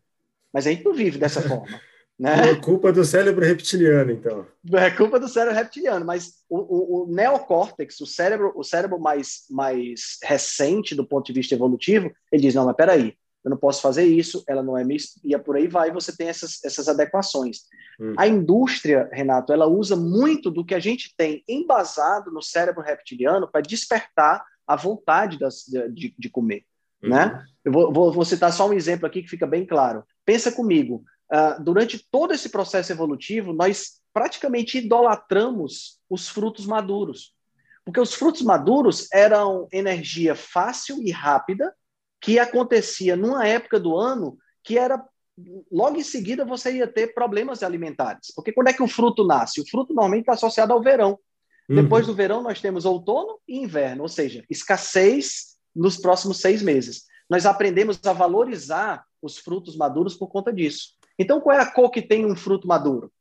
Mas 0.52 0.66
a 0.66 0.72
gente 0.72 0.84
não 0.84 0.94
vive 0.94 1.18
dessa 1.18 1.42
forma. 1.42 1.80
Né? 2.20 2.50
É 2.50 2.56
culpa 2.56 2.92
do 2.92 3.06
cérebro 3.06 3.46
reptiliano, 3.46 4.12
então. 4.12 4.46
É 4.74 4.92
culpa 4.92 5.18
do 5.18 5.30
cérebro 5.30 5.56
reptiliano, 5.56 6.06
mas 6.06 6.44
o, 6.50 6.58
o, 6.58 7.04
o, 7.04 7.08
neocórtex, 7.08 8.02
o 8.02 8.06
cérebro, 8.06 8.52
o 8.58 8.62
cérebro 8.62 9.00
mais, 9.00 9.46
mais 9.50 10.18
recente 10.22 10.94
do 10.94 11.08
ponto 11.08 11.28
de 11.28 11.32
vista 11.32 11.56
evolutivo, 11.56 12.12
ele 12.30 12.42
diz: 12.42 12.54
não, 12.54 12.66
mas 12.66 12.76
peraí, 12.76 13.16
eu 13.50 13.52
não 13.52 13.58
posso 13.58 13.82
fazer 13.82 14.06
isso, 14.06 14.44
ela 14.48 14.62
não 14.62 14.78
é 14.78 14.84
minha, 14.84 15.00
e 15.24 15.38
por 15.40 15.58
aí 15.58 15.68
vai, 15.68 15.92
você 15.92 16.16
tem 16.16 16.30
essas, 16.30 16.64
essas 16.64 16.88
adequações. 16.88 17.64
Hum. 18.00 18.14
A 18.18 18.28
indústria, 18.28 19.10
Renato, 19.12 19.52
ela 19.52 19.68
usa 19.68 19.96
muito 19.96 20.52
do 20.52 20.64
que 20.64 20.76
a 20.76 20.80
gente 20.80 21.14
tem 21.18 21.44
embasado 21.48 22.32
no 22.32 22.42
cérebro 22.42 22.84
reptiliano 22.84 23.50
para 23.52 23.62
despertar 23.62 24.46
a 24.68 24.76
vontade 24.76 25.40
das, 25.40 25.64
de, 25.94 26.14
de 26.18 26.30
comer. 26.30 26.64
Uhum. 27.04 27.10
Né? 27.10 27.44
Eu 27.66 27.72
vou, 27.72 27.92
vou, 27.92 28.14
vou 28.14 28.26
citar 28.26 28.54
só 28.54 28.70
um 28.70 28.74
exemplo 28.74 29.08
aqui 29.08 29.24
que 29.24 29.30
fica 29.30 29.48
bem 29.48 29.66
claro. 29.66 30.04
Pensa 30.24 30.52
comigo, 30.52 31.04
uh, 31.34 31.64
durante 31.64 32.06
todo 32.12 32.34
esse 32.34 32.50
processo 32.50 32.92
evolutivo, 32.92 33.52
nós 33.52 34.00
praticamente 34.14 34.78
idolatramos 34.78 36.00
os 36.10 36.30
frutos 36.30 36.66
maduros. 36.68 37.34
Porque 37.84 38.00
os 38.00 38.14
frutos 38.14 38.44
maduros 38.44 39.08
eram 39.12 39.68
energia 39.72 40.36
fácil 40.36 41.02
e 41.02 41.10
rápida 41.10 41.74
que 42.22 42.40
acontecia 42.40 43.16
numa 43.16 43.48
época 43.48 43.80
do 43.80 43.98
ano 43.98 44.38
que 44.64 44.78
era 44.78 45.04
logo 45.72 45.98
em 45.98 46.04
seguida 46.04 46.44
você 46.44 46.78
ia 46.78 46.88
ter 46.88 47.14
problemas 47.14 47.64
alimentares. 47.64 48.32
Porque 48.36 48.52
quando 48.52 48.68
é 48.68 48.74
que 48.74 48.84
o 48.84 48.88
fruto 48.88 49.26
nasce? 49.26 49.62
O 49.62 49.68
fruto 49.68 49.94
normalmente 49.94 50.24
está 50.24 50.34
associado 50.34 50.74
ao 50.74 50.82
verão. 50.82 51.18
Uhum. 51.70 51.76
Depois 51.76 52.08
do 52.08 52.14
verão, 52.14 52.42
nós 52.42 52.60
temos 52.60 52.86
outono 52.86 53.40
e 53.48 53.60
inverno, 53.60 54.04
ou 54.04 54.10
seja, 54.10 54.44
escassez 54.50 55.58
nos 55.76 55.98
próximos 55.98 56.42
seis 56.42 56.62
meses. 56.62 57.06
Nós 57.30 57.46
aprendemos 57.46 58.00
a 58.06 58.12
valorizar 58.12 59.06
os 59.22 59.38
frutos 59.38 59.78
maduros 59.78 60.16
por 60.16 60.28
conta 60.28 60.52
disso. 60.52 60.96
Então, 61.18 61.40
qual 61.40 61.58
é 61.58 61.62
a 61.62 61.72
cor 61.72 61.92
que 61.92 62.02
tem 62.02 62.26
um 62.26 62.36
fruto 62.36 62.68
maduro? 62.68 63.12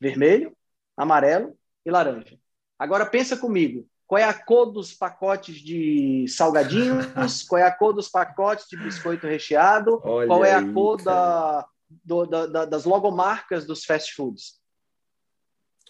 Vermelho, 0.00 0.54
amarelo 0.96 1.56
e 1.84 1.90
laranja. 1.90 2.38
Agora 2.78 3.06
pensa 3.06 3.36
comigo, 3.36 3.86
qual 4.06 4.18
é 4.18 4.24
a 4.24 4.34
cor 4.34 4.66
dos 4.66 4.94
pacotes 4.94 5.56
de 5.56 6.26
salgadinhos, 6.28 7.06
qual 7.48 7.60
é 7.60 7.64
a 7.64 7.72
cor 7.72 7.92
dos 7.92 8.08
pacotes 8.08 8.66
de 8.68 8.76
biscoito 8.76 9.26
recheado, 9.26 10.00
Olha 10.04 10.26
qual 10.26 10.44
é 10.44 10.52
a 10.52 10.72
cor 10.72 11.02
da, 11.02 11.66
do, 12.04 12.24
da, 12.26 12.64
das 12.64 12.84
logomarcas 12.84 13.66
dos 13.66 13.84
fast 13.84 14.14
foods. 14.14 14.60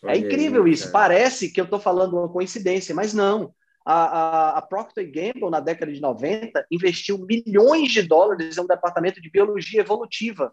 É 0.02 0.08
Olha 0.08 0.14
é 0.14 0.18
incrível 0.18 0.64
aí, 0.64 0.72
isso. 0.72 0.90
Parece 0.90 1.50
que 1.50 1.60
eu 1.60 1.64
estou 1.64 1.80
falando 1.80 2.16
uma 2.16 2.28
coincidência, 2.28 2.94
mas 2.94 3.12
não. 3.12 3.54
A, 3.84 3.94
a, 3.94 4.58
a, 4.58 4.62
Procter 4.62 5.08
Gamble, 5.10 5.48
na 5.48 5.60
década 5.60 5.92
de 5.92 6.00
90, 6.00 6.66
investiu 6.72 7.18
milhões 7.18 7.92
de 7.92 8.02
dólares 8.02 8.56
em 8.56 8.60
um 8.60 8.66
departamento 8.66 9.20
de 9.20 9.30
biologia 9.30 9.80
evolutiva 9.80 10.52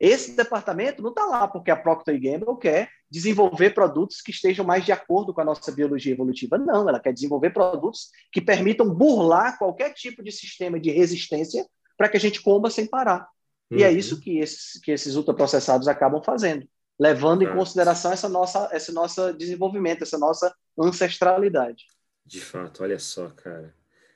esse 0.00 0.36
departamento 0.36 1.02
não 1.02 1.10
está 1.10 1.24
lá 1.24 1.48
porque 1.48 1.70
a 1.70 1.76
Procter 1.76 2.20
Gamble 2.20 2.58
quer 2.60 2.88
desenvolver 3.10 3.70
produtos 3.70 4.20
que 4.20 4.30
estejam 4.30 4.64
mais 4.64 4.84
de 4.84 4.92
acordo 4.92 5.34
com 5.34 5.40
a 5.40 5.44
nossa 5.44 5.72
biologia 5.72 6.12
evolutiva. 6.12 6.56
Não, 6.56 6.88
ela 6.88 7.00
quer 7.00 7.12
desenvolver 7.12 7.50
produtos 7.50 8.10
que 8.30 8.40
permitam 8.40 8.88
burlar 8.88 9.58
qualquer 9.58 9.92
tipo 9.94 10.22
de 10.22 10.30
sistema 10.30 10.78
de 10.78 10.90
resistência 10.90 11.66
para 11.96 12.08
que 12.08 12.16
a 12.16 12.20
gente 12.20 12.40
coma 12.40 12.70
sem 12.70 12.86
parar. 12.86 13.28
Uhum. 13.70 13.78
E 13.78 13.82
é 13.82 13.88
uhum. 13.88 13.96
isso 13.96 14.20
que 14.20 14.38
esses, 14.38 14.80
que 14.80 14.92
esses 14.92 15.16
ultraprocessados 15.16 15.88
acabam 15.88 16.22
fazendo, 16.22 16.68
levando 16.98 17.42
em 17.42 17.52
consideração 17.52 18.12
essa 18.12 18.28
nossa, 18.28 18.70
esse 18.72 18.92
nosso 18.92 19.32
desenvolvimento, 19.32 20.02
essa 20.02 20.18
nossa 20.18 20.54
ancestralidade. 20.78 21.86
De 22.24 22.40
fato, 22.40 22.84
olha 22.84 23.00
só, 23.00 23.30
cara. 23.30 23.74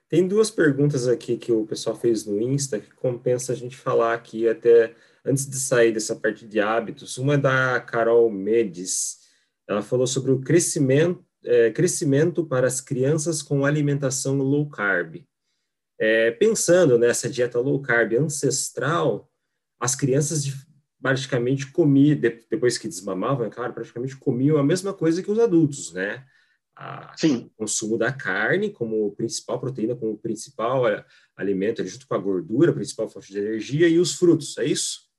Tem 0.09 0.29
duas 0.29 0.51
perguntas 0.51 1.09
aqui 1.09 1.39
que 1.39 1.51
o 1.51 1.67
pessoal 1.67 1.97
fez 1.97 2.27
no 2.27 2.41
Insta 2.41 2.79
que 2.79 2.91
compensa 2.95 3.53
a 3.53 3.57
gente 3.57 3.75
falar 3.77 4.13
aqui 4.13 4.47
até 4.47 4.95
antes 5.25 5.49
de 5.49 5.57
sair 5.57 5.93
dessa 5.93 6.17
parte 6.17 6.47
de 6.47 6.61
hábitos, 6.61 7.19
uma 7.19 7.35
é 7.35 7.39
da 7.39 7.81
Carol 7.81 8.31
Mendes. 8.31 9.19
Ela 9.69 9.83
falou 9.83 10.07
sobre 10.07 10.33
o 10.33 10.41
crescimento, 10.41 11.25
é, 11.45 11.71
crescimento 11.71 12.45
para 12.45 12.67
as 12.67 12.81
crianças 12.81 13.43
com 13.43 13.65
alimentação 13.65 14.37
low 14.39 14.69
carb. 14.69 15.25
É, 15.99 16.33
pensando 16.33 16.99
nessa 16.99 17.31
dieta 17.31 17.61
low 17.61 17.81
carb 17.81 18.15
ancestral, 18.15 19.31
as 19.79 19.95
crianças 19.95 20.45
praticamente 21.01 21.71
comiam, 21.71 22.19
depois 22.51 22.79
que 22.79 22.89
desmamavam, 22.89 23.47
é 23.47 23.51
claro, 23.51 23.73
praticamente 23.73 24.17
comiam 24.17 24.57
a 24.57 24.65
mesma 24.65 24.93
coisa 24.93 25.23
que 25.23 25.31
os 25.31 25.39
adultos, 25.39 25.93
né? 25.93 26.25
A, 26.75 27.13
Sim. 27.17 27.51
O 27.55 27.59
consumo 27.59 27.99
da 27.99 28.13
carne 28.13 28.71
como 28.71 29.13
principal 29.15 29.61
proteína, 29.61 29.95
como 29.95 30.17
principal 30.17 30.85
alimento, 31.37 31.85
junto 31.85 32.07
com 32.07 32.15
a 32.15 32.19
gordura, 32.19 32.73
principal 32.73 33.09
fonte 33.09 33.33
de 33.33 33.39
energia, 33.39 33.89
e 33.89 33.99
os 33.99 34.15
frutos, 34.15 34.57
é 34.59 34.65
isso? 34.65 35.12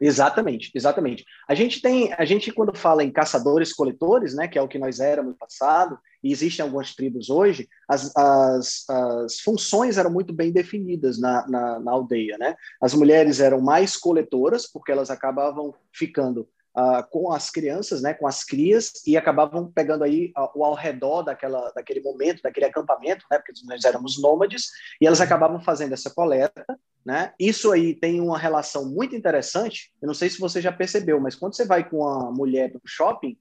Exatamente, 0.00 0.70
exatamente. 0.74 1.24
A 1.48 1.54
gente 1.54 1.82
tem, 1.82 2.12
a 2.12 2.24
gente 2.24 2.52
quando 2.52 2.76
fala 2.76 3.02
em 3.02 3.10
caçadores-coletores, 3.10 4.34
né, 4.34 4.46
que 4.46 4.56
é 4.56 4.62
o 4.62 4.68
que 4.68 4.78
nós 4.78 5.00
éramos 5.00 5.32
no 5.32 5.38
passado, 5.38 5.98
e 6.22 6.30
existem 6.30 6.62
algumas 6.62 6.94
tribos 6.94 7.28
hoje, 7.30 7.68
as, 7.88 8.16
as, 8.16 8.84
as 8.88 9.40
funções 9.40 9.98
eram 9.98 10.10
muito 10.10 10.32
bem 10.32 10.52
definidas 10.52 11.18
na, 11.18 11.46
na, 11.48 11.80
na, 11.80 11.92
aldeia, 11.92 12.36
né? 12.38 12.54
As 12.80 12.94
mulheres 12.94 13.40
eram 13.40 13.60
mais 13.60 13.96
coletoras, 13.96 14.66
porque 14.66 14.92
elas 14.92 15.10
acabavam 15.10 15.74
ficando 15.92 16.48
uh, 16.76 17.02
com 17.10 17.32
as 17.32 17.50
crianças, 17.50 18.00
né, 18.00 18.14
com 18.14 18.26
as 18.26 18.44
crias, 18.44 18.92
e 19.06 19.16
acabavam 19.16 19.70
pegando 19.70 20.04
aí 20.04 20.32
uh, 20.36 20.50
o 20.54 20.64
ao 20.64 20.74
redor 20.74 21.22
daquela, 21.22 21.70
daquele 21.72 22.00
momento, 22.00 22.42
daquele 22.42 22.66
acampamento, 22.66 23.24
né, 23.30 23.38
porque 23.38 23.52
nós 23.64 23.84
éramos 23.84 24.20
nômades, 24.20 24.68
e 25.00 25.06
elas 25.06 25.20
acabavam 25.20 25.60
fazendo 25.60 25.92
essa 25.92 26.10
coleta, 26.10 26.64
né? 27.08 27.32
Isso 27.40 27.72
aí 27.72 27.94
tem 27.94 28.20
uma 28.20 28.36
relação 28.36 28.84
muito 28.86 29.16
interessante. 29.16 29.90
Eu 30.02 30.06
não 30.06 30.12
sei 30.12 30.28
se 30.28 30.38
você 30.38 30.60
já 30.60 30.70
percebeu, 30.70 31.18
mas 31.18 31.34
quando 31.34 31.56
você 31.56 31.64
vai 31.64 31.88
com 31.88 32.06
a 32.06 32.30
mulher 32.30 32.70
para 32.70 32.82
o 32.84 32.86
shopping, 32.86 33.34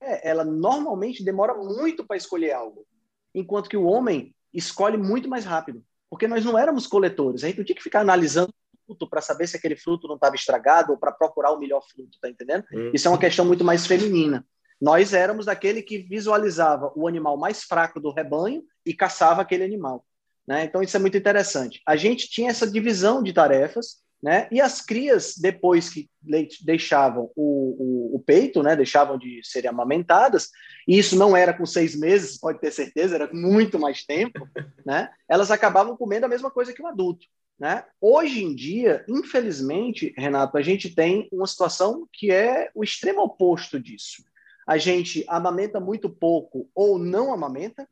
ela 0.00 0.42
normalmente 0.42 1.22
demora 1.22 1.52
muito 1.52 2.02
para 2.06 2.16
escolher 2.16 2.52
algo, 2.52 2.86
enquanto 3.34 3.68
que 3.68 3.76
o 3.76 3.84
homem 3.84 4.34
escolhe 4.54 4.96
muito 4.96 5.28
mais 5.28 5.44
rápido, 5.44 5.84
porque 6.08 6.26
nós 6.26 6.42
não 6.46 6.58
éramos 6.58 6.86
coletores. 6.86 7.44
A 7.44 7.48
gente 7.48 7.58
não 7.58 7.64
tinha 7.66 7.76
que 7.76 7.82
ficar 7.82 8.00
analisando 8.00 8.54
fruto 8.86 9.06
para 9.06 9.20
saber 9.20 9.46
se 9.46 9.58
aquele 9.58 9.76
fruto 9.76 10.08
não 10.08 10.14
estava 10.14 10.34
estragado 10.34 10.92
ou 10.92 10.98
para 10.98 11.12
procurar 11.12 11.52
o 11.52 11.58
melhor 11.58 11.82
fruto, 11.86 12.16
tá 12.18 12.30
entendendo? 12.30 12.64
Uhum. 12.72 12.90
Isso 12.94 13.06
é 13.06 13.10
uma 13.10 13.18
questão 13.18 13.44
muito 13.44 13.64
mais 13.64 13.86
feminina. 13.86 14.46
Nós 14.80 15.12
éramos 15.12 15.44
daquele 15.44 15.82
que 15.82 15.98
visualizava 15.98 16.90
o 16.96 17.06
animal 17.06 17.36
mais 17.36 17.64
fraco 17.64 18.00
do 18.00 18.10
rebanho 18.10 18.62
e 18.86 18.94
caçava 18.94 19.42
aquele 19.42 19.64
animal. 19.64 20.06
Né? 20.48 20.64
Então, 20.64 20.82
isso 20.82 20.96
é 20.96 21.00
muito 21.00 21.18
interessante. 21.18 21.82
A 21.86 21.94
gente 21.94 22.26
tinha 22.26 22.48
essa 22.48 22.66
divisão 22.66 23.22
de 23.22 23.34
tarefas, 23.34 23.98
né? 24.20 24.48
e 24.50 24.62
as 24.62 24.80
crias, 24.80 25.34
depois 25.36 25.90
que 25.90 26.08
deixavam 26.64 27.30
o, 27.36 28.12
o, 28.14 28.16
o, 28.16 28.18
peito, 28.18 28.62
né? 28.62 28.74
deixavam 28.74 29.18
de 29.18 29.42
serem 29.44 29.68
amamentadas, 29.68 30.48
e 30.88 30.98
isso 30.98 31.16
não 31.16 31.36
era 31.36 31.52
com 31.52 31.66
seis 31.66 31.94
meses, 31.94 32.38
pode 32.38 32.60
ter 32.60 32.70
certeza, 32.70 33.14
era 33.14 33.30
muito 33.30 33.78
mais 33.78 34.06
tempo, 34.06 34.48
né? 34.86 35.10
elas 35.28 35.50
acabavam 35.50 35.94
comendo 35.98 36.24
a 36.24 36.30
mesma 36.30 36.50
coisa 36.50 36.72
que 36.72 36.82
o 36.82 36.86
adulto. 36.86 37.26
Né? 37.60 37.84
Hoje 38.00 38.42
em 38.42 38.54
dia, 38.54 39.04
infelizmente, 39.06 40.14
Renato, 40.16 40.56
a 40.56 40.62
gente 40.62 40.94
tem 40.94 41.28
uma 41.30 41.46
situação 41.46 42.08
que 42.10 42.30
é 42.30 42.70
o 42.74 42.82
extremo 42.82 43.20
oposto 43.20 43.78
disso. 43.78 44.24
A 44.66 44.78
gente 44.78 45.26
amamenta 45.28 45.78
muito 45.78 46.08
pouco 46.08 46.70
ou 46.74 46.98
não 46.98 47.34
amamenta, 47.34 47.86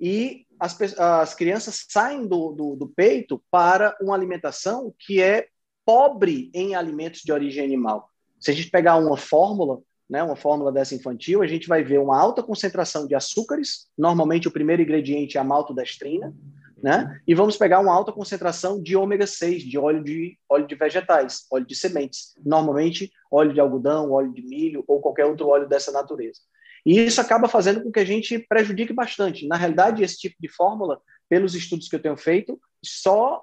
e 0.00 0.46
as, 0.60 0.78
as 0.98 1.34
crianças 1.34 1.86
saem 1.88 2.26
do, 2.26 2.52
do, 2.52 2.76
do 2.76 2.88
peito 2.88 3.42
para 3.50 3.96
uma 4.00 4.14
alimentação 4.14 4.94
que 4.98 5.20
é 5.20 5.46
pobre 5.86 6.50
em 6.54 6.74
alimentos 6.74 7.22
de 7.22 7.32
origem 7.32 7.64
animal. 7.64 8.08
Se 8.38 8.50
a 8.50 8.54
gente 8.54 8.70
pegar 8.70 8.96
uma 8.96 9.16
fórmula, 9.16 9.80
né, 10.08 10.22
uma 10.22 10.36
fórmula 10.36 10.70
dessa 10.70 10.94
infantil, 10.94 11.42
a 11.42 11.46
gente 11.46 11.66
vai 11.66 11.82
ver 11.82 11.98
uma 11.98 12.20
alta 12.20 12.42
concentração 12.42 13.06
de 13.06 13.14
açúcares, 13.14 13.88
normalmente 13.96 14.48
o 14.48 14.52
primeiro 14.52 14.82
ingrediente 14.82 15.38
é 15.38 15.40
a 15.40 15.44
maltodestrina, 15.44 16.34
né? 16.82 17.20
E 17.26 17.34
vamos 17.34 17.56
pegar 17.56 17.80
uma 17.80 17.92
alta 17.92 18.10
concentração 18.10 18.82
de 18.82 18.96
ômega 18.96 19.26
6, 19.26 19.62
de 19.62 19.78
óleo 19.78 20.02
de 20.02 20.38
óleo 20.48 20.66
de 20.66 20.74
vegetais, 20.74 21.44
óleo 21.50 21.66
de 21.66 21.74
sementes, 21.74 22.34
normalmente 22.44 23.12
óleo 23.30 23.52
de 23.52 23.60
algodão, 23.60 24.12
óleo 24.12 24.32
de 24.32 24.42
milho 24.42 24.82
ou 24.86 25.00
qualquer 25.00 25.26
outro 25.26 25.48
óleo 25.48 25.68
dessa 25.68 25.92
natureza. 25.92 26.40
E 26.84 26.98
isso 27.00 27.20
acaba 27.20 27.48
fazendo 27.48 27.82
com 27.82 27.90
que 27.90 28.00
a 28.00 28.04
gente 28.04 28.38
prejudique 28.38 28.92
bastante. 28.92 29.46
Na 29.46 29.56
realidade, 29.56 30.02
esse 30.02 30.18
tipo 30.18 30.36
de 30.40 30.48
fórmula, 30.48 31.00
pelos 31.28 31.54
estudos 31.54 31.88
que 31.88 31.96
eu 31.96 32.02
tenho 32.02 32.16
feito, 32.16 32.60
só 32.84 33.42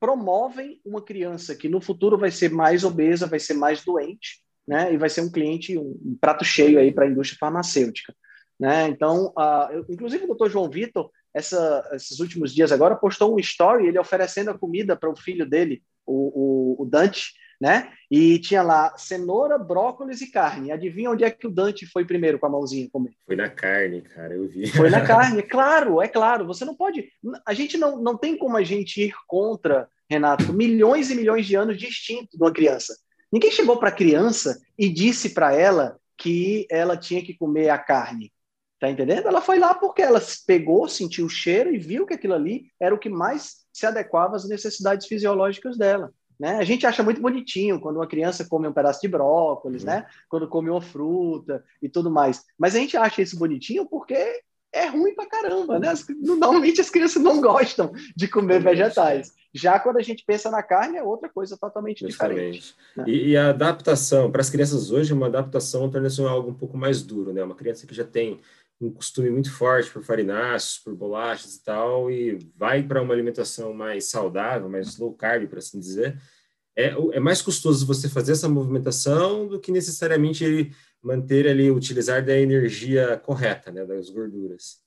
promovem 0.00 0.80
uma 0.84 1.02
criança 1.02 1.54
que 1.54 1.68
no 1.68 1.80
futuro 1.80 2.16
vai 2.16 2.30
ser 2.30 2.50
mais 2.50 2.84
obesa, 2.84 3.26
vai 3.26 3.40
ser 3.40 3.54
mais 3.54 3.84
doente, 3.84 4.40
né? 4.66 4.92
E 4.92 4.96
vai 4.96 5.08
ser 5.08 5.22
um 5.22 5.30
cliente, 5.30 5.76
um, 5.76 5.98
um 6.04 6.16
prato 6.20 6.44
cheio 6.44 6.78
aí 6.78 6.92
para 6.92 7.04
a 7.04 7.08
indústria 7.08 7.38
farmacêutica. 7.38 8.14
Né? 8.58 8.88
Então, 8.88 9.32
uh, 9.38 9.72
eu, 9.72 9.86
inclusive 9.88 10.24
o 10.24 10.26
doutor 10.26 10.50
João 10.50 10.68
Vitor, 10.68 11.10
essa, 11.32 11.88
esses 11.92 12.18
últimos 12.18 12.52
dias 12.52 12.72
agora, 12.72 12.96
postou 12.96 13.34
um 13.34 13.38
story, 13.38 13.86
ele 13.86 13.98
oferecendo 13.98 14.50
a 14.50 14.58
comida 14.58 14.96
para 14.96 15.10
o 15.10 15.16
filho 15.16 15.48
dele, 15.48 15.82
o, 16.04 16.76
o, 16.78 16.82
o, 16.82 16.86
Dante, 16.86 17.32
né? 17.60 17.92
E 18.10 18.38
tinha 18.38 18.62
lá 18.62 18.96
cenoura, 18.96 19.58
brócolis 19.58 20.20
e 20.20 20.30
carne. 20.30 20.70
Adivinha 20.70 21.10
onde 21.10 21.24
é 21.24 21.30
que 21.30 21.46
o 21.46 21.50
Dante 21.50 21.86
foi 21.86 22.04
primeiro 22.04 22.38
com 22.38 22.46
a 22.46 22.50
mãozinha 22.50 22.88
comer? 22.90 23.12
Foi 23.26 23.36
na 23.36 23.48
carne, 23.48 24.02
cara, 24.02 24.34
eu 24.34 24.46
vi. 24.46 24.66
Foi 24.68 24.88
na 24.88 25.00
carne, 25.06 25.42
claro, 25.42 26.00
é 26.00 26.08
claro. 26.08 26.46
Você 26.46 26.64
não 26.64 26.74
pode. 26.74 27.10
A 27.44 27.52
gente 27.52 27.76
não, 27.76 28.00
não 28.00 28.16
tem 28.16 28.36
como 28.36 28.56
a 28.56 28.62
gente 28.62 29.02
ir 29.02 29.14
contra, 29.26 29.88
Renato, 30.08 30.52
milhões 30.52 31.10
e 31.10 31.14
milhões 31.14 31.46
de 31.46 31.54
anos 31.56 31.76
de 31.76 31.86
instinto 31.86 32.36
de 32.36 32.42
uma 32.42 32.52
criança. 32.52 32.96
Ninguém 33.30 33.50
chegou 33.50 33.76
para 33.76 33.90
a 33.90 33.94
criança 33.94 34.58
e 34.78 34.88
disse 34.88 35.30
para 35.30 35.52
ela 35.52 35.98
que 36.16 36.66
ela 36.70 36.96
tinha 36.96 37.22
que 37.22 37.34
comer 37.34 37.68
a 37.68 37.78
carne. 37.78 38.32
Tá 38.80 38.88
entendendo? 38.88 39.26
Ela 39.26 39.40
foi 39.40 39.58
lá 39.58 39.74
porque 39.74 40.00
ela 40.00 40.20
pegou, 40.46 40.88
sentiu 40.88 41.26
o 41.26 41.30
cheiro 41.30 41.74
e 41.74 41.78
viu 41.78 42.06
que 42.06 42.14
aquilo 42.14 42.34
ali 42.34 42.70
era 42.80 42.94
o 42.94 42.98
que 42.98 43.08
mais 43.08 43.66
se 43.72 43.84
adequava 43.84 44.36
às 44.36 44.48
necessidades 44.48 45.06
fisiológicas 45.06 45.76
dela. 45.76 46.12
Né? 46.38 46.56
A 46.56 46.64
gente 46.64 46.86
acha 46.86 47.02
muito 47.02 47.20
bonitinho 47.20 47.80
quando 47.80 47.96
uma 47.96 48.06
criança 48.06 48.46
come 48.48 48.68
um 48.68 48.72
pedaço 48.72 49.00
de 49.00 49.08
brócolis, 49.08 49.82
uhum. 49.82 49.88
né? 49.88 50.06
quando 50.28 50.48
come 50.48 50.70
uma 50.70 50.80
fruta 50.80 51.64
e 51.82 51.88
tudo 51.88 52.10
mais. 52.10 52.44
Mas 52.56 52.74
a 52.74 52.78
gente 52.78 52.96
acha 52.96 53.22
isso 53.22 53.38
bonitinho 53.38 53.86
porque 53.86 54.40
é 54.72 54.86
ruim 54.86 55.14
pra 55.14 55.26
caramba. 55.26 55.78
Né? 55.78 55.92
Normalmente 56.20 56.80
as 56.80 56.90
crianças 56.90 57.22
não 57.22 57.40
gostam 57.40 57.92
de 58.14 58.28
comer 58.28 58.60
vegetais. 58.60 59.32
Já 59.52 59.80
quando 59.80 59.96
a 59.96 60.02
gente 60.02 60.24
pensa 60.24 60.50
na 60.50 60.62
carne, 60.62 60.98
é 60.98 61.02
outra 61.02 61.28
coisa 61.28 61.56
totalmente 61.56 62.06
Justamente. 62.06 62.36
diferente. 62.36 62.76
Né? 62.96 63.04
E, 63.08 63.28
e, 63.30 63.36
a 63.36 63.48
adaptação, 63.48 64.30
para 64.30 64.42
as 64.42 64.50
crianças 64.50 64.90
hoje, 64.90 65.12
uma 65.12 65.26
adaptação 65.26 65.90
torna-se 65.90 66.22
algo 66.22 66.50
um 66.50 66.54
pouco 66.54 66.76
mais 66.76 67.02
duro. 67.02 67.32
Né? 67.32 67.42
Uma 67.42 67.54
criança 67.54 67.86
que 67.86 67.94
já 67.94 68.04
tem 68.04 68.40
um 68.80 68.90
costume 68.90 69.30
muito 69.30 69.52
forte 69.52 69.90
por 69.90 70.02
farináceos, 70.04 70.78
por 70.78 70.94
bolachas 70.94 71.56
e 71.56 71.64
tal, 71.64 72.10
e 72.10 72.38
vai 72.56 72.82
para 72.82 73.02
uma 73.02 73.12
alimentação 73.12 73.74
mais 73.74 74.04
saudável, 74.06 74.68
mais 74.68 74.96
low 74.98 75.12
carb, 75.14 75.48
por 75.48 75.58
assim 75.58 75.80
dizer, 75.80 76.20
é, 76.76 76.94
é 77.12 77.20
mais 77.20 77.42
custoso 77.42 77.84
você 77.84 78.08
fazer 78.08 78.32
essa 78.32 78.48
movimentação 78.48 79.48
do 79.48 79.58
que 79.58 79.72
necessariamente 79.72 80.44
ele 80.44 80.72
manter 81.02 81.48
ali, 81.48 81.70
utilizar 81.70 82.24
da 82.24 82.38
energia 82.38 83.16
correta, 83.18 83.72
né, 83.72 83.84
das 83.84 84.10
gorduras. 84.10 84.80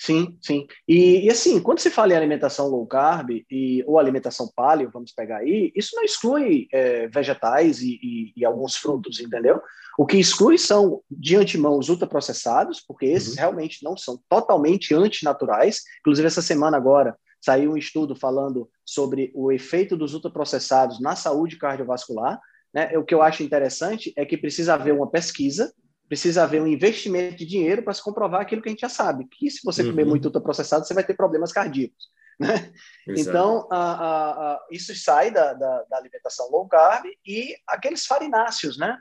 Sim, 0.00 0.38
sim. 0.40 0.64
E, 0.86 1.26
e, 1.26 1.30
assim, 1.30 1.60
quando 1.60 1.80
se 1.80 1.90
fala 1.90 2.12
em 2.12 2.16
alimentação 2.16 2.68
low 2.68 2.86
carb 2.86 3.30
e, 3.50 3.82
ou 3.84 3.98
alimentação 3.98 4.48
paleo, 4.54 4.90
vamos 4.92 5.10
pegar 5.10 5.38
aí, 5.38 5.72
isso 5.74 5.96
não 5.96 6.04
exclui 6.04 6.68
é, 6.72 7.08
vegetais 7.08 7.82
e, 7.82 7.98
e, 8.00 8.32
e, 8.36 8.44
alguns 8.44 8.76
frutos, 8.76 9.18
entendeu? 9.18 9.60
O 9.98 10.06
que 10.06 10.16
exclui 10.16 10.56
são, 10.56 11.02
de 11.10 11.34
antemão, 11.34 11.76
os 11.76 11.88
ultraprocessados, 11.88 12.80
porque 12.80 13.06
esses 13.06 13.30
uhum. 13.30 13.40
realmente 13.40 13.82
não 13.82 13.96
são 13.96 14.22
totalmente 14.28 14.94
antinaturais. 14.94 15.82
Inclusive, 15.98 16.28
essa 16.28 16.42
semana 16.42 16.76
agora 16.76 17.16
saiu 17.40 17.72
um 17.72 17.76
estudo 17.76 18.14
falando 18.14 18.70
sobre 18.84 19.32
o 19.34 19.50
efeito 19.50 19.96
dos 19.96 20.14
ultraprocessados 20.14 21.00
na 21.00 21.16
saúde 21.16 21.58
cardiovascular. 21.58 22.38
Né? 22.72 22.96
O 22.96 23.02
que 23.02 23.14
eu 23.14 23.20
acho 23.20 23.42
interessante 23.42 24.12
é 24.16 24.24
que 24.24 24.36
precisa 24.36 24.74
haver 24.74 24.94
uma 24.94 25.10
pesquisa 25.10 25.72
precisa 26.08 26.42
haver 26.42 26.62
um 26.62 26.66
investimento 26.66 27.36
de 27.36 27.46
dinheiro 27.46 27.82
para 27.82 27.92
se 27.92 28.02
comprovar 28.02 28.40
aquilo 28.40 28.62
que 28.62 28.68
a 28.68 28.72
gente 28.72 28.80
já 28.80 28.88
sabe, 28.88 29.26
que 29.30 29.50
se 29.50 29.60
você 29.64 29.82
uhum. 29.82 29.90
comer 29.90 30.06
muito 30.06 30.24
ultraprocessado, 30.24 30.86
você 30.86 30.94
vai 30.94 31.04
ter 31.04 31.14
problemas 31.14 31.52
cardíacos. 31.52 32.08
Né? 32.40 32.72
Então, 33.08 33.66
a, 33.70 33.76
a, 33.76 34.30
a, 34.30 34.66
isso 34.70 34.94
sai 34.94 35.30
da, 35.30 35.54
da, 35.54 35.82
da, 35.90 35.96
alimentação 35.96 36.48
low 36.50 36.68
carb 36.68 37.06
e 37.26 37.54
aqueles 37.66 38.06
farináceos, 38.06 38.78
né? 38.78 38.96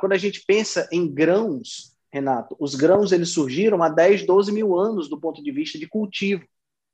quando 0.00 0.12
a 0.12 0.18
gente 0.18 0.42
pensa 0.46 0.88
em 0.90 1.12
grãos, 1.12 1.96
Renato, 2.12 2.56
os 2.58 2.74
grãos 2.74 3.12
eles 3.12 3.28
surgiram 3.30 3.82
há 3.82 3.88
10, 3.88 4.26
12 4.26 4.50
mil 4.50 4.78
anos 4.78 5.08
do 5.08 5.20
ponto 5.20 5.42
de 5.42 5.52
vista 5.52 5.78
de 5.78 5.86
cultivo. 5.86 6.44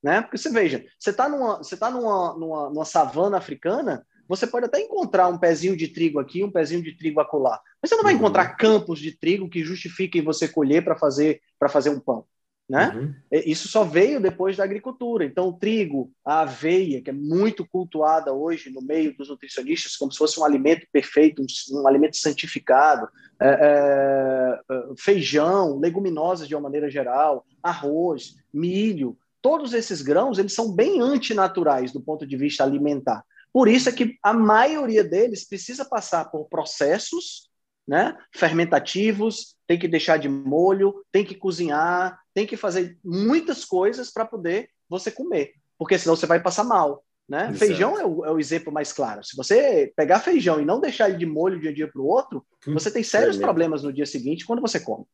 Né? 0.02 0.20
Porque 0.20 0.38
você 0.38 0.50
veja, 0.50 0.84
você 0.98 1.10
está 1.10 1.28
numa, 1.28 1.58
você 1.58 1.76
tá 1.76 1.90
numa, 1.90 2.36
numa, 2.36 2.70
numa 2.70 2.84
savana 2.84 3.38
africana, 3.38 4.04
você 4.28 4.46
pode 4.46 4.66
até 4.66 4.80
encontrar 4.80 5.28
um 5.28 5.38
pezinho 5.38 5.76
de 5.76 5.88
trigo 5.88 6.18
aqui, 6.18 6.42
um 6.42 6.50
pezinho 6.50 6.82
de 6.82 6.96
trigo 6.96 7.20
acolá, 7.20 7.60
mas 7.80 7.88
você 7.88 7.96
não 7.96 8.04
vai 8.04 8.14
uhum. 8.14 8.20
encontrar 8.20 8.56
campos 8.56 8.98
de 8.98 9.16
trigo 9.16 9.48
que 9.48 9.64
justifiquem 9.64 10.22
você 10.22 10.48
colher 10.48 10.84
para 10.84 10.96
fazer 10.96 11.40
para 11.58 11.68
fazer 11.68 11.90
um 11.90 12.00
pão. 12.00 12.24
Né? 12.68 12.88
Uhum. 12.96 13.14
Isso 13.46 13.68
só 13.68 13.84
veio 13.84 14.20
depois 14.20 14.56
da 14.56 14.64
agricultura. 14.64 15.24
Então, 15.24 15.48
o 15.48 15.52
trigo, 15.52 16.10
a 16.24 16.40
aveia, 16.40 17.00
que 17.00 17.10
é 17.10 17.12
muito 17.12 17.64
cultuada 17.64 18.32
hoje 18.32 18.70
no 18.70 18.82
meio 18.82 19.16
dos 19.16 19.28
nutricionistas, 19.28 19.96
como 19.96 20.10
se 20.10 20.18
fosse 20.18 20.40
um 20.40 20.44
alimento 20.44 20.84
perfeito, 20.92 21.40
um, 21.40 21.80
um 21.80 21.86
alimento 21.86 22.16
santificado, 22.16 23.08
é, 23.40 23.48
é, 23.48 24.60
é 24.68 24.82
feijão, 24.98 25.78
leguminosas 25.78 26.48
de 26.48 26.56
uma 26.56 26.62
maneira 26.62 26.90
geral, 26.90 27.46
arroz, 27.62 28.34
milho, 28.52 29.16
todos 29.40 29.72
esses 29.72 30.02
grãos, 30.02 30.38
eles 30.38 30.52
são 30.52 30.74
bem 30.74 31.00
antinaturais 31.00 31.92
do 31.92 32.00
ponto 32.00 32.26
de 32.26 32.36
vista 32.36 32.64
alimentar. 32.64 33.24
Por 33.56 33.68
isso 33.68 33.88
é 33.88 33.92
que 33.92 34.18
a 34.22 34.34
maioria 34.34 35.02
deles 35.02 35.48
precisa 35.48 35.82
passar 35.82 36.26
por 36.26 36.46
processos 36.46 37.48
né, 37.88 38.14
fermentativos, 38.30 39.56
tem 39.66 39.78
que 39.78 39.88
deixar 39.88 40.18
de 40.18 40.28
molho, 40.28 41.02
tem 41.10 41.24
que 41.24 41.34
cozinhar, 41.34 42.20
tem 42.34 42.46
que 42.46 42.54
fazer 42.54 42.98
muitas 43.02 43.64
coisas 43.64 44.12
para 44.12 44.26
poder 44.26 44.68
você 44.86 45.10
comer, 45.10 45.54
porque 45.78 45.98
senão 45.98 46.14
você 46.14 46.26
vai 46.26 46.38
passar 46.42 46.64
mal. 46.64 47.02
Né? 47.26 47.50
Feijão 47.54 47.98
é 47.98 48.04
o, 48.04 48.26
é 48.26 48.30
o, 48.30 48.38
exemplo 48.38 48.70
mais 48.70 48.92
claro. 48.92 49.24
Se 49.24 49.34
você 49.34 49.90
pegar 49.96 50.20
feijão 50.20 50.60
e 50.60 50.66
não 50.66 50.78
deixar 50.78 51.08
ele 51.08 51.16
de 51.16 51.24
molho 51.24 51.58
de 51.58 51.70
um 51.70 51.72
dia 51.72 51.90
para 51.90 52.02
o 52.02 52.06
outro, 52.06 52.44
você 52.66 52.90
tem 52.90 53.02
sérios 53.02 53.38
é 53.38 53.40
problemas 53.40 53.82
no 53.82 53.90
dia 53.90 54.04
seguinte 54.04 54.44
quando 54.44 54.60
você 54.60 54.78
come. 54.78 55.06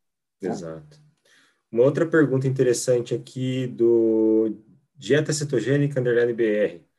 Né? 0.43 0.51
Exato. 0.51 1.01
Uma 1.70 1.84
outra 1.84 2.05
pergunta 2.07 2.49
interessante 2.49 3.14
aqui 3.14 3.68
do 3.68 4.59
Dieta 4.97 5.32
Cetogênica 5.32 6.01
Underline 6.01 6.32
BR 6.32 6.91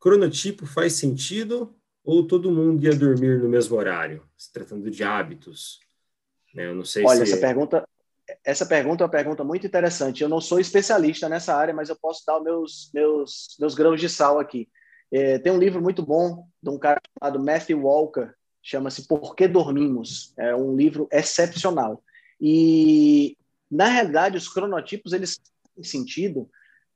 cronotipo 0.00 0.66
faz 0.66 0.94
sentido 0.94 1.74
ou 2.02 2.26
todo 2.26 2.50
mundo 2.50 2.82
ia 2.82 2.96
dormir 2.96 3.38
no 3.38 3.48
mesmo 3.48 3.76
horário, 3.76 4.24
se 4.36 4.50
tratando 4.50 4.90
de 4.90 5.04
hábitos? 5.04 5.78
Né? 6.54 6.66
Eu 6.66 6.74
não 6.74 6.84
sei 6.84 7.04
Olha, 7.04 7.24
se... 7.24 7.32
essa 7.32 7.40
pergunta, 7.40 7.88
essa 8.44 8.66
pergunta 8.66 9.04
é 9.04 9.06
uma 9.06 9.10
pergunta 9.10 9.44
muito 9.44 9.66
interessante. 9.66 10.22
Eu 10.22 10.28
não 10.28 10.40
sou 10.40 10.58
especialista 10.58 11.28
nessa 11.28 11.54
área, 11.54 11.74
mas 11.74 11.88
eu 11.88 11.96
posso 11.96 12.24
dar 12.26 12.38
os 12.38 12.42
meus, 12.42 12.90
meus, 12.94 13.56
meus 13.60 13.74
grãos 13.74 14.00
de 14.00 14.08
sal 14.08 14.38
aqui. 14.38 14.68
É, 15.12 15.38
tem 15.38 15.52
um 15.52 15.58
livro 15.58 15.82
muito 15.82 16.04
bom 16.04 16.46
de 16.62 16.70
um 16.70 16.78
cara 16.78 17.00
chamado 17.18 17.44
Matthew 17.44 17.82
Walker, 17.82 18.32
chama-se 18.62 19.06
Por 19.06 19.34
que 19.34 19.48
Dormimos? 19.48 20.32
É 20.38 20.54
um 20.54 20.76
livro 20.76 21.08
excepcional. 21.12 22.02
E, 22.40 23.36
na 23.70 23.88
realidade, 23.88 24.36
os 24.36 24.48
cronotipos, 24.48 25.12
eles 25.12 25.38
têm 25.74 25.84
sentido 25.84 26.48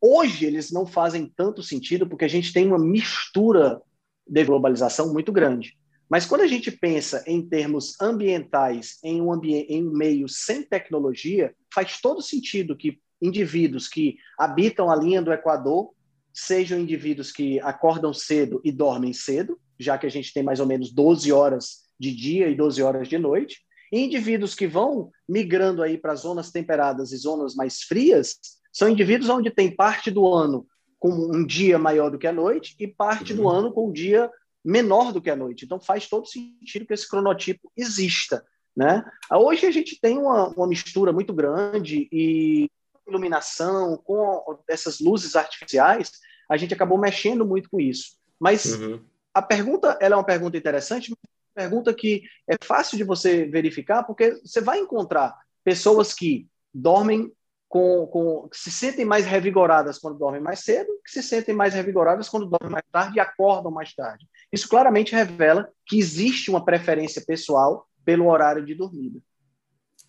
Hoje 0.07 0.45
eles 0.45 0.71
não 0.71 0.85
fazem 0.85 1.33
tanto 1.35 1.63
sentido 1.63 2.07
porque 2.07 2.27
a 2.27 2.29
gente 2.29 2.53
tem 2.53 2.67
uma 2.67 2.79
mistura 2.79 3.81
de 4.29 4.45
globalização 4.45 5.11
muito 5.11 5.33
grande. 5.33 5.79
Mas 6.11 6.27
quando 6.27 6.43
a 6.43 6.47
gente 6.47 6.71
pensa 6.71 7.25
em 7.27 7.41
termos 7.41 7.99
ambientais, 7.99 8.99
em 9.03 9.23
um, 9.23 9.43
em 9.43 9.89
um 9.89 9.91
meio 9.97 10.29
sem 10.29 10.63
tecnologia, 10.63 11.55
faz 11.73 12.03
todo 12.03 12.21
sentido 12.21 12.77
que 12.77 13.01
indivíduos 13.23 13.89
que 13.89 14.19
habitam 14.39 14.91
a 14.91 14.97
linha 14.97 15.23
do 15.23 15.33
Equador 15.33 15.95
sejam 16.35 16.79
indivíduos 16.79 17.33
que 17.33 17.59
acordam 17.61 18.13
cedo 18.13 18.61
e 18.63 18.71
dormem 18.71 19.15
cedo, 19.15 19.59
já 19.81 19.97
que 19.97 20.05
a 20.07 20.11
gente 20.11 20.35
tem 20.35 20.43
mais 20.43 20.61
ou 20.61 20.67
menos 20.67 20.93
12 20.93 21.33
horas 21.33 21.85
de 21.99 22.15
dia 22.15 22.51
e 22.51 22.55
12 22.55 22.83
horas 22.83 23.09
de 23.09 23.17
noite, 23.17 23.63
e 23.91 24.01
indivíduos 24.01 24.55
que 24.55 24.67
vão 24.67 25.11
migrando 25.27 25.83
aí 25.83 25.97
para 25.97 26.15
zonas 26.15 26.51
temperadas 26.51 27.11
e 27.11 27.17
zonas 27.17 27.55
mais 27.55 27.81
frias, 27.81 28.37
são 28.75 28.89
indivíduos 28.89 29.31
onde 29.31 29.51
tem 29.51 29.71
parte 29.71 30.11
do 30.11 30.27
ano 30.27 30.67
com 30.99 31.11
um 31.11 31.47
dia 31.47 31.79
maior 31.79 32.11
do 32.11 32.19
que 32.19 32.27
a 32.27 32.33
noite 32.33 32.75
e 32.81 32.89
parte 32.89 33.33
uhum. 33.33 33.39
do 33.39 33.49
ano 33.49 33.73
com 33.73 33.89
um 33.89 33.93
dia 33.93 34.29
menor 34.65 35.13
do 35.13 35.23
que 35.23 35.31
a 35.31 35.37
noite. 35.37 35.65
Então 35.65 35.81
faz 35.81 36.09
todo 36.09 36.27
sentido 36.27 36.85
que 36.85 36.93
esse 36.93 37.09
cronotipo 37.09 37.71
exista. 37.77 38.45
Né? 38.77 39.05
Hoje 39.31 39.67
a 39.67 39.71
gente 39.71 40.01
tem 40.01 40.19
uma, 40.19 40.49
uma 40.49 40.67
mistura 40.67 41.13
muito 41.13 41.33
grande 41.33 42.09
e 42.11 42.69
iluminação, 43.07 43.97
com 43.99 44.59
essas 44.67 44.99
luzes 44.99 45.37
artificiais, 45.37 46.11
a 46.49 46.57
gente 46.57 46.75
acabou 46.75 46.99
mexendo 46.99 47.47
muito 47.47 47.71
com 47.71 47.79
isso. 47.79 48.17
Mas 48.41 48.75
uhum. 48.75 49.01
a 49.33 49.43
pergunta 49.43 49.97
ela 50.01 50.15
é 50.15 50.19
uma 50.19 50.25
pergunta 50.25 50.57
interessante, 50.57 51.11
uma 51.11 51.19
pergunta 51.55 51.95
que 51.95 52.25
é 52.49 52.57
fácil 52.65 52.97
de 52.97 53.05
você 53.05 53.45
verificar, 53.45 54.03
porque 54.03 54.41
você 54.45 54.61
vai 54.61 54.81
encontrar 54.81 55.37
pessoas 55.63 56.13
que 56.13 56.49
dormem 56.73 57.31
com, 57.69 58.07
com, 58.07 58.49
que 58.49 58.57
se 58.57 58.71
sentem 58.71 59.05
mais 59.05 59.25
revigoradas 59.27 59.99
quando 59.99 60.19
dormem 60.19 60.41
mais 60.41 60.61
cedo, 60.61 60.89
que 61.05 61.11
se 61.11 61.23
sentem 61.23 61.55
mais 61.55 61.75
revigoradas 61.75 62.29
quando 62.29 62.47
dormem 62.47 62.71
mais 62.71 62.85
tarde 62.93 63.17
e 63.17 63.21
acordam 63.21 63.71
mais 63.71 63.93
tarde. 63.95 64.27
Isso 64.53 64.69
claramente 64.69 65.15
revela 65.15 65.69
que 65.87 65.99
existe 65.99 66.51
uma 66.51 66.65
preferência 66.65 67.23
pessoal 67.27 67.87
pelo 68.05 68.29
horário 68.29 68.65
de 68.65 68.75
dormida. 68.75 69.19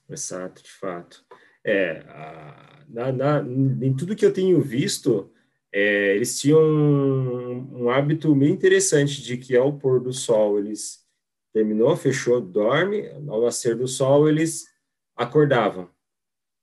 Exato, 0.09 0.61
de 0.61 0.71
fato. 0.71 1.25
É, 1.65 2.03
a, 2.07 2.83
na, 2.87 3.11
na, 3.11 3.39
em 3.41 3.95
tudo 3.95 4.15
que 4.15 4.25
eu 4.25 4.33
tenho 4.33 4.61
visto, 4.61 5.31
é, 5.73 6.15
eles 6.15 6.39
tinham 6.39 6.61
um, 6.61 7.83
um, 7.83 7.89
hábito 7.89 8.33
bem 8.35 8.51
interessante 8.51 9.21
de 9.21 9.37
que 9.37 9.57
ao 9.57 9.73
pôr 9.73 9.99
do 9.99 10.13
sol 10.13 10.59
eles 10.59 10.99
terminou, 11.51 11.95
fechou, 11.97 12.39
dorme, 12.39 13.09
ao 13.27 13.41
nascer 13.41 13.75
do 13.75 13.87
sol 13.87 14.29
eles 14.29 14.65
acordavam. 15.15 15.89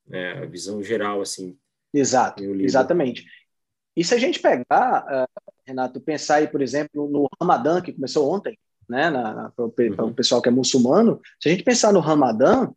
Né? 0.07 0.43
A 0.43 0.47
visão 0.47 0.83
geral, 0.83 1.21
assim. 1.21 1.57
Exato, 1.93 2.43
exatamente. 2.43 3.27
E 3.97 4.03
se 4.03 4.15
a 4.15 4.19
gente 4.19 4.41
pegar, 4.41 5.05
uh, 5.05 5.43
Renato, 5.67 6.01
pensar 6.01 6.37
aí, 6.37 6.49
por 6.49 6.63
exemplo, 6.63 7.09
no 7.09 7.29
Ramadã, 7.41 7.81
que 7.81 7.93
começou 7.93 8.33
ontem, 8.33 8.59
né, 8.89 9.11
para 9.55 9.65
o 9.65 9.75
uhum. 9.79 10.13
pessoal 10.13 10.41
que 10.41 10.49
é 10.49 10.53
muçulmano, 10.53 11.21
se 11.41 11.49
a 11.49 11.53
gente 11.53 11.63
pensar 11.63 11.93
no 11.93 12.01
Ramadã, 12.01 12.71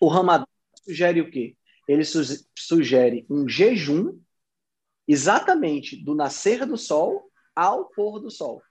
o 0.00 0.08
Ramadã 0.08 0.44
sugere 0.84 1.20
o 1.20 1.30
quê? 1.30 1.56
Ele 1.88 2.04
su 2.04 2.22
sugere 2.56 3.26
um 3.28 3.48
jejum 3.48 4.18
exatamente 5.06 5.96
do 6.02 6.14
nascer 6.14 6.64
do 6.64 6.76
sol 6.76 7.30
ao 7.54 7.86
pôr 7.86 8.20
do 8.20 8.30
sol. 8.30 8.62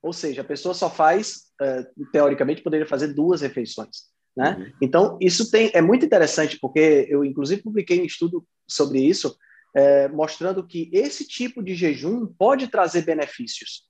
Ou 0.00 0.12
seja, 0.12 0.42
a 0.42 0.44
pessoa 0.44 0.74
só 0.74 0.88
faz, 0.88 1.52
uh, 1.60 2.10
teoricamente, 2.12 2.62
poderia 2.62 2.86
fazer 2.86 3.08
duas 3.08 3.40
refeições. 3.40 4.08
Né? 4.38 4.56
Uhum. 4.56 4.72
Então, 4.80 5.18
isso 5.20 5.50
tem, 5.50 5.68
é 5.74 5.82
muito 5.82 6.06
interessante, 6.06 6.56
porque 6.60 7.08
eu, 7.10 7.24
inclusive, 7.24 7.60
publiquei 7.60 8.00
um 8.00 8.04
estudo 8.04 8.46
sobre 8.68 9.00
isso, 9.00 9.36
é, 9.74 10.06
mostrando 10.06 10.64
que 10.64 10.88
esse 10.92 11.26
tipo 11.26 11.60
de 11.60 11.74
jejum 11.74 12.24
pode 12.24 12.68
trazer 12.68 13.02
benefícios. 13.02 13.82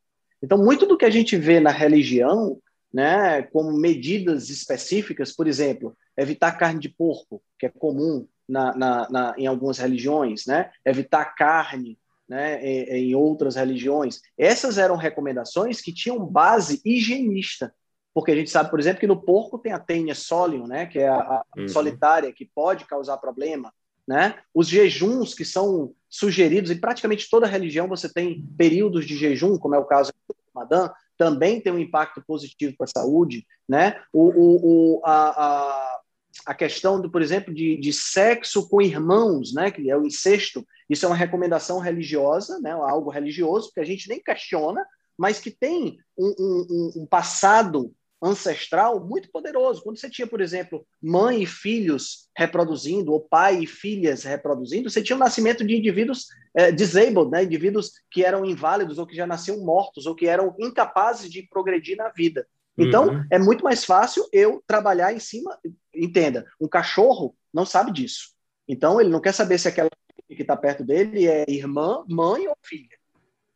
Então, 0.42 0.56
muito 0.56 0.86
do 0.86 0.96
que 0.96 1.04
a 1.04 1.10
gente 1.10 1.36
vê 1.36 1.60
na 1.60 1.70
religião, 1.70 2.58
né, 2.90 3.42
como 3.42 3.78
medidas 3.78 4.48
específicas, 4.48 5.36
por 5.36 5.46
exemplo, 5.46 5.94
evitar 6.16 6.52
carne 6.52 6.80
de 6.80 6.88
porco, 6.88 7.42
que 7.58 7.66
é 7.66 7.68
comum 7.68 8.26
na, 8.48 8.74
na, 8.74 9.10
na, 9.10 9.34
em 9.36 9.46
algumas 9.46 9.76
religiões, 9.76 10.46
né? 10.46 10.70
evitar 10.82 11.26
carne 11.34 11.98
né? 12.26 12.64
em, 12.66 13.10
em 13.10 13.14
outras 13.14 13.56
religiões. 13.56 14.22
Essas 14.38 14.78
eram 14.78 14.96
recomendações 14.96 15.82
que 15.82 15.92
tinham 15.92 16.24
base 16.24 16.80
higienista, 16.86 17.74
porque 18.18 18.32
a 18.32 18.34
gente 18.34 18.50
sabe, 18.50 18.68
por 18.68 18.80
exemplo, 18.80 18.98
que 18.98 19.06
no 19.06 19.22
porco 19.22 19.60
tem 19.60 19.70
a 19.70 19.78
tênia 19.78 20.12
solium, 20.12 20.66
né? 20.66 20.86
que 20.86 20.98
é 20.98 21.06
a, 21.06 21.20
a 21.20 21.44
uhum. 21.56 21.68
solitária, 21.68 22.32
que 22.32 22.44
pode 22.44 22.84
causar 22.84 23.16
problema. 23.18 23.72
Né? 24.08 24.34
Os 24.52 24.66
jejuns 24.66 25.34
que 25.34 25.44
são 25.44 25.94
sugeridos, 26.10 26.72
em 26.72 26.80
praticamente 26.80 27.30
toda 27.30 27.46
religião 27.46 27.86
você 27.86 28.12
tem 28.12 28.44
períodos 28.58 29.06
de 29.06 29.16
jejum, 29.16 29.56
como 29.56 29.76
é 29.76 29.78
o 29.78 29.84
caso 29.84 30.12
do 30.28 30.34
Ramadã, 30.52 30.90
também 31.16 31.60
tem 31.60 31.72
um 31.72 31.78
impacto 31.78 32.20
positivo 32.26 32.74
para 32.76 32.86
a 32.86 33.00
saúde. 33.00 33.46
Né? 33.68 33.94
O, 34.12 34.24
o, 34.24 34.96
o 34.96 35.00
a, 35.04 35.44
a 35.44 35.98
a 36.44 36.54
questão, 36.54 37.00
do, 37.00 37.10
por 37.10 37.22
exemplo, 37.22 37.54
de, 37.54 37.76
de 37.76 37.92
sexo 37.92 38.68
com 38.68 38.80
irmãos, 38.80 39.52
né, 39.52 39.70
que 39.70 39.90
é 39.90 39.96
o 39.96 40.06
incesto, 40.06 40.66
isso 40.88 41.04
é 41.04 41.08
uma 41.08 41.16
recomendação 41.16 41.78
religiosa, 41.78 42.58
né, 42.60 42.70
algo 42.70 43.10
religioso, 43.10 43.70
que 43.72 43.80
a 43.80 43.84
gente 43.84 44.08
nem 44.08 44.22
questiona, 44.22 44.82
mas 45.18 45.40
que 45.40 45.50
tem 45.50 45.98
um, 46.16 46.34
um, 46.38 46.92
um 47.02 47.06
passado 47.06 47.92
ancestral 48.22 49.04
muito 49.04 49.30
poderoso. 49.30 49.82
Quando 49.82 49.98
você 49.98 50.10
tinha, 50.10 50.26
por 50.26 50.40
exemplo, 50.40 50.86
mãe 51.00 51.42
e 51.42 51.46
filhos 51.46 52.28
reproduzindo, 52.36 53.12
ou 53.12 53.20
pai 53.20 53.60
e 53.62 53.66
filhas 53.66 54.24
reproduzindo, 54.24 54.90
você 54.90 55.02
tinha 55.02 55.16
o 55.16 55.20
nascimento 55.20 55.64
de 55.64 55.76
indivíduos 55.76 56.26
é, 56.54 56.72
disabled, 56.72 57.30
né? 57.30 57.44
indivíduos 57.44 57.92
que 58.10 58.24
eram 58.24 58.44
inválidos, 58.44 58.98
ou 58.98 59.06
que 59.06 59.16
já 59.16 59.26
nasciam 59.26 59.64
mortos, 59.64 60.06
ou 60.06 60.14
que 60.14 60.26
eram 60.26 60.54
incapazes 60.58 61.30
de 61.30 61.42
progredir 61.42 61.96
na 61.96 62.08
vida. 62.08 62.46
Então, 62.76 63.08
uhum. 63.08 63.24
é 63.30 63.38
muito 63.38 63.64
mais 63.64 63.84
fácil 63.84 64.28
eu 64.32 64.62
trabalhar 64.66 65.12
em 65.12 65.18
cima. 65.18 65.58
Entenda, 65.94 66.46
um 66.60 66.68
cachorro 66.68 67.34
não 67.52 67.66
sabe 67.66 67.92
disso. 67.92 68.30
Então, 68.68 69.00
ele 69.00 69.10
não 69.10 69.20
quer 69.20 69.32
saber 69.32 69.58
se 69.58 69.66
aquela 69.66 69.88
que 70.28 70.42
está 70.42 70.56
perto 70.56 70.84
dele 70.84 71.26
é 71.26 71.44
irmã, 71.48 72.04
mãe 72.08 72.46
ou 72.46 72.56
filha. 72.62 72.97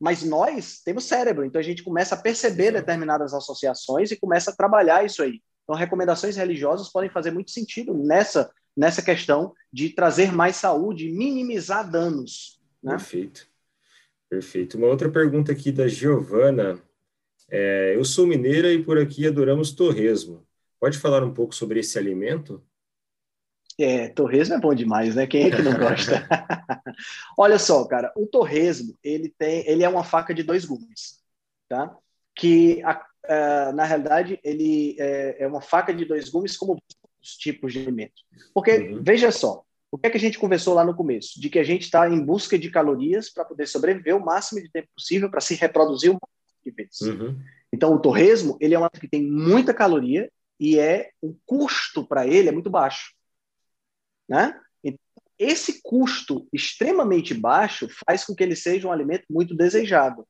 Mas 0.03 0.25
nós 0.25 0.81
temos 0.85 1.05
cérebro, 1.05 1.45
então 1.45 1.61
a 1.61 1.63
gente 1.63 1.85
começa 1.85 2.17
a 2.17 2.21
perceber 2.21 2.73
determinadas 2.73 3.33
associações 3.33 4.11
e 4.11 4.17
começa 4.17 4.51
a 4.51 4.57
trabalhar 4.57 5.07
isso 5.07 5.23
aí. 5.23 5.41
Então, 5.63 5.77
recomendações 5.77 6.35
religiosas 6.35 6.91
podem 6.91 7.09
fazer 7.09 7.31
muito 7.31 7.53
sentido 7.53 7.95
nessa, 7.95 8.51
nessa 8.77 9.01
questão 9.01 9.55
de 9.73 9.91
trazer 9.91 10.33
mais 10.33 10.57
saúde 10.57 11.07
e 11.07 11.13
minimizar 11.13 11.89
danos. 11.89 12.61
Né? 12.83 12.97
Perfeito. 12.97 13.47
Perfeito. 14.29 14.77
Uma 14.77 14.89
outra 14.89 15.09
pergunta 15.09 15.53
aqui 15.53 15.71
da 15.71 15.87
Giovana. 15.87 16.83
É, 17.49 17.95
eu 17.95 18.05
sou 18.05 18.27
mineira 18.27 18.73
e 18.73 18.83
por 18.83 18.99
aqui 18.99 19.25
adoramos 19.25 19.71
torresmo. 19.71 20.45
Pode 20.81 20.99
falar 20.99 21.23
um 21.23 21.33
pouco 21.33 21.55
sobre 21.55 21.79
esse 21.79 21.97
alimento? 21.97 22.61
É, 23.79 24.09
torresmo 24.09 24.55
é 24.55 24.61
bom 24.61 24.75
demais, 24.75 25.15
né? 25.15 25.27
Quem 25.27 25.45
é 25.45 25.51
que 25.51 25.63
não 25.63 25.73
gosta? 25.79 26.27
Olha 27.37 27.59
só, 27.59 27.85
cara, 27.85 28.13
o 28.17 28.27
torresmo, 28.27 28.97
ele 29.03 29.33
tem, 29.37 29.67
ele 29.67 29.83
é 29.83 29.89
uma 29.89 30.05
faca 30.05 30.35
de 30.35 30.43
dois 30.43 30.65
gumes, 30.65 31.21
tá? 31.69 31.97
Que, 32.35 32.83
a, 32.83 33.05
a, 33.27 33.73
na 33.73 33.85
realidade, 33.85 34.39
ele 34.43 34.97
é, 34.99 35.45
é, 35.45 35.47
uma 35.47 35.61
faca 35.61 35.93
de 35.93 36.05
dois 36.05 36.29
gumes 36.29 36.57
como 36.57 36.81
os 37.23 37.37
tipos 37.37 37.73
de 37.73 37.81
alimentos. 37.81 38.25
Porque, 38.55 38.73
uhum. 38.73 39.03
veja 39.03 39.31
só, 39.31 39.65
o 39.91 39.99
que 39.99 40.07
é 40.07 40.11
que 40.11 40.17
a 40.17 40.21
gente 40.21 40.39
conversou 40.39 40.75
lá 40.75 40.85
no 40.85 40.97
começo? 40.97 41.41
De 41.41 41.49
que 41.49 41.59
a 41.59 41.65
gente 41.65 41.83
está 41.83 42.09
em 42.09 42.25
busca 42.25 42.59
de 42.59 42.71
calorias 42.71 43.31
para 43.31 43.45
poder 43.45 43.67
sobreviver 43.67 44.17
o 44.17 44.25
máximo 44.25 44.61
de 44.61 44.71
tempo 44.71 44.89
possível, 44.95 45.31
para 45.31 45.41
se 45.41 45.55
reproduzir 45.55 46.11
o 46.11 46.15
máximo 46.15 46.63
de 46.65 46.71
vezes. 46.71 47.01
Uhum. 47.03 47.39
Então, 47.73 47.95
o 47.95 48.01
torresmo, 48.01 48.57
ele 48.61 48.75
é 48.75 48.79
um 48.79 48.89
que 48.89 49.09
tem 49.09 49.23
muita 49.23 49.73
caloria 49.73 50.31
e 50.59 50.79
é 50.79 51.11
o 51.21 51.35
custo 51.45 52.07
para 52.07 52.27
ele 52.27 52.49
é 52.49 52.53
muito 52.53 52.71
baixo. 52.71 53.13
Né? 54.33 54.59
Então, 54.83 54.99
esse 55.39 55.83
custo 55.83 56.49
extremamente 56.51 57.35
baixo 57.35 57.87
faz 58.07 58.25
com 58.25 58.35
que 58.35 58.43
ele 58.43 58.57
seja 58.57 58.89
um 58.89 58.93
alimento 58.93 59.27
muito 59.29 59.55
desejado. 59.55 60.27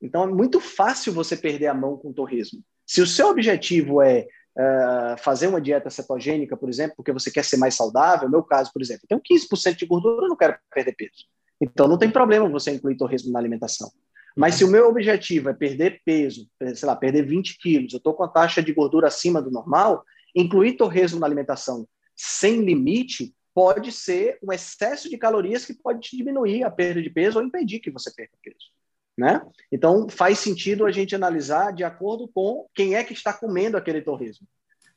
Então, 0.00 0.22
é 0.22 0.26
muito 0.28 0.60
fácil 0.60 1.12
você 1.12 1.36
perder 1.36 1.66
a 1.66 1.74
mão 1.74 1.96
com 1.96 2.10
o 2.10 2.14
torresmo. 2.14 2.62
Se 2.86 3.02
o 3.02 3.06
seu 3.06 3.26
objetivo 3.26 4.00
é 4.00 4.28
uh, 4.56 5.18
fazer 5.18 5.48
uma 5.48 5.60
dieta 5.60 5.90
cetogênica, 5.90 6.56
por 6.56 6.68
exemplo, 6.68 6.94
porque 6.98 7.10
você 7.10 7.28
quer 7.28 7.44
ser 7.44 7.56
mais 7.56 7.74
saudável, 7.74 8.28
no 8.28 8.32
meu 8.32 8.44
caso, 8.44 8.72
por 8.72 8.80
exemplo, 8.80 9.02
eu 9.10 9.20
tenho 9.20 9.40
15% 9.40 9.74
de 9.74 9.86
gordura, 9.86 10.26
eu 10.26 10.28
não 10.28 10.36
quero 10.36 10.56
perder 10.72 10.94
peso. 10.94 11.24
Então, 11.60 11.88
não 11.88 11.98
tem 11.98 12.12
problema 12.12 12.48
você 12.48 12.70
incluir 12.70 12.96
torresmo 12.96 13.32
na 13.32 13.40
alimentação. 13.40 13.90
Mas 14.36 14.54
se 14.54 14.62
o 14.62 14.70
meu 14.70 14.88
objetivo 14.88 15.48
é 15.48 15.52
perder 15.52 16.00
peso, 16.04 16.48
sei 16.76 16.86
lá, 16.86 16.94
perder 16.94 17.26
20 17.26 17.58
quilos, 17.58 17.92
eu 17.92 17.96
estou 17.96 18.14
com 18.14 18.22
a 18.22 18.28
taxa 18.28 18.62
de 18.62 18.72
gordura 18.72 19.08
acima 19.08 19.42
do 19.42 19.50
normal, 19.50 20.04
incluir 20.32 20.76
torresmo 20.76 21.18
na 21.18 21.26
alimentação 21.26 21.88
sem 22.16 22.62
limite 22.62 23.34
pode 23.54 23.92
ser 23.92 24.38
um 24.42 24.52
excesso 24.52 25.08
de 25.08 25.16
calorias 25.16 25.64
que 25.64 25.74
pode 25.74 26.00
te 26.00 26.16
diminuir 26.16 26.64
a 26.64 26.70
perda 26.70 27.02
de 27.02 27.10
peso 27.10 27.38
ou 27.38 27.44
impedir 27.44 27.80
que 27.80 27.90
você 27.90 28.12
perca 28.14 28.36
peso. 28.42 28.74
Né? 29.16 29.40
Então, 29.72 30.08
faz 30.08 30.38
sentido 30.38 30.84
a 30.84 30.92
gente 30.92 31.14
analisar 31.14 31.72
de 31.72 31.82
acordo 31.82 32.28
com 32.28 32.66
quem 32.74 32.94
é 32.96 33.02
que 33.02 33.14
está 33.14 33.32
comendo 33.32 33.76
aquele 33.76 34.02
torresmo. 34.02 34.46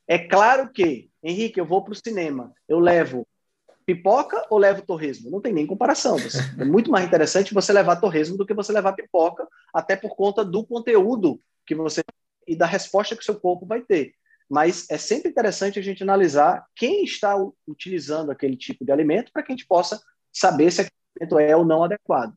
É 0.05 0.17
claro 0.17 0.71
que, 0.73 1.09
Henrique, 1.23 1.59
eu 1.59 1.65
vou 1.65 1.83
para 1.83 1.93
o 1.93 1.95
cinema, 1.95 2.51
eu 2.67 2.79
levo 2.79 3.25
pipoca 3.85 4.45
ou 4.49 4.59
levo 4.59 4.81
torresmo? 4.81 5.31
Não 5.31 5.41
tem 5.41 5.53
nem 5.53 5.65
comparação. 5.65 6.17
É 6.59 6.65
muito 6.65 6.91
mais 6.91 7.05
interessante 7.05 7.53
você 7.53 7.73
levar 7.73 7.95
torresmo 7.95 8.37
do 8.37 8.45
que 8.45 8.53
você 8.53 8.71
levar 8.71 8.93
pipoca, 8.93 9.47
até 9.73 9.95
por 9.95 10.15
conta 10.15 10.43
do 10.45 10.63
conteúdo 10.65 11.41
que 11.65 11.73
você 11.73 12.03
e 12.47 12.55
da 12.55 12.65
resposta 12.65 13.15
que 13.15 13.23
seu 13.23 13.39
corpo 13.39 13.65
vai 13.65 13.81
ter. 13.81 14.13
Mas 14.49 14.89
é 14.89 14.97
sempre 14.97 15.29
interessante 15.29 15.77
a 15.77 15.81
gente 15.81 16.01
analisar 16.01 16.65
quem 16.75 17.03
está 17.03 17.35
utilizando 17.67 18.31
aquele 18.31 18.57
tipo 18.57 18.83
de 18.83 18.91
alimento 18.91 19.31
para 19.31 19.43
que 19.43 19.51
a 19.51 19.55
gente 19.55 19.67
possa 19.67 20.01
saber 20.33 20.71
se 20.71 20.81
aquele 20.81 20.95
alimento 21.21 21.39
é 21.39 21.55
ou 21.55 21.63
não 21.63 21.83
adequado. 21.83 22.33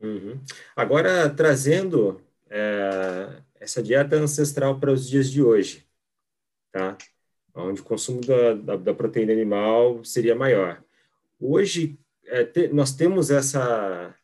Uhum. 0.00 0.40
Agora, 0.74 1.30
trazendo 1.30 2.20
é, 2.50 3.42
essa 3.60 3.82
dieta 3.82 4.16
ancestral 4.16 4.78
para 4.78 4.92
os 4.92 5.08
dias 5.08 5.30
de 5.30 5.42
hoje, 5.42 5.86
tá? 6.72 6.96
onde 7.54 7.80
o 7.80 7.84
consumo 7.84 8.20
da, 8.20 8.54
da, 8.54 8.76
da 8.76 8.94
proteína 8.94 9.32
animal 9.32 10.04
seria 10.04 10.34
maior. 10.34 10.82
Hoje, 11.40 11.98
é, 12.24 12.44
te, 12.44 12.68
nós 12.68 12.92
temos 12.92 13.30
essa, 13.30 14.14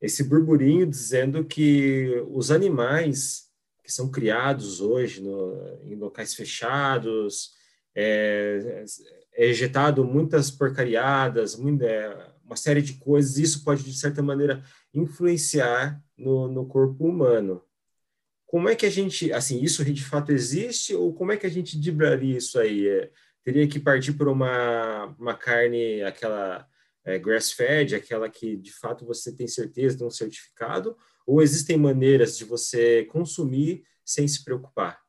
esse 0.00 0.24
burburinho 0.24 0.86
dizendo 0.86 1.44
que 1.44 2.22
os 2.30 2.50
animais 2.50 3.49
que 3.82 3.92
são 3.92 4.10
criados 4.10 4.80
hoje 4.80 5.20
no, 5.22 5.78
em 5.82 5.94
locais 5.94 6.34
fechados, 6.34 7.52
é, 7.94 8.84
é 9.34 9.50
injetado 9.50 10.04
muitas 10.04 10.50
porcariadas, 10.50 11.56
muita, 11.56 11.86
é, 11.86 12.32
uma 12.44 12.56
série 12.56 12.82
de 12.82 12.94
coisas, 12.94 13.38
isso 13.38 13.64
pode, 13.64 13.82
de 13.84 13.96
certa 13.96 14.22
maneira, 14.22 14.62
influenciar 14.92 16.02
no, 16.16 16.48
no 16.48 16.66
corpo 16.66 17.06
humano 17.06 17.62
como 18.50 18.68
é 18.68 18.74
que 18.74 18.84
a 18.84 18.90
gente, 18.90 19.32
assim, 19.32 19.62
isso 19.62 19.84
de 19.84 20.04
fato 20.04 20.32
existe 20.32 20.92
ou 20.92 21.14
como 21.14 21.30
é 21.30 21.36
que 21.36 21.46
a 21.46 21.50
gente 21.50 21.78
dribraria 21.78 22.36
isso 22.36 22.58
aí? 22.58 22.88
É, 22.88 23.08
teria 23.44 23.68
que 23.68 23.78
partir 23.78 24.14
por 24.14 24.26
uma, 24.26 25.04
uma 25.20 25.34
carne, 25.34 26.02
aquela 26.02 26.66
é, 27.04 27.16
grass-fed, 27.16 27.94
aquela 27.94 28.28
que 28.28 28.56
de 28.56 28.72
fato 28.72 29.06
você 29.06 29.32
tem 29.32 29.46
certeza 29.46 29.98
de 29.98 30.02
um 30.02 30.10
certificado, 30.10 30.96
ou 31.26 31.42
existem 31.42 31.76
maneiras 31.76 32.36
de 32.36 32.44
você 32.44 33.04
consumir 33.06 33.84
sem 34.04 34.26
se 34.26 34.44
preocupar? 34.44 35.00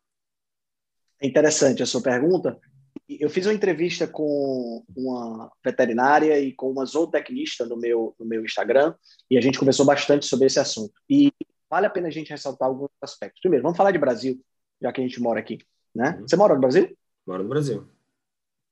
É 1.22 1.28
interessante 1.28 1.84
a 1.84 1.86
sua 1.86 2.01
pergunta. 2.01 2.59
eu 3.07 3.30
fiz 3.30 3.45
uma 3.45 3.53
entrevista 3.53 4.07
com 4.07 4.84
uma 4.95 5.51
veterinária 5.64 6.39
e 6.39 6.53
com 6.53 6.72
uma 6.72 6.86
zootecnista 6.86 7.66
no 7.66 7.78
meu, 7.78 8.16
no 8.20 8.26
meu 8.26 8.43
Instagram, 8.43 8.95
e 9.30 9.38
a 9.38 9.41
gente 9.41 9.59
conversou 9.59 9.86
bastante 9.86 10.26
sobre 10.26 10.47
esse 10.47 10.59
assunto. 10.59 10.93
E 11.09 11.32
vale 11.70 11.86
a 11.86 11.89
pena 11.89 12.07
a 12.07 12.12
gente 12.12 12.32
ressaltar 12.32 12.68
alguns 12.68 12.89
aspectos. 13.01 13.39
Primeiro, 13.39 13.64
vamos 13.64 13.78
falar 13.78 13.91
de 13.91 13.99
Brasil, 13.99 14.43
já 14.82 14.91
que 14.91 14.99
a 14.99 15.03
gente 15.03 15.22
mora 15.22 15.39
aqui. 15.39 15.59
Né? 15.93 16.18
Uhum. 16.20 16.28
Você 16.28 16.36
mora 16.36 16.55
no 16.55 16.62
Brasil? 16.62 16.97
Moro 17.26 17.43
no 17.43 17.49
Brasil. 17.49 17.88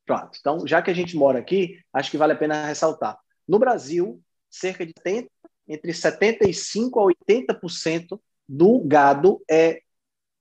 Pronto. 0.05 0.37
Então, 0.39 0.67
já 0.67 0.81
que 0.81 0.89
a 0.89 0.93
gente 0.93 1.15
mora 1.15 1.37
aqui, 1.37 1.79
acho 1.93 2.09
que 2.09 2.17
vale 2.17 2.33
a 2.33 2.35
pena 2.35 2.65
ressaltar. 2.65 3.19
No 3.47 3.59
Brasil, 3.59 4.21
cerca 4.49 4.85
de 4.85 4.93
70, 4.97 5.29
entre 5.69 5.91
75% 5.91 6.97
a 6.97 7.53
80% 7.53 8.19
do 8.47 8.79
gado 8.79 9.41
é 9.49 9.81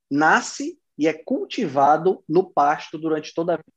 nasce 0.09 0.79
e 0.97 1.07
é 1.07 1.13
cultivado 1.13 2.23
no 2.27 2.43
pasto 2.43 2.97
durante 2.97 3.33
toda 3.33 3.53
a 3.53 3.57
vida. 3.57 3.71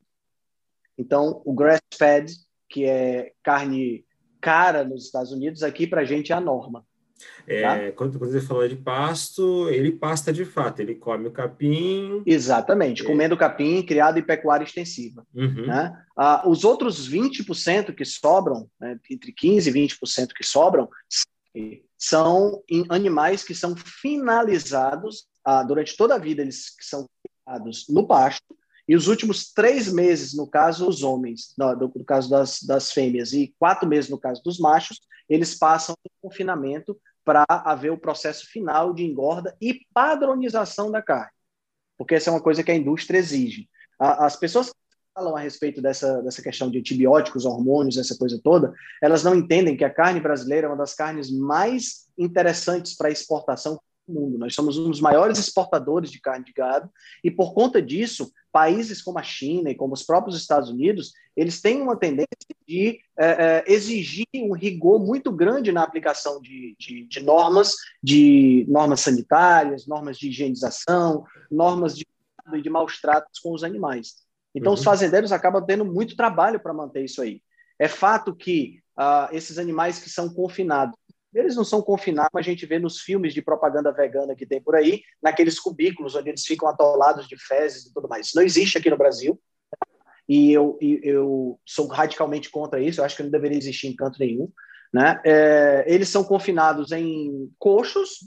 Então, 0.97 1.43
o 1.45 1.53
grass-fed, 1.53 2.35
que 2.69 2.87
é 2.87 3.33
carne 3.43 4.05
cara 4.41 4.83
nos 4.83 5.05
Estados 5.05 5.31
Unidos, 5.31 5.63
aqui 5.63 5.87
para 5.87 6.01
a 6.01 6.05
gente 6.05 6.33
é 6.33 6.35
a 6.35 6.41
norma. 6.41 6.85
É, 7.47 7.63
tá? 7.63 7.93
quando, 7.97 8.19
você 8.19 8.41
falou 8.41 8.67
de 8.67 8.75
pasto, 8.75 9.69
ele 9.69 9.93
pasta 9.93 10.33
de 10.33 10.45
fato, 10.45 10.81
ele 10.81 10.95
come 10.95 11.29
o 11.29 11.31
capim. 11.31 12.23
Exatamente, 12.27 13.03
é. 13.03 13.07
comendo 13.07 13.37
capim 13.37 13.83
criado 13.83 14.19
em 14.19 14.23
pecuária 14.23 14.65
extensiva. 14.65 15.25
Uhum. 15.35 15.67
Né? 15.67 15.93
Ah, 16.17 16.43
os 16.49 16.65
outros 16.65 17.09
20% 17.09 17.95
que 17.95 18.05
sobram, 18.05 18.69
né, 18.81 18.99
entre 19.11 19.33
15% 19.33 19.67
e 19.67 19.73
20% 19.73 20.29
que 20.35 20.45
sobram, 20.45 20.89
são 21.97 22.63
animais 22.89 23.45
que 23.45 23.55
são 23.55 23.77
finalizados 23.77 25.27
ah, 25.45 25.63
durante 25.63 25.97
toda 25.97 26.15
a 26.15 26.19
vida, 26.19 26.43
eles 26.43 26.75
são 26.81 27.07
criados 27.45 27.87
no 27.89 28.07
pasto, 28.07 28.57
e 28.89 28.97
os 28.97 29.07
últimos 29.07 29.53
três 29.53 29.93
meses, 29.93 30.35
no 30.35 30.47
caso, 30.47 30.89
os 30.89 31.03
homens, 31.03 31.55
no, 31.57 31.75
no 31.75 32.05
caso 32.05 32.29
das, 32.29 32.63
das 32.63 32.93
fêmeas, 32.93 33.33
e 33.33 33.55
quatro 33.59 33.89
meses, 33.89 34.11
no 34.11 34.19
caso 34.19 34.43
dos 34.43 34.59
machos, 34.59 35.01
eles 35.29 35.55
passam 35.55 35.95
em 36.05 36.11
confinamento 36.21 37.01
para 37.25 37.45
haver 37.49 37.93
o 37.93 37.99
processo 37.99 38.47
final 38.51 38.93
de 38.93 39.05
engorda 39.05 39.57
e 39.61 39.87
padronização 39.95 40.91
da 40.91 41.01
carne, 41.01 41.31
porque 41.97 42.17
essa 42.17 42.31
é 42.31 42.33
uma 42.33 42.43
coisa 42.43 42.65
que 42.65 42.71
a 42.73 42.77
indústria 42.77 43.19
exige. 43.19 43.69
As 43.99 44.35
pessoas 44.35 44.71
que 44.71 44.77
falam 45.15 45.37
a 45.37 45.41
respeito 45.41 45.81
dessa, 45.83 46.23
dessa 46.23 46.43
questão 46.43 46.71
de 46.71 46.79
antibióticos, 46.79 47.45
hormônios, 47.45 47.99
essa 47.99 48.17
coisa 48.17 48.41
toda, 48.43 48.73
elas 49.01 49.23
não 49.23 49.35
entendem 49.35 49.77
que 49.77 49.85
a 49.85 49.93
carne 49.93 50.21
brasileira 50.21 50.67
é 50.67 50.71
uma 50.71 50.77
das 50.77 50.95
carnes 50.95 51.31
mais 51.31 52.07
interessantes 52.19 52.97
para 52.97 53.11
exportação 53.11 53.79
do 54.07 54.15
mundo. 54.15 54.39
Nós 54.39 54.55
somos 54.55 54.79
um 54.79 54.91
dos 54.91 55.01
maiores 55.01 55.39
exportadores 55.39 56.11
de 56.11 56.21
carne 56.21 56.45
de 56.45 56.53
gado 56.53 56.91
e, 57.23 57.31
por 57.31 57.53
conta 57.53 57.81
disso, 57.81 58.33
países 58.51 59.03
como 59.03 59.19
a 59.19 59.23
China 59.23 59.71
e 59.71 59.75
como 59.75 59.95
os 59.95 60.03
próprios 60.03 60.37
Estados 60.37 60.71
Unidos, 60.71 61.13
eles 61.37 61.61
têm 61.61 61.81
uma 61.81 61.97
tendência 61.97 62.29
de 62.67 63.01
é, 63.19 63.27
é, 63.27 63.65
exigir 63.67 64.27
um 64.35 64.55
rigor 64.55 64.99
muito 64.99 65.31
grande 65.31 65.73
na 65.73 65.83
aplicação 65.83 66.41
de, 66.41 66.75
de, 66.79 67.07
de, 67.07 67.21
normas, 67.21 67.75
de 68.03 68.67
normas 68.69 69.01
sanitárias, 69.01 69.87
normas 69.87 70.19
de 70.19 70.29
higienização, 70.29 71.25
normas 71.51 71.97
de, 71.97 72.07
de 72.63 72.71
maus 72.71 73.01
tratos 73.01 73.39
com 73.41 73.53
os 73.53 73.63
animais. 73.63 74.22
Então, 74.55 74.73
uhum. 74.73 74.79
os 74.79 74.85
fazendeiros 74.85 75.33
acabam 75.33 75.65
tendo 75.65 75.85
muito 75.85 76.17
trabalho 76.17 76.61
para 76.61 76.75
manter 76.75 77.05
isso 77.05 77.23
aí. 77.23 77.43
É 77.79 77.89
fato 77.89 78.35
que 78.35 78.81
uh, 78.99 79.35
esses 79.35 79.59
animais 79.59 79.99
que 79.99 80.11
são 80.11 80.33
confinados 80.33 80.97
eles 81.35 81.57
não 81.57 81.65
são 81.65 81.81
confinados, 81.81 82.31
como 82.31 82.41
a 82.41 82.45
gente 82.45 82.67
vê 82.67 82.79
nos 82.79 83.01
filmes 83.01 83.33
de 83.33 83.41
propaganda 83.41 83.91
vegana 83.91 84.35
que 84.35 84.45
tem 84.45 84.61
por 84.61 84.77
aí, 84.77 85.03
naqueles 85.23 85.59
cubículos 85.59 86.15
onde 86.15 86.29
eles 86.29 86.45
ficam 86.45 86.69
atolados 86.69 87.27
de 87.27 87.37
fezes 87.39 87.87
e 87.87 87.93
tudo 87.95 88.09
mais. 88.09 88.27
Isso 88.27 88.37
não 88.37 88.43
existe 88.43 88.77
aqui 88.77 88.91
no 88.91 88.99
Brasil. 88.99 89.41
E 90.29 90.53
eu, 90.53 90.79
eu 90.81 91.59
sou 91.67 91.87
radicalmente 91.87 92.51
contra 92.51 92.81
isso. 92.81 93.01
Eu 93.01 93.05
acho 93.05 93.17
que 93.17 93.23
não 93.23 93.31
deveria 93.31 93.57
existir 93.57 93.89
em 93.89 93.97
canto 93.97 94.19
nenhum. 94.19 94.51
Né? 94.93 95.21
É, 95.25 95.85
eles 95.87 96.09
são 96.09 96.23
confinados 96.23 96.93
em 96.93 97.51
coxos. 97.59 98.19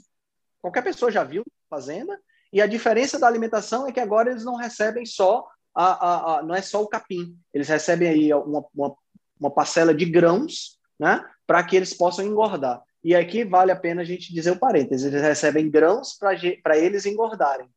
Qualquer 0.60 0.82
pessoa 0.82 1.10
já 1.10 1.22
viu 1.22 1.44
fazenda. 1.70 2.18
E 2.52 2.60
a 2.60 2.66
diferença 2.66 3.18
da 3.18 3.26
alimentação 3.26 3.86
é 3.86 3.92
que 3.92 4.00
agora 4.00 4.30
eles 4.30 4.44
não 4.44 4.56
recebem 4.56 5.06
só 5.06 5.46
a, 5.76 5.84
a, 5.84 6.38
a 6.38 6.42
não 6.42 6.54
é 6.54 6.62
só 6.62 6.82
o 6.82 6.88
capim. 6.88 7.36
Eles 7.52 7.68
recebem 7.68 8.08
aí 8.08 8.34
uma, 8.34 8.64
uma, 8.74 8.96
uma 9.38 9.50
parcela 9.50 9.94
de 9.94 10.06
grãos, 10.06 10.78
né? 10.98 11.22
Para 11.46 11.62
que 11.62 11.76
eles 11.76 11.92
possam 11.92 12.24
engordar. 12.24 12.82
E 13.04 13.14
aqui 13.14 13.44
vale 13.44 13.70
a 13.70 13.76
pena 13.76 14.00
a 14.00 14.04
gente 14.04 14.32
dizer 14.32 14.52
o 14.52 14.58
parênteses: 14.58 15.06
eles 15.06 15.22
recebem 15.22 15.70
grãos 15.70 16.16
para 16.62 16.78
eles 16.78 17.04
engordarem. 17.04 17.68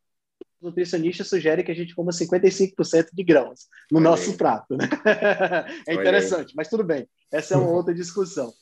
O 0.61 0.67
nutricionista 0.67 1.23
sugere 1.23 1.63
que 1.63 1.71
a 1.71 1.75
gente 1.75 1.93
coma 1.93 2.11
55% 2.11 3.09
de 3.13 3.23
grãos 3.23 3.67
no 3.91 3.99
Olha 3.99 4.09
nosso 4.09 4.31
aí. 4.31 4.37
prato. 4.37 4.77
Né? 4.77 4.87
é 5.87 5.93
interessante, 5.93 6.53
mas 6.55 6.69
tudo 6.69 6.83
bem. 6.83 7.07
Essa 7.31 7.53
é 7.53 7.57
uma 7.57 7.69
outra 7.69 7.93
discussão. 7.93 8.53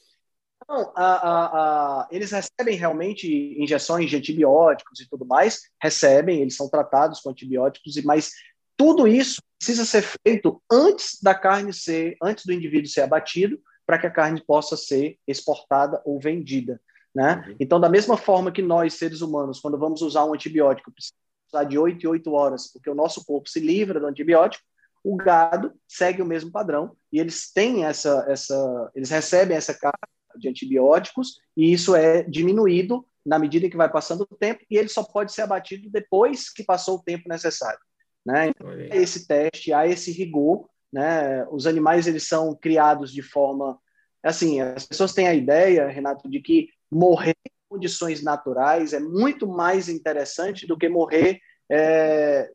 Então, 0.63 0.91
a, 0.95 1.05
a, 1.05 1.45
a, 1.45 2.07
eles 2.11 2.31
recebem 2.31 2.75
realmente 2.75 3.55
injeções 3.57 4.09
de 4.09 4.17
antibióticos 4.17 4.99
e 4.99 5.07
tudo 5.07 5.25
mais, 5.25 5.61
recebem, 5.81 6.41
eles 6.41 6.55
são 6.55 6.69
tratados 6.69 7.21
com 7.21 7.29
antibióticos, 7.29 7.95
mas 8.03 8.31
tudo 8.77 9.07
isso 9.07 9.41
precisa 9.57 9.83
ser 9.83 10.03
feito 10.25 10.61
antes 10.71 11.19
da 11.21 11.33
carne 11.33 11.73
ser, 11.73 12.15
antes 12.21 12.45
do 12.45 12.53
indivíduo 12.53 12.87
ser 12.87 13.01
abatido, 13.01 13.59
para 13.85 13.97
que 13.97 14.05
a 14.05 14.11
carne 14.11 14.43
possa 14.45 14.77
ser 14.77 15.17
exportada 15.27 16.01
ou 16.05 16.19
vendida. 16.19 16.79
Né? 17.15 17.43
Uhum. 17.47 17.55
Então, 17.59 17.79
da 17.79 17.89
mesma 17.89 18.15
forma 18.15 18.51
que 18.51 18.61
nós, 18.61 18.93
seres 18.93 19.21
humanos, 19.21 19.59
quando 19.59 19.77
vamos 19.77 20.01
usar 20.01 20.25
um 20.25 20.33
antibiótico, 20.33 20.91
precisamos 20.91 21.23
usar 21.51 21.63
de 21.63 21.79
8 21.79 22.05
em 22.05 22.09
8 22.09 22.31
horas, 22.31 22.71
porque 22.71 22.89
o 22.89 22.95
nosso 22.95 23.25
corpo 23.25 23.49
se 23.49 23.59
livra 23.59 23.99
do 23.99 24.05
antibiótico, 24.05 24.63
o 25.03 25.15
gado 25.15 25.73
segue 25.87 26.21
o 26.21 26.25
mesmo 26.25 26.51
padrão 26.51 26.95
e 27.11 27.19
eles 27.19 27.51
têm 27.51 27.85
essa, 27.85 28.25
essa 28.27 28.91
eles 28.93 29.09
recebem 29.09 29.55
essa 29.55 29.73
carga 29.73 29.97
de 30.35 30.49
antibióticos 30.49 31.39
e 31.55 31.71
isso 31.71 31.95
é 31.95 32.23
diminuído 32.23 33.07
na 33.25 33.39
medida 33.39 33.69
que 33.69 33.77
vai 33.77 33.89
passando 33.89 34.27
o 34.29 34.35
tempo 34.35 34.65
e 34.69 34.77
ele 34.77 34.89
só 34.89 35.03
pode 35.03 35.31
ser 35.31 35.43
abatido 35.43 35.89
depois 35.89 36.49
que 36.49 36.63
passou 36.63 36.97
o 36.97 37.03
tempo 37.03 37.29
necessário. 37.29 37.79
Né? 38.27 38.49
Então, 38.49 38.67
há 38.67 38.95
esse 38.95 39.25
teste, 39.25 39.71
há 39.71 39.87
esse 39.87 40.11
rigor 40.11 40.67
né? 40.91 41.45
Os 41.49 41.67
animais 41.67 42.07
eles 42.07 42.27
são 42.27 42.55
criados 42.55 43.11
de 43.11 43.21
forma 43.21 43.79
assim, 44.23 44.59
as 44.59 44.85
pessoas 44.85 45.13
têm 45.13 45.27
a 45.27 45.33
ideia, 45.33 45.87
Renato, 45.87 46.29
de 46.29 46.41
que 46.41 46.69
morrer 46.91 47.35
em 47.45 47.51
condições 47.69 48.21
naturais 48.23 48.91
é 48.91 48.99
muito 48.99 49.47
mais 49.47 49.87
interessante 49.87 50.65
do 50.67 50.77
que 50.77 50.89
morrer 50.89 51.39
é, 51.69 52.49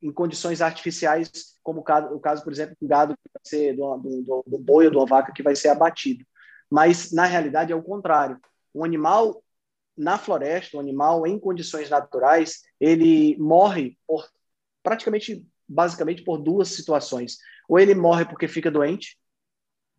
em 0.00 0.12
condições 0.12 0.62
artificiais, 0.62 1.58
como 1.62 1.80
o 1.80 1.82
caso, 1.82 2.14
o 2.14 2.20
caso 2.20 2.42
por 2.42 2.52
exemplo, 2.52 2.76
do 2.80 2.88
gado 2.88 3.14
que 3.14 3.30
vai 3.32 3.42
ser 3.44 3.76
do, 3.76 3.96
do, 3.98 4.44
do 4.46 4.58
boi 4.58 4.86
ou 4.86 4.90
de 4.90 4.96
uma 4.96 5.06
vaca 5.06 5.32
que 5.32 5.42
vai 5.42 5.54
ser 5.54 5.68
abatido. 5.68 6.24
Mas 6.70 7.12
na 7.12 7.26
realidade 7.26 7.72
é 7.72 7.76
o 7.76 7.82
contrário. 7.82 8.38
Um 8.74 8.84
animal 8.84 9.42
na 9.96 10.16
floresta, 10.16 10.76
um 10.76 10.80
animal 10.80 11.26
em 11.26 11.38
condições 11.38 11.90
naturais, 11.90 12.62
ele 12.78 13.36
morre 13.38 13.98
por 14.06 14.26
praticamente 14.82 15.46
basicamente 15.68 16.22
por 16.22 16.38
duas 16.38 16.68
situações. 16.68 17.38
Ou 17.68 17.78
ele 17.78 17.94
morre 17.94 18.24
porque 18.24 18.48
fica 18.48 18.70
doente, 18.70 19.16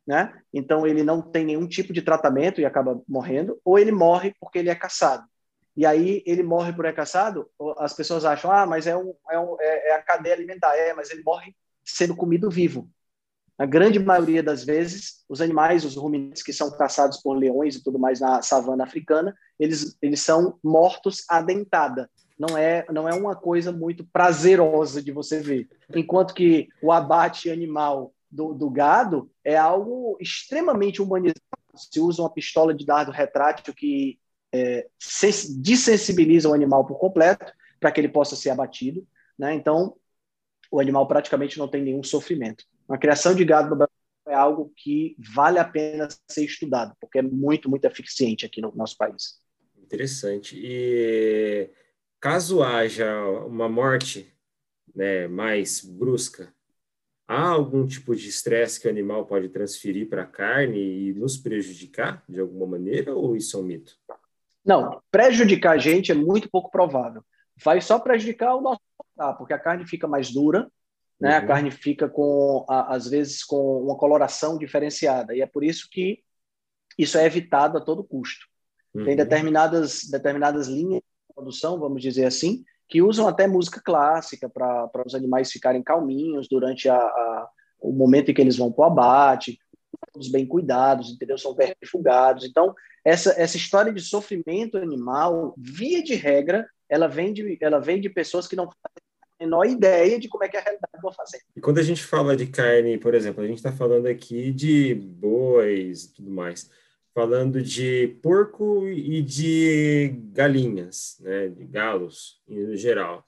né? 0.06 0.34
Então 0.54 0.86
ele 0.86 1.04
não 1.04 1.22
tem 1.22 1.46
nenhum 1.46 1.68
tipo 1.68 1.94
de 1.94 2.02
tratamento 2.02 2.60
e 2.60 2.66
acaba 2.66 3.02
morrendo, 3.08 3.60
ou 3.64 3.80
ele 3.80 3.92
morre 3.92 4.36
porque 4.40 4.60
ele 4.60 4.70
é 4.70 4.76
caçado. 4.76 5.24
E 5.76 5.86
aí 5.86 6.22
ele 6.26 6.44
morre 6.44 6.74
por 6.74 6.84
é 6.84 6.92
caçado, 6.92 7.50
as 7.78 7.94
pessoas 7.94 8.26
acham, 8.26 8.52
ah, 8.52 8.66
mas 8.66 8.88
é, 8.88 8.98
um, 8.98 9.16
é, 9.30 9.40
um, 9.40 9.56
é, 9.60 9.90
é 9.90 9.96
a 9.96 10.02
cadeia 10.02 10.36
alimentar, 10.36 10.76
é, 10.76 10.94
mas 10.94 11.10
ele 11.10 11.24
morre 11.24 11.56
sendo 11.86 12.16
comido 12.16 12.50
vivo. 12.50 12.90
Na 13.58 13.66
grande 13.66 14.00
maioria 14.00 14.44
das 14.44 14.66
vezes, 14.66 15.24
os 15.30 15.40
animais, 15.40 15.86
os 15.86 15.96
ruminantes 15.96 16.44
que 16.44 16.52
são 16.52 16.76
caçados 16.76 17.22
por 17.22 17.38
leões 17.38 17.76
e 17.76 17.84
tudo 17.84 18.00
mais 18.00 18.20
na 18.20 18.42
savana 18.42 18.84
africana, 18.84 19.34
eles, 19.60 19.96
eles 20.02 20.20
são 20.20 20.60
mortos 20.64 21.24
à 21.30 21.42
dentada 21.42 22.10
não 22.42 22.58
é, 22.58 22.84
não 22.92 23.08
é 23.08 23.14
uma 23.14 23.36
coisa 23.36 23.72
muito 23.72 24.04
prazerosa 24.04 25.00
de 25.00 25.12
você 25.12 25.40
ver. 25.40 25.70
Enquanto 25.96 26.34
que 26.34 26.70
o 26.82 26.92
abate 26.92 27.52
animal 27.52 28.16
do, 28.32 28.52
do 28.52 28.68
gado 28.68 29.30
é 29.44 29.56
algo 29.56 30.18
extremamente 30.20 31.04
humanizado. 31.04 31.40
Se 31.76 32.00
usa 32.00 32.24
uma 32.24 32.34
pistola 32.34 32.74
de 32.74 32.84
dardo 32.84 33.12
retrátil 33.12 33.76
que 33.76 34.20
é, 34.52 34.88
desensibiliza 35.60 36.50
o 36.50 36.54
animal 36.54 36.84
por 36.84 36.98
completo 36.98 37.54
para 37.80 37.92
que 37.92 38.02
ele 38.02 38.10
possa 38.10 38.36
ser 38.36 38.50
abatido. 38.50 39.08
Né? 39.38 39.54
Então, 39.54 39.96
o 40.72 40.80
animal 40.80 41.08
praticamente 41.08 41.60
não 41.60 41.68
tem 41.68 41.84
nenhum 41.84 42.02
sofrimento. 42.02 42.66
A 42.90 42.98
criação 42.98 43.36
de 43.36 43.46
gado 43.46 43.70
no 43.70 43.76
Brasil 43.76 43.94
é 44.28 44.34
algo 44.34 44.74
que 44.76 45.16
vale 45.36 45.60
a 45.60 45.64
pena 45.64 46.08
ser 46.28 46.44
estudado, 46.44 46.96
porque 47.00 47.20
é 47.20 47.22
muito, 47.22 47.70
muito 47.70 47.86
eficiente 47.86 48.48
aqui 48.48 48.62
no 48.62 48.74
nosso 48.76 48.98
país. 48.98 49.40
Interessante. 49.78 50.60
E 50.60 51.70
Caso 52.22 52.62
haja 52.62 53.20
uma 53.48 53.68
morte 53.68 54.32
né, 54.96 55.28
mais 55.28 55.84
brusca, 55.84 56.54
há 57.28 57.50
algum 57.50 57.88
tipo 57.88 58.16
de 58.16 58.30
estresse 58.30 58.80
que 58.80 58.88
o 58.88 58.92
animal 58.92 59.26
pode 59.26 59.50
transferir 59.50 60.08
para 60.08 60.22
a 60.22 60.28
carne 60.28 61.10
e 61.10 61.14
nos 61.16 61.36
prejudicar 61.36 62.24
de 62.30 62.40
alguma 62.40 62.68
maneira, 62.68 63.16
ou 63.16 63.36
isso 63.36 63.58
é 63.58 63.60
um 63.60 63.64
mito? 63.64 63.98
Não, 64.64 65.02
prejudicar 65.10 65.72
a 65.72 65.78
gente 65.80 66.12
é 66.12 66.16
muito 66.16 66.48
pouco 66.48 66.70
provável. 66.70 67.24
Vai 67.64 67.82
só 67.82 67.98
prejudicar 67.98 68.56
o 68.56 68.62
nosso 68.62 68.80
porque 69.38 69.54
a 69.54 69.60
carne 69.60 69.88
fica 69.88 70.08
mais 70.08 70.32
dura, 70.32 70.72
né? 71.20 71.38
Uhum. 71.38 71.44
A 71.44 71.48
carne 71.48 71.72
fica 71.72 72.08
com, 72.08 72.66
às 72.68 73.08
vezes, 73.08 73.44
com 73.44 73.84
uma 73.84 73.98
coloração 73.98 74.58
diferenciada. 74.58 75.36
E 75.36 75.42
é 75.42 75.46
por 75.46 75.64
isso 75.64 75.88
que 75.92 76.24
isso 76.98 77.18
é 77.18 77.26
evitado 77.26 77.78
a 77.78 77.82
todo 77.82 78.04
custo. 78.04 78.46
Uhum. 78.94 79.06
Tem 79.06 79.16
determinadas, 79.16 80.04
determinadas 80.06 80.68
linhas 80.68 81.02
produção, 81.42 81.80
vamos 81.80 82.02
dizer 82.02 82.26
assim, 82.26 82.64
que 82.88 83.02
usam 83.02 83.28
até 83.28 83.48
música 83.48 83.82
clássica 83.84 84.48
para 84.48 85.04
os 85.06 85.16
animais 85.16 85.52
ficarem 85.52 85.82
calminhos 85.82 86.48
durante 86.48 86.88
a, 86.88 86.98
a, 86.98 87.50
o 87.80 87.92
momento 87.92 88.30
em 88.30 88.34
que 88.34 88.42
eles 88.42 88.58
vão 88.58 88.72
para 88.72 88.84
o 88.84 88.88
abate, 88.88 89.58
todos 90.14 90.30
bem 90.30 90.46
cuidados, 90.46 91.10
entendeu? 91.10 91.38
São 91.38 91.56
vermifugados. 91.56 92.46
Então, 92.46 92.74
essa, 93.04 93.32
essa 93.42 93.58
história 93.58 93.92
de 93.92 94.02
sofrimento 94.02 94.78
animal, 94.78 95.56
via 95.58 96.04
de 96.04 96.14
regra, 96.16 96.68
ela 96.88 97.08
vem 97.08 97.34
de, 97.34 97.58
ela 97.62 97.80
vem 97.80 98.00
de 98.00 98.10
pessoas 98.10 98.48
que 98.48 98.56
não 98.56 98.66
fazem 98.66 99.02
a 99.40 99.44
menor 99.44 99.66
ideia 99.66 100.20
de 100.20 100.28
como 100.28 100.44
é 100.44 100.50
que 100.50 100.58
é 100.58 100.60
a 100.60 100.64
realidade 100.64 101.02
do 101.02 101.12
fazenda. 101.14 101.44
E 101.56 101.62
quando 101.62 101.80
a 101.80 101.84
gente 101.84 102.04
fala 102.04 102.36
de 102.36 102.46
carne, 102.48 102.98
por 102.98 103.16
exemplo, 103.16 103.44
a 103.44 103.48
gente 103.48 103.58
está 103.58 103.72
falando 103.72 104.06
aqui 104.06 104.52
de 104.52 104.94
bois 104.94 106.04
e 106.04 106.14
tudo 106.14 106.30
mais 106.30 106.70
falando 107.14 107.62
de 107.62 108.18
porco 108.22 108.88
e 108.88 109.22
de 109.22 110.16
galinhas, 110.32 111.18
né, 111.20 111.50
de 111.50 111.66
galos 111.66 112.42
em 112.48 112.76
geral. 112.78 113.28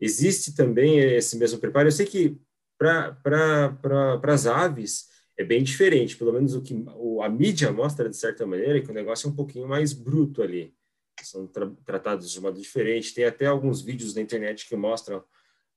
Existe 0.00 0.54
também 0.54 0.98
esse 0.98 1.36
mesmo 1.36 1.58
preparo. 1.58 1.88
Eu 1.88 1.92
sei 1.92 2.06
que 2.06 2.40
para 2.78 3.12
pra, 3.12 4.20
as 4.32 4.46
aves 4.46 5.08
é 5.36 5.44
bem 5.44 5.62
diferente, 5.62 6.16
pelo 6.16 6.32
menos 6.32 6.54
o 6.54 6.62
que 6.62 6.84
a 7.22 7.28
mídia 7.28 7.70
mostra 7.70 8.08
de 8.08 8.16
certa 8.16 8.46
maneira, 8.46 8.80
que 8.80 8.90
o 8.90 8.94
negócio 8.94 9.28
é 9.28 9.30
um 9.30 9.36
pouquinho 9.36 9.68
mais 9.68 9.92
bruto 9.92 10.42
ali. 10.42 10.74
São 11.22 11.46
tra 11.46 11.70
tratados 11.84 12.30
de 12.30 12.40
modo 12.40 12.58
diferente. 12.58 13.14
Tem 13.14 13.24
até 13.24 13.46
alguns 13.46 13.82
vídeos 13.82 14.14
na 14.14 14.22
internet 14.22 14.66
que 14.66 14.74
mostram 14.74 15.22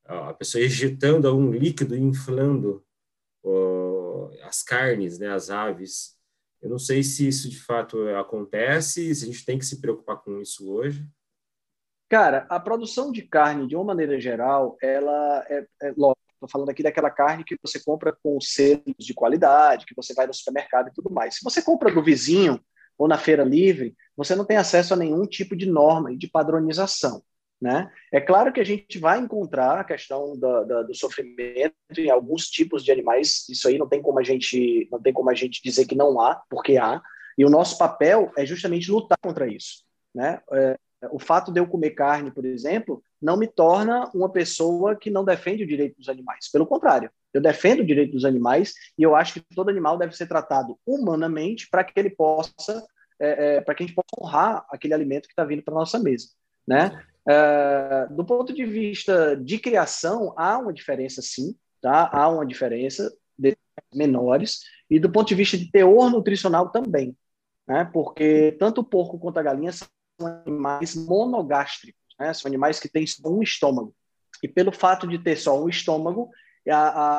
a 0.06 0.34
pessoa 0.34 0.64
ejetando 0.64 1.28
algum 1.28 1.52
líquido 1.52 1.96
e 1.96 2.00
inflando 2.00 2.84
as 4.44 4.64
carnes, 4.64 5.20
né, 5.20 5.30
as 5.30 5.50
aves 5.50 6.13
eu 6.64 6.70
não 6.70 6.80
sei 6.80 7.04
se 7.04 7.28
isso 7.28 7.50
de 7.50 7.60
fato 7.60 8.08
acontece, 8.16 9.14
se 9.14 9.26
a 9.26 9.28
gente 9.28 9.46
tem 9.46 9.60
que 9.60 9.66
se 9.66 9.82
preocupar 9.82 10.18
com 10.24 10.40
isso 10.40 10.72
hoje. 10.72 11.06
Cara, 12.08 12.48
a 12.50 12.58
produção 12.58 13.12
de 13.12 13.22
carne, 13.22 13.68
de 13.68 13.76
uma 13.76 13.84
maneira 13.84 14.18
geral, 14.18 14.78
ela 14.82 15.46
é, 15.50 15.66
é 15.82 15.94
lógico, 15.98 16.22
estou 16.34 16.48
falando 16.48 16.70
aqui 16.70 16.82
daquela 16.82 17.10
carne 17.10 17.44
que 17.44 17.58
você 17.62 17.84
compra 17.84 18.16
com 18.24 18.40
selos 18.40 18.96
de 18.98 19.14
qualidade, 19.14 19.86
que 19.86 19.96
você 19.96 20.14
vai 20.14 20.26
no 20.26 20.34
supermercado 20.34 20.88
e 20.88 20.94
tudo 20.94 21.12
mais. 21.12 21.36
Se 21.36 21.44
você 21.44 21.62
compra 21.62 21.94
do 21.94 22.02
vizinho 22.02 22.58
ou 22.98 23.10
na 23.10 23.18
feira 23.18 23.44
livre, 23.44 23.94
você 24.16 24.34
não 24.34 24.46
tem 24.46 24.56
acesso 24.56 24.94
a 24.94 24.98
nenhum 24.98 25.26
tipo 25.26 25.58
de 25.58 25.66
norma 25.66 26.14
e 26.14 26.18
de 26.18 26.30
padronização. 26.30 27.22
Né? 27.64 27.90
É 28.12 28.20
claro 28.20 28.52
que 28.52 28.60
a 28.60 28.64
gente 28.66 29.00
vai 29.00 29.18
encontrar 29.20 29.80
a 29.80 29.84
questão 29.86 30.38
do, 30.38 30.66
do, 30.66 30.88
do, 30.88 30.94
sofrimento 30.94 31.74
em 31.98 32.10
alguns 32.10 32.48
tipos 32.48 32.84
de 32.84 32.92
animais. 32.92 33.48
Isso 33.48 33.70
aí 33.70 33.78
não 33.78 33.88
tem 33.88 34.02
como 34.02 34.20
a 34.20 34.24
gente 34.24 34.86
não 34.92 35.02
tem 35.02 35.14
como 35.14 35.30
a 35.30 35.34
gente 35.34 35.64
dizer 35.64 35.86
que 35.86 35.96
não 35.96 36.20
há, 36.20 36.44
porque 36.50 36.76
há. 36.76 37.02
E 37.38 37.46
o 37.46 37.50
nosso 37.50 37.78
papel 37.78 38.34
é 38.38 38.46
justamente 38.46 38.92
lutar 38.92 39.18
contra 39.24 39.48
isso. 39.48 39.86
Né? 40.14 40.42
É, 40.52 40.78
o 41.10 41.18
fato 41.18 41.54
de 41.54 41.60
eu 41.62 41.66
comer 41.66 41.92
carne, 41.92 42.32
por 42.32 42.44
exemplo, 42.44 43.02
não 43.22 43.38
me 43.38 43.48
torna 43.48 44.12
uma 44.14 44.30
pessoa 44.30 44.94
que 44.94 45.10
não 45.10 45.24
defende 45.24 45.64
o 45.64 45.68
direito 45.68 45.96
dos 45.98 46.10
animais. 46.10 46.52
Pelo 46.52 46.68
contrário, 46.68 47.10
eu 47.34 47.40
defendo 47.40 47.80
o 47.80 47.86
direito 47.86 48.12
dos 48.12 48.26
animais 48.26 48.74
e 48.98 49.04
eu 49.04 49.16
acho 49.16 49.36
que 49.36 49.56
todo 49.56 49.70
animal 49.70 49.98
deve 49.98 50.18
ser 50.18 50.28
tratado 50.28 50.78
humanamente 50.86 51.70
para 51.70 51.86
que 51.86 51.98
ele 51.98 52.10
possa, 52.10 52.86
é, 53.22 53.56
é, 53.56 53.62
para 53.62 53.74
que 53.74 53.84
a 53.84 53.88
gente 53.88 53.96
possa 53.96 54.22
honrar 54.22 54.66
aquele 54.70 54.94
alimento 54.94 55.28
que 55.28 55.32
está 55.32 55.46
vindo 55.46 55.64
para 55.64 55.74
nossa 55.74 55.98
mesa, 55.98 56.28
né? 56.68 57.02
Uh, 57.26 58.14
do 58.14 58.26
ponto 58.26 58.54
de 58.54 58.66
vista 58.66 59.36
de 59.38 59.58
criação, 59.58 60.34
há 60.36 60.58
uma 60.58 60.74
diferença, 60.74 61.22
sim, 61.22 61.56
tá? 61.82 62.10
há 62.12 62.28
uma 62.28 62.46
diferença 62.46 63.14
de 63.38 63.56
menores, 63.94 64.60
e 64.90 65.00
do 65.00 65.10
ponto 65.10 65.30
de 65.30 65.36
vista 65.36 65.58
de 65.58 65.72
teor 65.72 66.10
nutricional 66.10 66.70
também, 66.70 67.16
né? 67.66 67.90
porque 67.94 68.56
tanto 68.60 68.82
o 68.82 68.84
porco 68.84 69.18
quanto 69.18 69.38
a 69.38 69.44
galinha 69.44 69.72
são 69.72 69.88
animais 70.46 70.96
monogástricos, 70.96 72.02
né? 72.20 72.34
são 72.34 72.50
animais 72.50 72.80
que 72.80 72.90
têm 72.90 73.08
só 73.08 73.30
um 73.30 73.42
estômago, 73.42 73.96
e 74.44 74.48
pelo 74.48 74.74
fato 74.74 75.08
de 75.08 75.18
ter 75.18 75.38
só 75.38 75.62
um 75.64 75.70
estômago, 75.70 76.30
a, 76.70 76.76
a, 76.76 77.18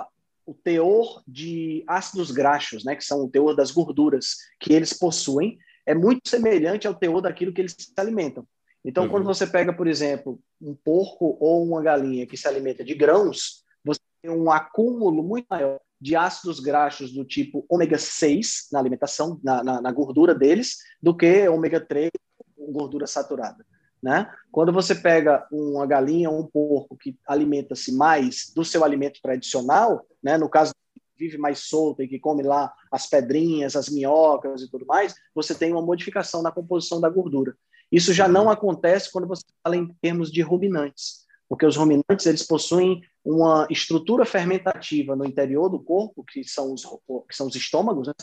a, 0.00 0.08
o 0.44 0.52
teor 0.52 1.22
de 1.26 1.82
ácidos 1.86 2.30
graxos, 2.30 2.84
né? 2.84 2.94
que 2.94 3.04
são 3.04 3.24
o 3.24 3.30
teor 3.30 3.56
das 3.56 3.70
gorduras 3.70 4.36
que 4.60 4.74
eles 4.74 4.92
possuem, 4.92 5.58
é 5.86 5.94
muito 5.94 6.28
semelhante 6.28 6.86
ao 6.86 6.94
teor 6.94 7.22
daquilo 7.22 7.50
que 7.50 7.62
eles 7.62 7.74
se 7.78 7.94
alimentam. 7.96 8.46
Então, 8.84 9.04
uhum. 9.04 9.10
quando 9.10 9.24
você 9.24 9.46
pega, 9.46 9.72
por 9.72 9.86
exemplo, 9.86 10.40
um 10.60 10.74
porco 10.74 11.36
ou 11.40 11.64
uma 11.64 11.82
galinha 11.82 12.26
que 12.26 12.36
se 12.36 12.46
alimenta 12.46 12.84
de 12.84 12.94
grãos, 12.94 13.64
você 13.84 14.00
tem 14.22 14.30
um 14.30 14.50
acúmulo 14.50 15.22
muito 15.22 15.46
maior 15.50 15.80
de 16.00 16.14
ácidos 16.14 16.60
graxos 16.60 17.12
do 17.12 17.24
tipo 17.24 17.66
ômega 17.68 17.98
6 17.98 18.68
na 18.72 18.78
alimentação, 18.78 19.40
na, 19.42 19.64
na, 19.64 19.80
na 19.80 19.92
gordura 19.92 20.34
deles, 20.34 20.76
do 21.02 21.14
que 21.14 21.48
ômega 21.48 21.80
3, 21.80 22.10
gordura 22.56 23.06
saturada. 23.06 23.66
Né? 24.00 24.30
Quando 24.52 24.72
você 24.72 24.94
pega 24.94 25.44
uma 25.50 25.84
galinha 25.84 26.30
ou 26.30 26.40
um 26.40 26.46
porco 26.46 26.96
que 26.96 27.18
alimenta-se 27.26 27.92
mais 27.92 28.52
do 28.54 28.64
seu 28.64 28.84
alimento 28.84 29.20
tradicional, 29.20 30.06
né? 30.22 30.38
no 30.38 30.48
caso 30.48 30.72
vive 31.18 31.36
mais 31.36 31.58
solto 31.58 32.00
e 32.00 32.06
que 32.06 32.18
come 32.18 32.44
lá 32.44 32.72
as 32.92 33.08
pedrinhas, 33.08 33.74
as 33.74 33.88
minhocas 33.88 34.62
e 34.62 34.70
tudo 34.70 34.86
mais, 34.86 35.16
você 35.34 35.52
tem 35.52 35.72
uma 35.72 35.82
modificação 35.82 36.42
na 36.42 36.52
composição 36.52 37.00
da 37.00 37.08
gordura. 37.08 37.56
Isso 37.90 38.12
já 38.12 38.28
não 38.28 38.50
acontece 38.50 39.10
quando 39.10 39.26
você 39.26 39.44
fala 39.62 39.76
em 39.76 39.88
termos 40.00 40.30
de 40.30 40.42
ruminantes, 40.42 41.26
porque 41.48 41.64
os 41.64 41.76
ruminantes 41.76 42.26
eles 42.26 42.42
possuem 42.42 43.00
uma 43.24 43.66
estrutura 43.70 44.24
fermentativa 44.24 45.16
no 45.16 45.24
interior 45.24 45.68
do 45.68 45.80
corpo, 45.80 46.24
que 46.24 46.44
são 46.44 46.72
os, 46.72 46.82
que 47.28 47.34
são 47.34 47.46
os 47.46 47.56
estômagos, 47.56 48.08
né? 48.08 48.14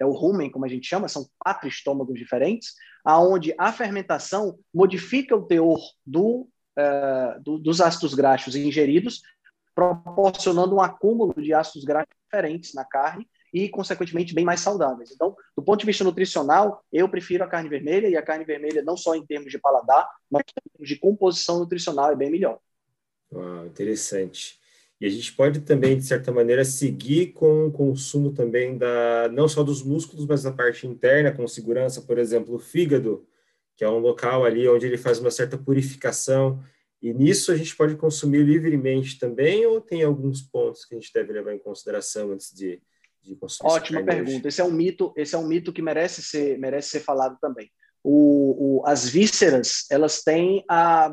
é 0.00 0.04
o 0.04 0.12
rumen, 0.12 0.50
como 0.50 0.64
a 0.64 0.68
gente 0.68 0.86
chama, 0.86 1.08
são 1.08 1.26
quatro 1.38 1.68
estômagos 1.68 2.18
diferentes, 2.18 2.74
aonde 3.04 3.54
a 3.58 3.72
fermentação 3.72 4.58
modifica 4.72 5.36
o 5.36 5.44
teor 5.44 5.80
do, 6.04 6.48
uh, 6.78 7.40
do, 7.42 7.58
dos 7.58 7.80
ácidos 7.80 8.14
graxos 8.14 8.56
ingeridos, 8.56 9.22
proporcionando 9.74 10.74
um 10.76 10.80
acúmulo 10.80 11.34
de 11.40 11.52
ácidos 11.52 11.84
graxos 11.84 12.14
diferentes 12.24 12.74
na 12.74 12.84
carne, 12.84 13.28
e, 13.54 13.68
consequentemente, 13.68 14.34
bem 14.34 14.44
mais 14.44 14.58
saudáveis. 14.58 15.12
Então, 15.12 15.36
do 15.56 15.62
ponto 15.62 15.78
de 15.78 15.86
vista 15.86 16.02
nutricional, 16.02 16.84
eu 16.92 17.08
prefiro 17.08 17.44
a 17.44 17.46
carne 17.46 17.68
vermelha, 17.68 18.08
e 18.08 18.16
a 18.16 18.22
carne 18.22 18.44
vermelha, 18.44 18.82
não 18.82 18.96
só 18.96 19.14
em 19.14 19.24
termos 19.24 19.52
de 19.52 19.60
paladar, 19.60 20.08
mas 20.28 20.42
em 20.42 20.70
termos 20.72 20.88
de 20.88 20.96
composição 20.96 21.60
nutricional, 21.60 22.10
é 22.10 22.16
bem 22.16 22.32
melhor. 22.32 22.58
Ah, 23.32 23.62
interessante. 23.64 24.58
E 25.00 25.06
a 25.06 25.08
gente 25.08 25.32
pode 25.32 25.60
também, 25.60 25.96
de 25.96 26.04
certa 26.04 26.32
maneira, 26.32 26.64
seguir 26.64 27.28
com 27.28 27.68
o 27.68 27.70
consumo 27.70 28.32
também 28.32 28.76
da 28.76 29.28
não 29.32 29.46
só 29.46 29.62
dos 29.62 29.84
músculos, 29.84 30.26
mas 30.26 30.42
da 30.42 30.50
parte 30.50 30.84
interna, 30.84 31.30
com 31.30 31.46
segurança, 31.46 32.02
por 32.02 32.18
exemplo, 32.18 32.56
o 32.56 32.58
fígado, 32.58 33.24
que 33.76 33.84
é 33.84 33.88
um 33.88 33.98
local 33.98 34.44
ali 34.44 34.68
onde 34.68 34.86
ele 34.86 34.98
faz 34.98 35.20
uma 35.20 35.30
certa 35.30 35.56
purificação. 35.56 36.60
E 37.00 37.14
nisso 37.14 37.52
a 37.52 37.56
gente 37.56 37.76
pode 37.76 37.94
consumir 37.94 38.42
livremente 38.42 39.16
também, 39.16 39.64
ou 39.64 39.80
tem 39.80 40.02
alguns 40.02 40.42
pontos 40.42 40.84
que 40.84 40.96
a 40.96 40.98
gente 40.98 41.12
deve 41.12 41.32
levar 41.32 41.54
em 41.54 41.58
consideração 41.58 42.32
antes 42.32 42.52
de, 42.52 42.80
de 43.24 43.38
Ótima 43.62 44.04
pergunta. 44.04 44.48
Esse 44.48 44.60
é 44.60 44.64
um 44.64 44.70
mito, 44.70 45.12
esse 45.16 45.34
é 45.34 45.38
um 45.38 45.46
mito 45.46 45.72
que 45.72 45.82
merece 45.82 46.22
ser, 46.22 46.58
merece 46.58 46.90
ser 46.90 47.00
falado 47.00 47.38
também. 47.40 47.70
O, 48.02 48.80
o, 48.82 48.86
as 48.86 49.08
vísceras, 49.08 49.86
elas 49.90 50.22
têm 50.22 50.62
a 50.68 51.10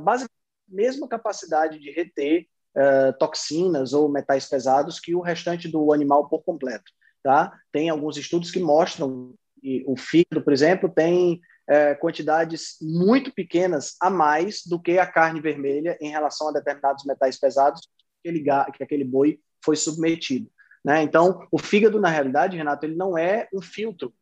mesma 0.68 1.08
capacidade 1.08 1.80
de 1.80 1.90
reter 1.90 2.46
uh, 2.76 3.18
toxinas 3.18 3.94
ou 3.94 4.10
metais 4.10 4.48
pesados 4.48 5.00
que 5.00 5.16
o 5.16 5.22
restante 5.22 5.70
do 5.70 5.94
animal 5.94 6.28
por 6.28 6.44
completo. 6.44 6.92
Tá? 7.24 7.58
Tem 7.72 7.90
alguns 7.90 8.18
estudos 8.18 8.52
que 8.52 8.60
mostram 8.60 9.34
que 9.62 9.84
o 9.88 9.96
fígado, 9.96 10.44
por 10.44 10.52
exemplo, 10.52 10.90
tem 10.90 11.40
uh, 11.70 12.00
quantidades 12.00 12.78
muito 12.82 13.32
pequenas 13.34 13.96
a 14.02 14.10
mais 14.10 14.66
do 14.66 14.82
que 14.82 14.98
a 14.98 15.06
carne 15.06 15.40
vermelha 15.40 15.98
em 16.02 16.10
relação 16.10 16.50
a 16.50 16.52
determinados 16.52 17.06
metais 17.06 17.40
pesados 17.40 17.82
que 18.22 18.30
aquele, 18.30 18.44
que 18.76 18.84
aquele 18.84 19.04
boi 19.04 19.40
foi 19.64 19.76
submetido. 19.76 20.52
Né? 20.84 21.04
Então, 21.04 21.48
o 21.52 21.58
fígado, 21.58 22.00
na 22.00 22.10
realidade, 22.10 22.58
Renato, 22.58 22.86
ele 22.86 22.96
não 22.96 23.18
é 23.18 23.48
um 23.54 23.62
filtro. 23.62 24.14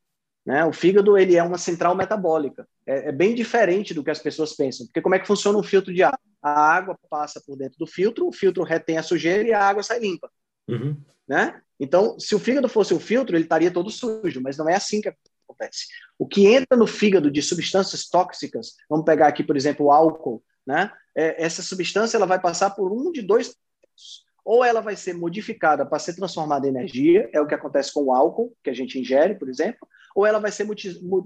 Né? 0.45 0.65
O 0.65 0.73
fígado 0.73 1.17
ele 1.17 1.35
é 1.35 1.43
uma 1.43 1.57
central 1.57 1.95
metabólica. 1.95 2.67
É, 2.85 3.09
é, 3.09 3.11
bem 3.11 3.33
diferente 3.33 3.93
do 3.93 4.03
que 4.03 4.11
as 4.11 4.19
pessoas 4.19 4.55
pensam. 4.55 4.85
Porque 4.87 5.01
como 5.01 5.15
é 5.15 5.19
que 5.19 5.27
funciona 5.27 5.57
um 5.57 5.63
filtro 5.63 5.93
de 5.93 6.03
água? 6.03 6.19
A 6.41 6.51
água 6.51 6.97
passa 7.09 7.41
por 7.45 7.57
dentro 7.57 7.77
do 7.77 7.85
filtro, 7.85 8.27
o 8.27 8.31
filtro 8.31 8.63
retém 8.63 8.97
a 8.97 9.03
sujeira 9.03 9.47
e 9.47 9.53
a 9.53 9.61
água 9.61 9.83
sai 9.83 9.99
limpa. 9.99 10.31
Uhum. 10.67 10.97
Né? 11.27 11.61
Então, 11.79 12.19
se 12.19 12.33
o 12.33 12.39
fígado 12.39 12.67
fosse 12.67 12.93
o 12.93 12.99
filtro, 12.99 13.35
ele 13.35 13.43
estaria 13.43 13.71
todo 13.71 13.89
sujo, 13.89 14.41
mas 14.41 14.57
não 14.57 14.67
é 14.67 14.75
assim 14.75 15.01
que 15.01 15.13
acontece. 15.47 15.87
O 16.17 16.27
que 16.27 16.47
entra 16.47 16.77
no 16.77 16.87
fígado 16.87 17.29
de 17.29 17.41
substâncias 17.41 18.07
tóxicas, 18.07 18.75
vamos 18.89 19.05
pegar 19.05 19.27
aqui, 19.27 19.43
por 19.43 19.55
exemplo, 19.55 19.87
o 19.87 19.91
álcool, 19.91 20.43
né? 20.65 20.91
É, 21.15 21.43
essa 21.43 21.61
substância 21.61 22.17
ela 22.17 22.25
vai 22.25 22.39
passar 22.39 22.69
por 22.71 22.91
um 22.91 23.11
de 23.11 23.21
dois 23.21 23.53
processos 23.53 24.28
ou 24.43 24.63
ela 24.63 24.81
vai 24.81 24.95
ser 24.95 25.13
modificada 25.13 25.85
para 25.85 25.99
ser 25.99 26.15
transformada 26.15 26.65
em 26.65 26.69
energia, 26.69 27.29
é 27.33 27.41
o 27.41 27.47
que 27.47 27.53
acontece 27.53 27.93
com 27.93 28.05
o 28.05 28.13
álcool, 28.13 28.55
que 28.63 28.69
a 28.69 28.73
gente 28.73 28.99
ingere, 28.99 29.35
por 29.35 29.49
exemplo, 29.49 29.87
ou 30.15 30.25
ela 30.25 30.39
vai 30.39 30.51
ser 30.51 30.67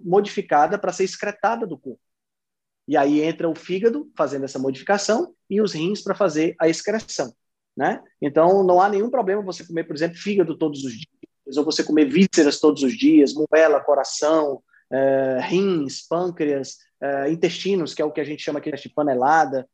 modificada 0.03 0.78
para 0.78 0.91
ser 0.91 1.03
excretada 1.03 1.66
do 1.66 1.78
corpo. 1.78 2.01
E 2.88 2.97
aí 2.97 3.22
entra 3.22 3.49
o 3.49 3.55
fígado 3.55 4.11
fazendo 4.16 4.45
essa 4.45 4.59
modificação 4.59 5.34
e 5.49 5.61
os 5.61 5.74
rins 5.74 6.01
para 6.01 6.14
fazer 6.14 6.55
a 6.59 6.68
excreção. 6.68 7.34
né? 7.76 8.01
Então, 8.22 8.64
não 8.64 8.82
há 8.82 8.89
nenhum 8.89 9.09
problema 9.09 9.41
você 9.41 9.66
comer, 9.66 9.86
por 9.86 9.95
exemplo, 9.95 10.18
fígado 10.18 10.57
todos 10.57 10.84
os 10.84 10.91
dias, 10.91 11.57
ou 11.57 11.64
você 11.64 11.84
comer 11.84 12.05
vísceras 12.05 12.59
todos 12.59 12.84
os 12.84 12.93
dias, 12.93 13.34
moela, 13.34 13.80
coração, 13.80 14.61
é, 14.91 15.39
rins, 15.41 16.05
pâncreas, 16.07 16.78
é, 17.01 17.32
intestinos, 17.32 17.93
que 17.93 18.01
é 18.01 18.05
o 18.05 18.11
que 18.11 18.22
a 18.22 18.24
gente 18.24 18.43
chama 18.43 18.59
aqui 18.59 18.72
de 18.72 18.89
panelada, 18.89 19.68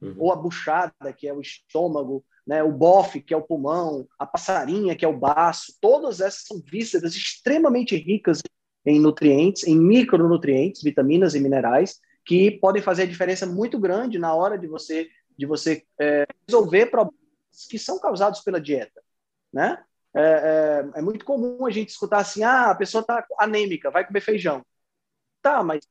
uhum. 0.00 0.14
ou 0.18 0.32
a 0.32 0.36
buchada, 0.36 1.12
que 1.16 1.28
é 1.28 1.32
o 1.32 1.40
estômago, 1.40 2.24
né, 2.46 2.62
o 2.62 2.70
bofe, 2.70 3.20
que 3.20 3.34
é 3.34 3.36
o 3.36 3.42
pulmão, 3.42 4.06
a 4.18 4.24
passarinha, 4.24 4.94
que 4.94 5.04
é 5.04 5.08
o 5.08 5.18
baço, 5.18 5.74
todas 5.80 6.20
essas 6.20 6.44
são 6.44 6.62
vísceras 6.64 7.14
extremamente 7.14 7.96
ricas 7.96 8.40
em 8.84 9.00
nutrientes, 9.00 9.64
em 9.66 9.76
micronutrientes, 9.76 10.82
vitaminas 10.82 11.34
e 11.34 11.40
minerais, 11.40 11.98
que 12.24 12.52
podem 12.52 12.80
fazer 12.80 13.02
a 13.02 13.06
diferença 13.06 13.46
muito 13.46 13.78
grande 13.78 14.18
na 14.18 14.34
hora 14.34 14.56
de 14.56 14.66
você 14.66 15.08
de 15.36 15.44
você 15.44 15.84
é, 16.00 16.26
resolver 16.48 16.86
problemas 16.86 17.20
que 17.68 17.78
são 17.78 17.98
causados 17.98 18.40
pela 18.40 18.60
dieta, 18.60 19.02
né? 19.52 19.84
É, 20.14 20.20
é, 20.22 20.98
é, 20.98 21.02
muito 21.02 21.26
comum 21.26 21.66
a 21.66 21.70
gente 21.70 21.90
escutar 21.90 22.20
assim, 22.20 22.42
ah, 22.42 22.70
a 22.70 22.74
pessoa 22.74 23.02
está 23.02 23.22
anêmica, 23.38 23.90
vai 23.90 24.06
comer 24.06 24.22
feijão. 24.22 24.64
Tá, 25.42 25.62
mas 25.62 25.86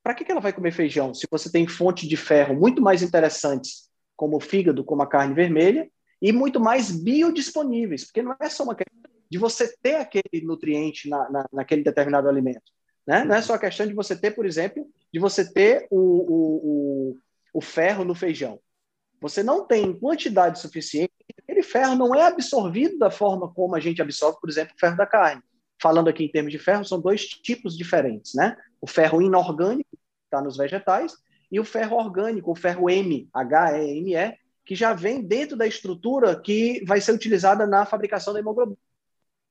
para 0.00 0.14
que, 0.14 0.24
que 0.24 0.30
ela 0.30 0.40
vai 0.40 0.52
comer 0.52 0.70
feijão 0.70 1.12
se 1.12 1.26
você 1.28 1.50
tem 1.50 1.66
fonte 1.66 2.06
de 2.06 2.16
ferro 2.16 2.54
muito 2.54 2.80
mais 2.80 3.02
interessantes, 3.02 3.87
como 4.18 4.36
o 4.36 4.40
fígado, 4.40 4.84
como 4.84 5.00
a 5.00 5.06
carne 5.06 5.32
vermelha, 5.32 5.88
e 6.20 6.32
muito 6.32 6.58
mais 6.58 6.90
biodisponíveis? 6.90 8.04
Porque 8.04 8.20
não 8.20 8.34
é 8.40 8.50
só 8.50 8.64
uma 8.64 8.74
questão 8.74 8.98
de 9.30 9.38
você 9.38 9.72
ter 9.80 9.94
aquele 9.94 10.44
nutriente 10.44 11.08
na, 11.08 11.30
na, 11.30 11.46
naquele 11.52 11.84
determinado 11.84 12.28
alimento. 12.28 12.72
Né? 13.06 13.24
Não 13.24 13.36
é 13.36 13.40
só 13.40 13.54
a 13.54 13.58
questão 13.58 13.86
de 13.86 13.94
você 13.94 14.16
ter, 14.16 14.32
por 14.32 14.44
exemplo, 14.44 14.84
de 15.12 15.20
você 15.20 15.50
ter 15.50 15.86
o, 15.88 15.98
o, 15.98 16.56
o, 17.12 17.16
o 17.54 17.60
ferro 17.60 18.04
no 18.04 18.14
feijão. 18.14 18.58
Você 19.20 19.42
não 19.42 19.64
tem 19.64 19.96
quantidade 19.96 20.58
suficiente, 20.58 21.12
aquele 21.40 21.62
ferro 21.62 21.94
não 21.94 22.12
é 22.12 22.26
absorvido 22.26 22.98
da 22.98 23.10
forma 23.10 23.52
como 23.52 23.76
a 23.76 23.80
gente 23.80 24.02
absorve, 24.02 24.38
por 24.40 24.50
exemplo, 24.50 24.74
o 24.76 24.80
ferro 24.80 24.96
da 24.96 25.06
carne. 25.06 25.42
Falando 25.80 26.08
aqui 26.08 26.24
em 26.24 26.30
termos 26.30 26.50
de 26.50 26.58
ferro, 26.58 26.84
são 26.84 27.00
dois 27.00 27.24
tipos 27.24 27.76
diferentes, 27.76 28.34
né? 28.34 28.56
O 28.80 28.86
ferro 28.86 29.22
inorgânico, 29.22 29.88
que 29.90 29.98
está 30.24 30.40
nos 30.42 30.56
vegetais, 30.56 31.16
e 31.50 31.58
o 31.58 31.64
ferro 31.64 31.96
orgânico, 31.96 32.50
o 32.50 32.56
ferro 32.56 32.90
M, 32.90 33.28
H-E-M-E, 33.32 34.38
que 34.64 34.74
já 34.74 34.92
vem 34.92 35.22
dentro 35.22 35.56
da 35.56 35.66
estrutura 35.66 36.38
que 36.38 36.84
vai 36.84 37.00
ser 37.00 37.12
utilizada 37.12 37.66
na 37.66 37.86
fabricação 37.86 38.34
da 38.34 38.40
hemoglobina, 38.40 38.76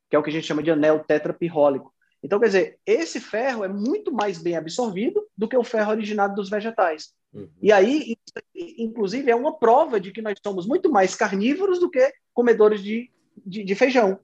que 0.09 0.15
é 0.15 0.19
o 0.19 0.23
que 0.23 0.29
a 0.29 0.33
gente 0.33 0.45
chama 0.45 0.61
de 0.61 0.69
anel 0.69 0.99
tetrapirrólico. 0.99 1.91
Então, 2.21 2.39
quer 2.39 2.47
dizer, 2.47 2.79
esse 2.85 3.19
ferro 3.19 3.63
é 3.63 3.67
muito 3.67 4.11
mais 4.11 4.37
bem 4.37 4.55
absorvido 4.55 5.25
do 5.35 5.47
que 5.47 5.57
o 5.57 5.63
ferro 5.63 5.91
originado 5.91 6.35
dos 6.35 6.49
vegetais. 6.49 7.13
Uhum. 7.33 7.49
E 7.61 7.71
aí, 7.71 8.15
inclusive, 8.55 9.29
é 9.29 9.35
uma 9.35 9.57
prova 9.57 9.99
de 9.99 10.11
que 10.11 10.21
nós 10.21 10.37
somos 10.43 10.67
muito 10.67 10.89
mais 10.89 11.15
carnívoros 11.15 11.79
do 11.79 11.89
que 11.89 12.11
comedores 12.33 12.83
de, 12.83 13.11
de, 13.45 13.63
de 13.63 13.75
feijão. 13.75 14.19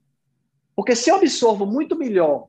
Porque 0.76 0.96
se 0.96 1.10
eu 1.10 1.16
absorvo 1.16 1.66
muito 1.66 1.96
melhor 1.96 2.48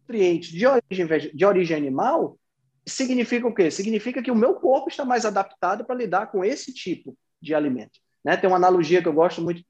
nutrientes 0.00 0.50
de 0.50 0.66
origem, 0.66 1.06
de 1.34 1.44
origem 1.44 1.76
animal, 1.76 2.38
significa 2.86 3.46
o 3.46 3.54
quê? 3.54 3.70
Significa 3.70 4.22
que 4.22 4.30
o 4.30 4.36
meu 4.36 4.54
corpo 4.54 4.88
está 4.88 5.04
mais 5.04 5.24
adaptado 5.24 5.84
para 5.84 5.96
lidar 5.96 6.30
com 6.30 6.44
esse 6.44 6.72
tipo 6.72 7.16
de 7.40 7.54
alimento. 7.54 7.98
Né? 8.24 8.36
Tem 8.36 8.48
uma 8.48 8.56
analogia 8.56 9.02
que 9.02 9.08
eu 9.08 9.12
gosto 9.12 9.42
muito, 9.42 9.62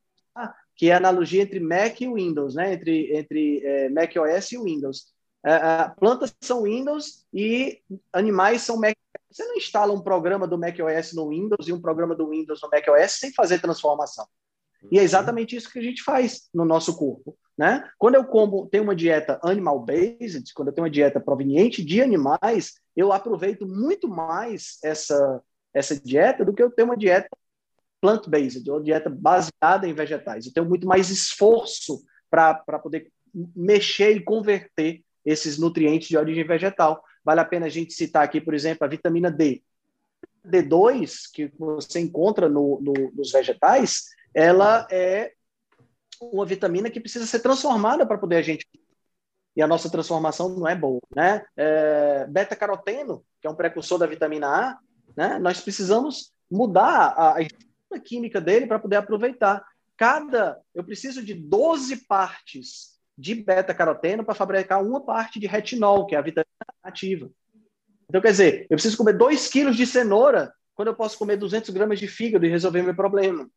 que 0.74 0.90
é 0.90 0.94
a 0.94 0.98
analogia 0.98 1.42
entre 1.42 1.58
Mac 1.58 2.00
e 2.00 2.12
Windows, 2.12 2.54
né? 2.54 2.74
entre, 2.74 3.16
entre 3.16 3.64
é, 3.64 3.88
Mac 3.88 4.12
OS 4.16 4.52
e 4.52 4.58
Windows. 4.58 5.14
É, 5.44 5.52
é, 5.52 5.92
plantas 5.98 6.34
são 6.40 6.64
Windows 6.64 7.24
e 7.32 7.80
animais 8.12 8.62
são 8.62 8.78
Mac. 8.78 8.94
Você 9.30 9.44
não 9.44 9.56
instala 9.56 9.92
um 9.92 10.00
programa 10.00 10.46
do 10.46 10.58
macOS 10.58 11.12
no 11.12 11.28
Windows 11.28 11.68
e 11.68 11.72
um 11.72 11.80
programa 11.80 12.14
do 12.14 12.28
Windows 12.28 12.60
no 12.62 12.70
macOS 12.70 13.12
sem 13.12 13.32
fazer 13.32 13.60
transformação. 13.60 14.26
E 14.90 14.98
é 14.98 15.02
exatamente 15.02 15.56
isso 15.56 15.70
que 15.70 15.78
a 15.78 15.82
gente 15.82 16.02
faz 16.02 16.48
no 16.54 16.64
nosso 16.64 16.96
corpo. 16.96 17.36
Né? 17.56 17.88
Quando 17.98 18.16
eu 18.16 18.24
como, 18.24 18.66
tenho 18.66 18.84
uma 18.84 18.94
dieta 18.94 19.38
animal-based, 19.42 20.52
quando 20.54 20.68
eu 20.68 20.74
tenho 20.74 20.84
uma 20.84 20.90
dieta 20.90 21.20
proveniente 21.20 21.84
de 21.84 22.02
animais, 22.02 22.74
eu 22.96 23.12
aproveito 23.12 23.66
muito 23.66 24.08
mais 24.08 24.78
essa, 24.82 25.42
essa 25.72 25.98
dieta 26.00 26.44
do 26.44 26.54
que 26.54 26.62
eu 26.62 26.70
tenho 26.70 26.88
uma 26.88 26.96
dieta 26.96 27.28
plant-based, 28.00 28.68
uma 28.70 28.82
dieta 28.82 29.10
baseada 29.10 29.86
em 29.86 29.92
vegetais. 29.92 30.46
Eu 30.46 30.52
tenho 30.52 30.66
muito 30.66 30.86
mais 30.86 31.10
esforço 31.10 32.02
para 32.30 32.78
poder 32.82 33.10
mexer 33.54 34.12
e 34.12 34.24
converter 34.24 35.02
esses 35.24 35.58
nutrientes 35.58 36.08
de 36.08 36.16
origem 36.16 36.46
vegetal. 36.46 37.02
Vale 37.24 37.40
a 37.40 37.44
pena 37.44 37.66
a 37.66 37.68
gente 37.68 37.92
citar 37.92 38.22
aqui, 38.22 38.40
por 38.40 38.54
exemplo, 38.54 38.84
a 38.84 38.88
vitamina 38.88 39.30
D. 39.30 39.62
D2, 40.46 41.22
que 41.32 41.50
você 41.58 41.98
encontra 41.98 42.48
no, 42.48 42.80
no, 42.80 42.92
nos 43.12 43.32
vegetais, 43.32 44.04
ela 44.32 44.86
é 44.90 45.32
uma 46.20 46.46
vitamina 46.46 46.88
que 46.88 47.00
precisa 47.00 47.26
ser 47.26 47.40
transformada 47.40 48.06
para 48.06 48.18
poder 48.18 48.36
a 48.36 48.42
gente. 48.42 48.66
E 49.56 49.62
a 49.62 49.66
nossa 49.66 49.90
transformação 49.90 50.50
não 50.50 50.68
é 50.68 50.74
boa. 50.74 51.00
Né? 51.14 51.44
É, 51.56 52.26
Beta-caroteno, 52.28 53.24
que 53.40 53.48
é 53.48 53.50
um 53.50 53.54
precursor 53.54 53.98
da 53.98 54.06
vitamina 54.06 54.46
A, 54.48 54.78
né? 55.16 55.38
nós 55.38 55.60
precisamos 55.60 56.32
mudar 56.50 57.14
a, 57.16 57.36
a 57.92 57.98
química 57.98 58.40
dele 58.40 58.66
para 58.66 58.78
poder 58.78 58.96
aproveitar. 58.96 59.64
Cada. 59.96 60.60
Eu 60.74 60.84
preciso 60.84 61.24
de 61.24 61.32
12 61.32 62.06
partes 62.06 62.96
de 63.16 63.34
beta-caroteno 63.34 64.22
para 64.22 64.34
fabricar 64.34 64.84
uma 64.84 65.00
parte 65.00 65.40
de 65.40 65.46
retinol, 65.46 66.06
que 66.06 66.14
é 66.14 66.18
a 66.18 66.22
vitamina 66.22 66.46
ativa. 66.82 67.30
Então, 68.08 68.20
quer 68.20 68.30
dizer, 68.30 68.66
eu 68.68 68.76
preciso 68.76 68.96
comer 68.96 69.14
2 69.14 69.48
quilos 69.48 69.74
de 69.74 69.86
cenoura 69.86 70.52
quando 70.74 70.88
eu 70.88 70.94
posso 70.94 71.18
comer 71.18 71.36
200 71.36 71.70
gramas 71.70 71.98
de 71.98 72.06
fígado 72.06 72.44
e 72.44 72.50
resolver 72.50 72.82
meu 72.82 72.94
problema. 72.94 73.48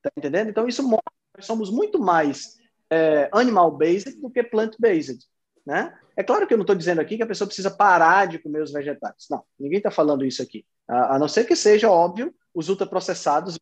Tá 0.00 0.10
entendendo? 0.16 0.48
Então, 0.48 0.68
isso 0.68 0.82
mostra 0.82 1.10
que 1.10 1.38
nós 1.38 1.46
somos 1.46 1.70
muito 1.70 1.98
mais 1.98 2.56
é, 2.88 3.28
animal-based 3.32 4.20
do 4.20 4.30
que 4.30 4.42
plant-based. 4.44 5.18
Né? 5.66 5.96
É 6.16 6.22
claro 6.22 6.46
que 6.46 6.54
eu 6.54 6.58
não 6.58 6.62
estou 6.62 6.76
dizendo 6.76 7.00
aqui 7.00 7.16
que 7.16 7.22
a 7.22 7.26
pessoa 7.26 7.46
precisa 7.46 7.70
parar 7.70 8.26
de 8.26 8.38
comer 8.38 8.62
os 8.62 8.72
vegetais. 8.72 9.26
Não, 9.30 9.44
ninguém 9.58 9.78
está 9.78 9.90
falando 9.90 10.24
isso 10.24 10.42
aqui. 10.42 10.64
A, 10.88 11.16
a, 11.16 11.18
não 11.18 11.28
ser 11.28 11.44
que 11.44 11.54
seja, 11.54 11.90
óbvio, 11.90 12.34
os 12.54 12.68
ultraprocessados, 12.68 13.58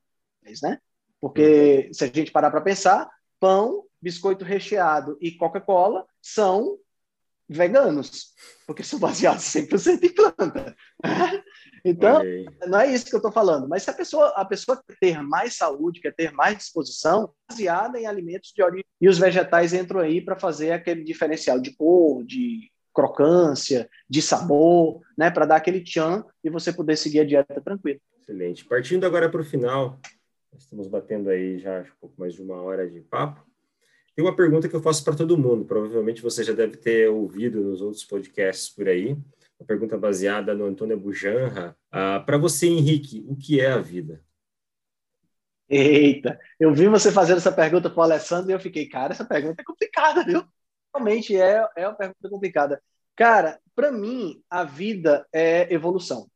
né? 0.62 0.78
Porque 1.20 1.90
se 1.92 2.04
a 2.04 2.06
gente 2.06 2.30
parar 2.30 2.50
para 2.50 2.60
pensar, 2.60 3.10
pão, 3.40 3.84
biscoito 4.00 4.44
recheado 4.44 5.18
e 5.20 5.32
Coca-Cola 5.32 6.06
são 6.22 6.78
veganos, 7.48 8.34
porque 8.66 8.82
são 8.82 8.98
baseados 8.98 9.44
100% 9.44 10.02
em 10.02 10.14
planta. 10.14 10.76
Então, 11.90 12.22
não 12.66 12.80
é 12.80 12.92
isso 12.92 13.06
que 13.06 13.14
eu 13.14 13.18
estou 13.18 13.32
falando, 13.32 13.68
mas 13.68 13.82
se 13.82 13.90
a 13.90 13.94
pessoa, 13.94 14.28
a 14.36 14.44
pessoa 14.44 14.82
quer 14.86 14.96
ter 15.00 15.22
mais 15.22 15.56
saúde, 15.56 16.00
quer 16.00 16.14
ter 16.14 16.32
mais 16.32 16.58
disposição, 16.58 17.32
baseada 17.48 17.98
em 17.98 18.06
alimentos 18.06 18.52
de 18.54 18.62
origem, 18.62 18.84
e 19.00 19.08
os 19.08 19.18
vegetais 19.18 19.72
entram 19.72 20.00
aí 20.00 20.20
para 20.20 20.38
fazer 20.38 20.72
aquele 20.72 21.02
diferencial 21.02 21.58
de 21.58 21.74
cor, 21.74 22.24
de 22.24 22.70
crocância, 22.92 23.88
de 24.08 24.20
sabor, 24.20 25.00
né, 25.16 25.30
para 25.30 25.46
dar 25.46 25.56
aquele 25.56 25.80
tchan 25.80 26.24
e 26.42 26.50
você 26.50 26.72
poder 26.72 26.96
seguir 26.96 27.20
a 27.20 27.24
dieta 27.24 27.60
tranquilo. 27.60 28.00
Excelente. 28.20 28.64
Partindo 28.64 29.06
agora 29.06 29.28
para 29.30 29.40
o 29.40 29.44
final, 29.44 30.00
estamos 30.56 30.88
batendo 30.88 31.30
aí 31.30 31.58
já 31.58 31.80
um 31.80 32.00
pouco 32.00 32.14
mais 32.18 32.34
de 32.34 32.42
uma 32.42 32.60
hora 32.60 32.88
de 32.88 33.00
papo. 33.00 33.46
Tem 34.16 34.24
uma 34.24 34.34
pergunta 34.34 34.68
que 34.68 34.74
eu 34.74 34.82
faço 34.82 35.04
para 35.04 35.14
todo 35.14 35.38
mundo, 35.38 35.64
provavelmente 35.64 36.20
você 36.20 36.42
já 36.42 36.52
deve 36.52 36.76
ter 36.76 37.08
ouvido 37.08 37.60
nos 37.60 37.80
outros 37.80 38.04
podcasts 38.04 38.68
por 38.68 38.88
aí. 38.88 39.16
Uma 39.58 39.66
pergunta 39.66 39.98
baseada 39.98 40.54
no 40.54 40.64
Antônio 40.64 40.98
Bujanra. 40.98 41.76
Ah, 41.90 42.20
para 42.20 42.38
você, 42.38 42.66
Henrique, 42.68 43.24
o 43.28 43.36
que 43.36 43.60
é 43.60 43.72
a 43.72 43.78
vida? 43.78 44.22
Eita, 45.68 46.40
eu 46.58 46.72
vi 46.72 46.88
você 46.88 47.12
fazendo 47.12 47.38
essa 47.38 47.52
pergunta 47.52 47.90
para 47.90 48.00
o 48.00 48.02
Alessandro 48.02 48.50
e 48.50 48.54
eu 48.54 48.60
fiquei, 48.60 48.88
cara, 48.88 49.12
essa 49.12 49.24
pergunta 49.24 49.60
é 49.60 49.64
complicada, 49.64 50.24
viu? 50.24 50.42
Realmente 50.94 51.36
é, 51.36 51.66
é 51.76 51.86
uma 51.86 51.94
pergunta 51.94 52.28
complicada. 52.30 52.82
Cara, 53.14 53.60
para 53.74 53.92
mim, 53.92 54.42
a 54.48 54.64
vida 54.64 55.26
é 55.32 55.72
evolução, 55.74 56.30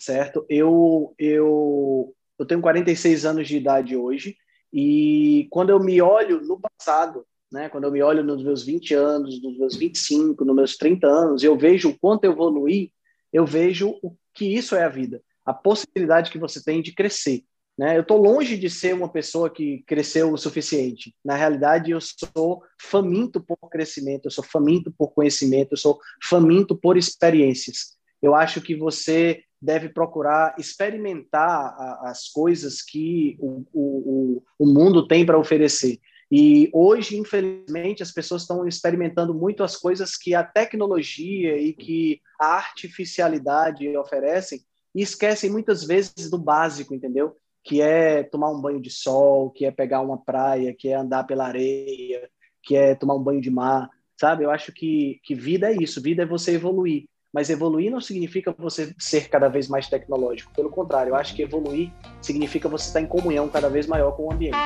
certo? 0.00 0.44
Eu, 0.48 1.14
eu, 1.18 2.14
eu 2.38 2.46
tenho 2.46 2.60
46 2.60 3.24
anos 3.24 3.46
de 3.46 3.56
idade 3.56 3.96
hoje 3.96 4.36
e 4.72 5.46
quando 5.50 5.70
eu 5.70 5.78
me 5.78 6.02
olho 6.02 6.40
no 6.40 6.60
passado, 6.60 7.24
né, 7.52 7.68
quando 7.68 7.84
eu 7.84 7.92
me 7.92 8.02
olho 8.02 8.24
nos 8.24 8.42
meus 8.42 8.64
20 8.64 8.94
anos, 8.94 9.42
nos 9.42 9.58
meus 9.58 9.76
25, 9.76 10.44
nos 10.44 10.56
meus 10.56 10.76
30 10.76 11.06
anos, 11.06 11.42
eu 11.42 11.56
vejo 11.56 11.90
o 11.90 11.98
quanto 11.98 12.24
eu 12.24 12.32
evoluí, 12.32 12.92
eu 13.32 13.46
vejo 13.46 13.98
o 14.02 14.16
que 14.32 14.44
isso 14.44 14.74
é 14.74 14.84
a 14.84 14.88
vida, 14.88 15.22
a 15.44 15.54
possibilidade 15.54 16.30
que 16.30 16.38
você 16.38 16.62
tem 16.62 16.82
de 16.82 16.92
crescer. 16.92 17.44
Né? 17.76 17.96
Eu 17.96 18.02
estou 18.02 18.18
longe 18.18 18.56
de 18.56 18.70
ser 18.70 18.94
uma 18.94 19.08
pessoa 19.08 19.50
que 19.50 19.82
cresceu 19.86 20.32
o 20.32 20.38
suficiente. 20.38 21.14
Na 21.24 21.34
realidade, 21.34 21.90
eu 21.90 21.98
sou 22.00 22.62
faminto 22.80 23.40
por 23.40 23.56
crescimento, 23.68 24.26
eu 24.26 24.30
sou 24.30 24.44
faminto 24.44 24.92
por 24.96 25.12
conhecimento, 25.12 25.72
eu 25.72 25.76
sou 25.76 25.98
faminto 26.22 26.76
por 26.76 26.96
experiências. 26.96 27.96
Eu 28.22 28.34
acho 28.34 28.60
que 28.60 28.76
você 28.76 29.42
deve 29.60 29.88
procurar 29.88 30.54
experimentar 30.58 31.74
as 32.02 32.28
coisas 32.28 32.82
que 32.82 33.36
o, 33.40 33.64
o, 33.72 34.42
o 34.58 34.66
mundo 34.66 35.08
tem 35.08 35.24
para 35.24 35.38
oferecer. 35.38 35.98
E 36.36 36.68
hoje, 36.72 37.16
infelizmente, 37.16 38.02
as 38.02 38.10
pessoas 38.10 38.42
estão 38.42 38.66
experimentando 38.66 39.32
muito 39.32 39.62
as 39.62 39.76
coisas 39.76 40.16
que 40.16 40.34
a 40.34 40.42
tecnologia 40.42 41.56
e 41.56 41.72
que 41.72 42.20
a 42.40 42.56
artificialidade 42.56 43.96
oferecem 43.96 44.58
e 44.92 45.00
esquecem 45.00 45.48
muitas 45.48 45.84
vezes 45.84 46.28
do 46.28 46.36
básico, 46.36 46.92
entendeu? 46.92 47.36
que 47.64 47.80
é 47.80 48.22
tomar 48.22 48.50
um 48.50 48.60
banho 48.60 48.80
de 48.80 48.90
sol, 48.90 49.50
que 49.50 49.64
é 49.64 49.70
pegar 49.70 50.02
uma 50.02 50.18
praia, 50.18 50.74
que 50.78 50.88
é 50.88 50.96
andar 50.96 51.24
pela 51.24 51.46
areia, 51.46 52.28
que 52.62 52.76
é 52.76 52.94
tomar 52.94 53.14
um 53.14 53.22
banho 53.22 53.40
de 53.40 53.50
mar, 53.50 53.88
sabe? 54.20 54.44
Eu 54.44 54.50
acho 54.50 54.70
que, 54.70 55.18
que 55.24 55.34
vida 55.34 55.72
é 55.72 55.76
isso, 55.82 56.02
vida 56.02 56.24
é 56.24 56.26
você 56.26 56.56
evoluir. 56.56 57.04
Mas 57.32 57.48
evoluir 57.48 57.90
não 57.90 58.00
significa 58.00 58.54
você 58.56 58.94
ser 58.98 59.28
cada 59.28 59.48
vez 59.48 59.66
mais 59.66 59.88
tecnológico. 59.88 60.52
Pelo 60.52 60.68
contrário, 60.68 61.10
eu 61.10 61.16
acho 61.16 61.34
que 61.34 61.42
evoluir 61.42 61.90
significa 62.20 62.68
você 62.68 62.88
estar 62.88 63.00
em 63.00 63.06
comunhão 63.06 63.48
cada 63.48 63.70
vez 63.70 63.86
maior 63.86 64.12
com 64.12 64.26
o 64.26 64.32
ambiente. 64.32 64.58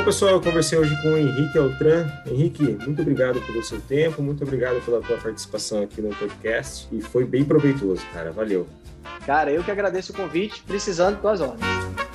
Bom, 0.00 0.04
pessoal, 0.06 0.32
eu 0.32 0.40
conversei 0.40 0.78
hoje 0.78 0.96
com 1.02 1.08
o 1.08 1.18
Henrique 1.18 1.58
Altran. 1.58 2.10
Henrique, 2.26 2.62
muito 2.62 3.02
obrigado 3.02 3.38
pelo 3.42 3.62
seu 3.62 3.78
tempo, 3.82 4.22
muito 4.22 4.42
obrigado 4.42 4.82
pela 4.82 4.98
tua 5.02 5.18
participação 5.18 5.82
aqui 5.82 6.00
no 6.00 6.08
podcast 6.16 6.88
e 6.90 7.02
foi 7.02 7.26
bem 7.26 7.44
proveitoso, 7.44 8.02
cara. 8.10 8.32
Valeu. 8.32 8.66
Cara, 9.26 9.52
eu 9.52 9.62
que 9.62 9.70
agradeço 9.70 10.12
o 10.12 10.16
convite, 10.16 10.62
precisando 10.62 11.20
das 11.20 11.42
ordens. 11.42 12.09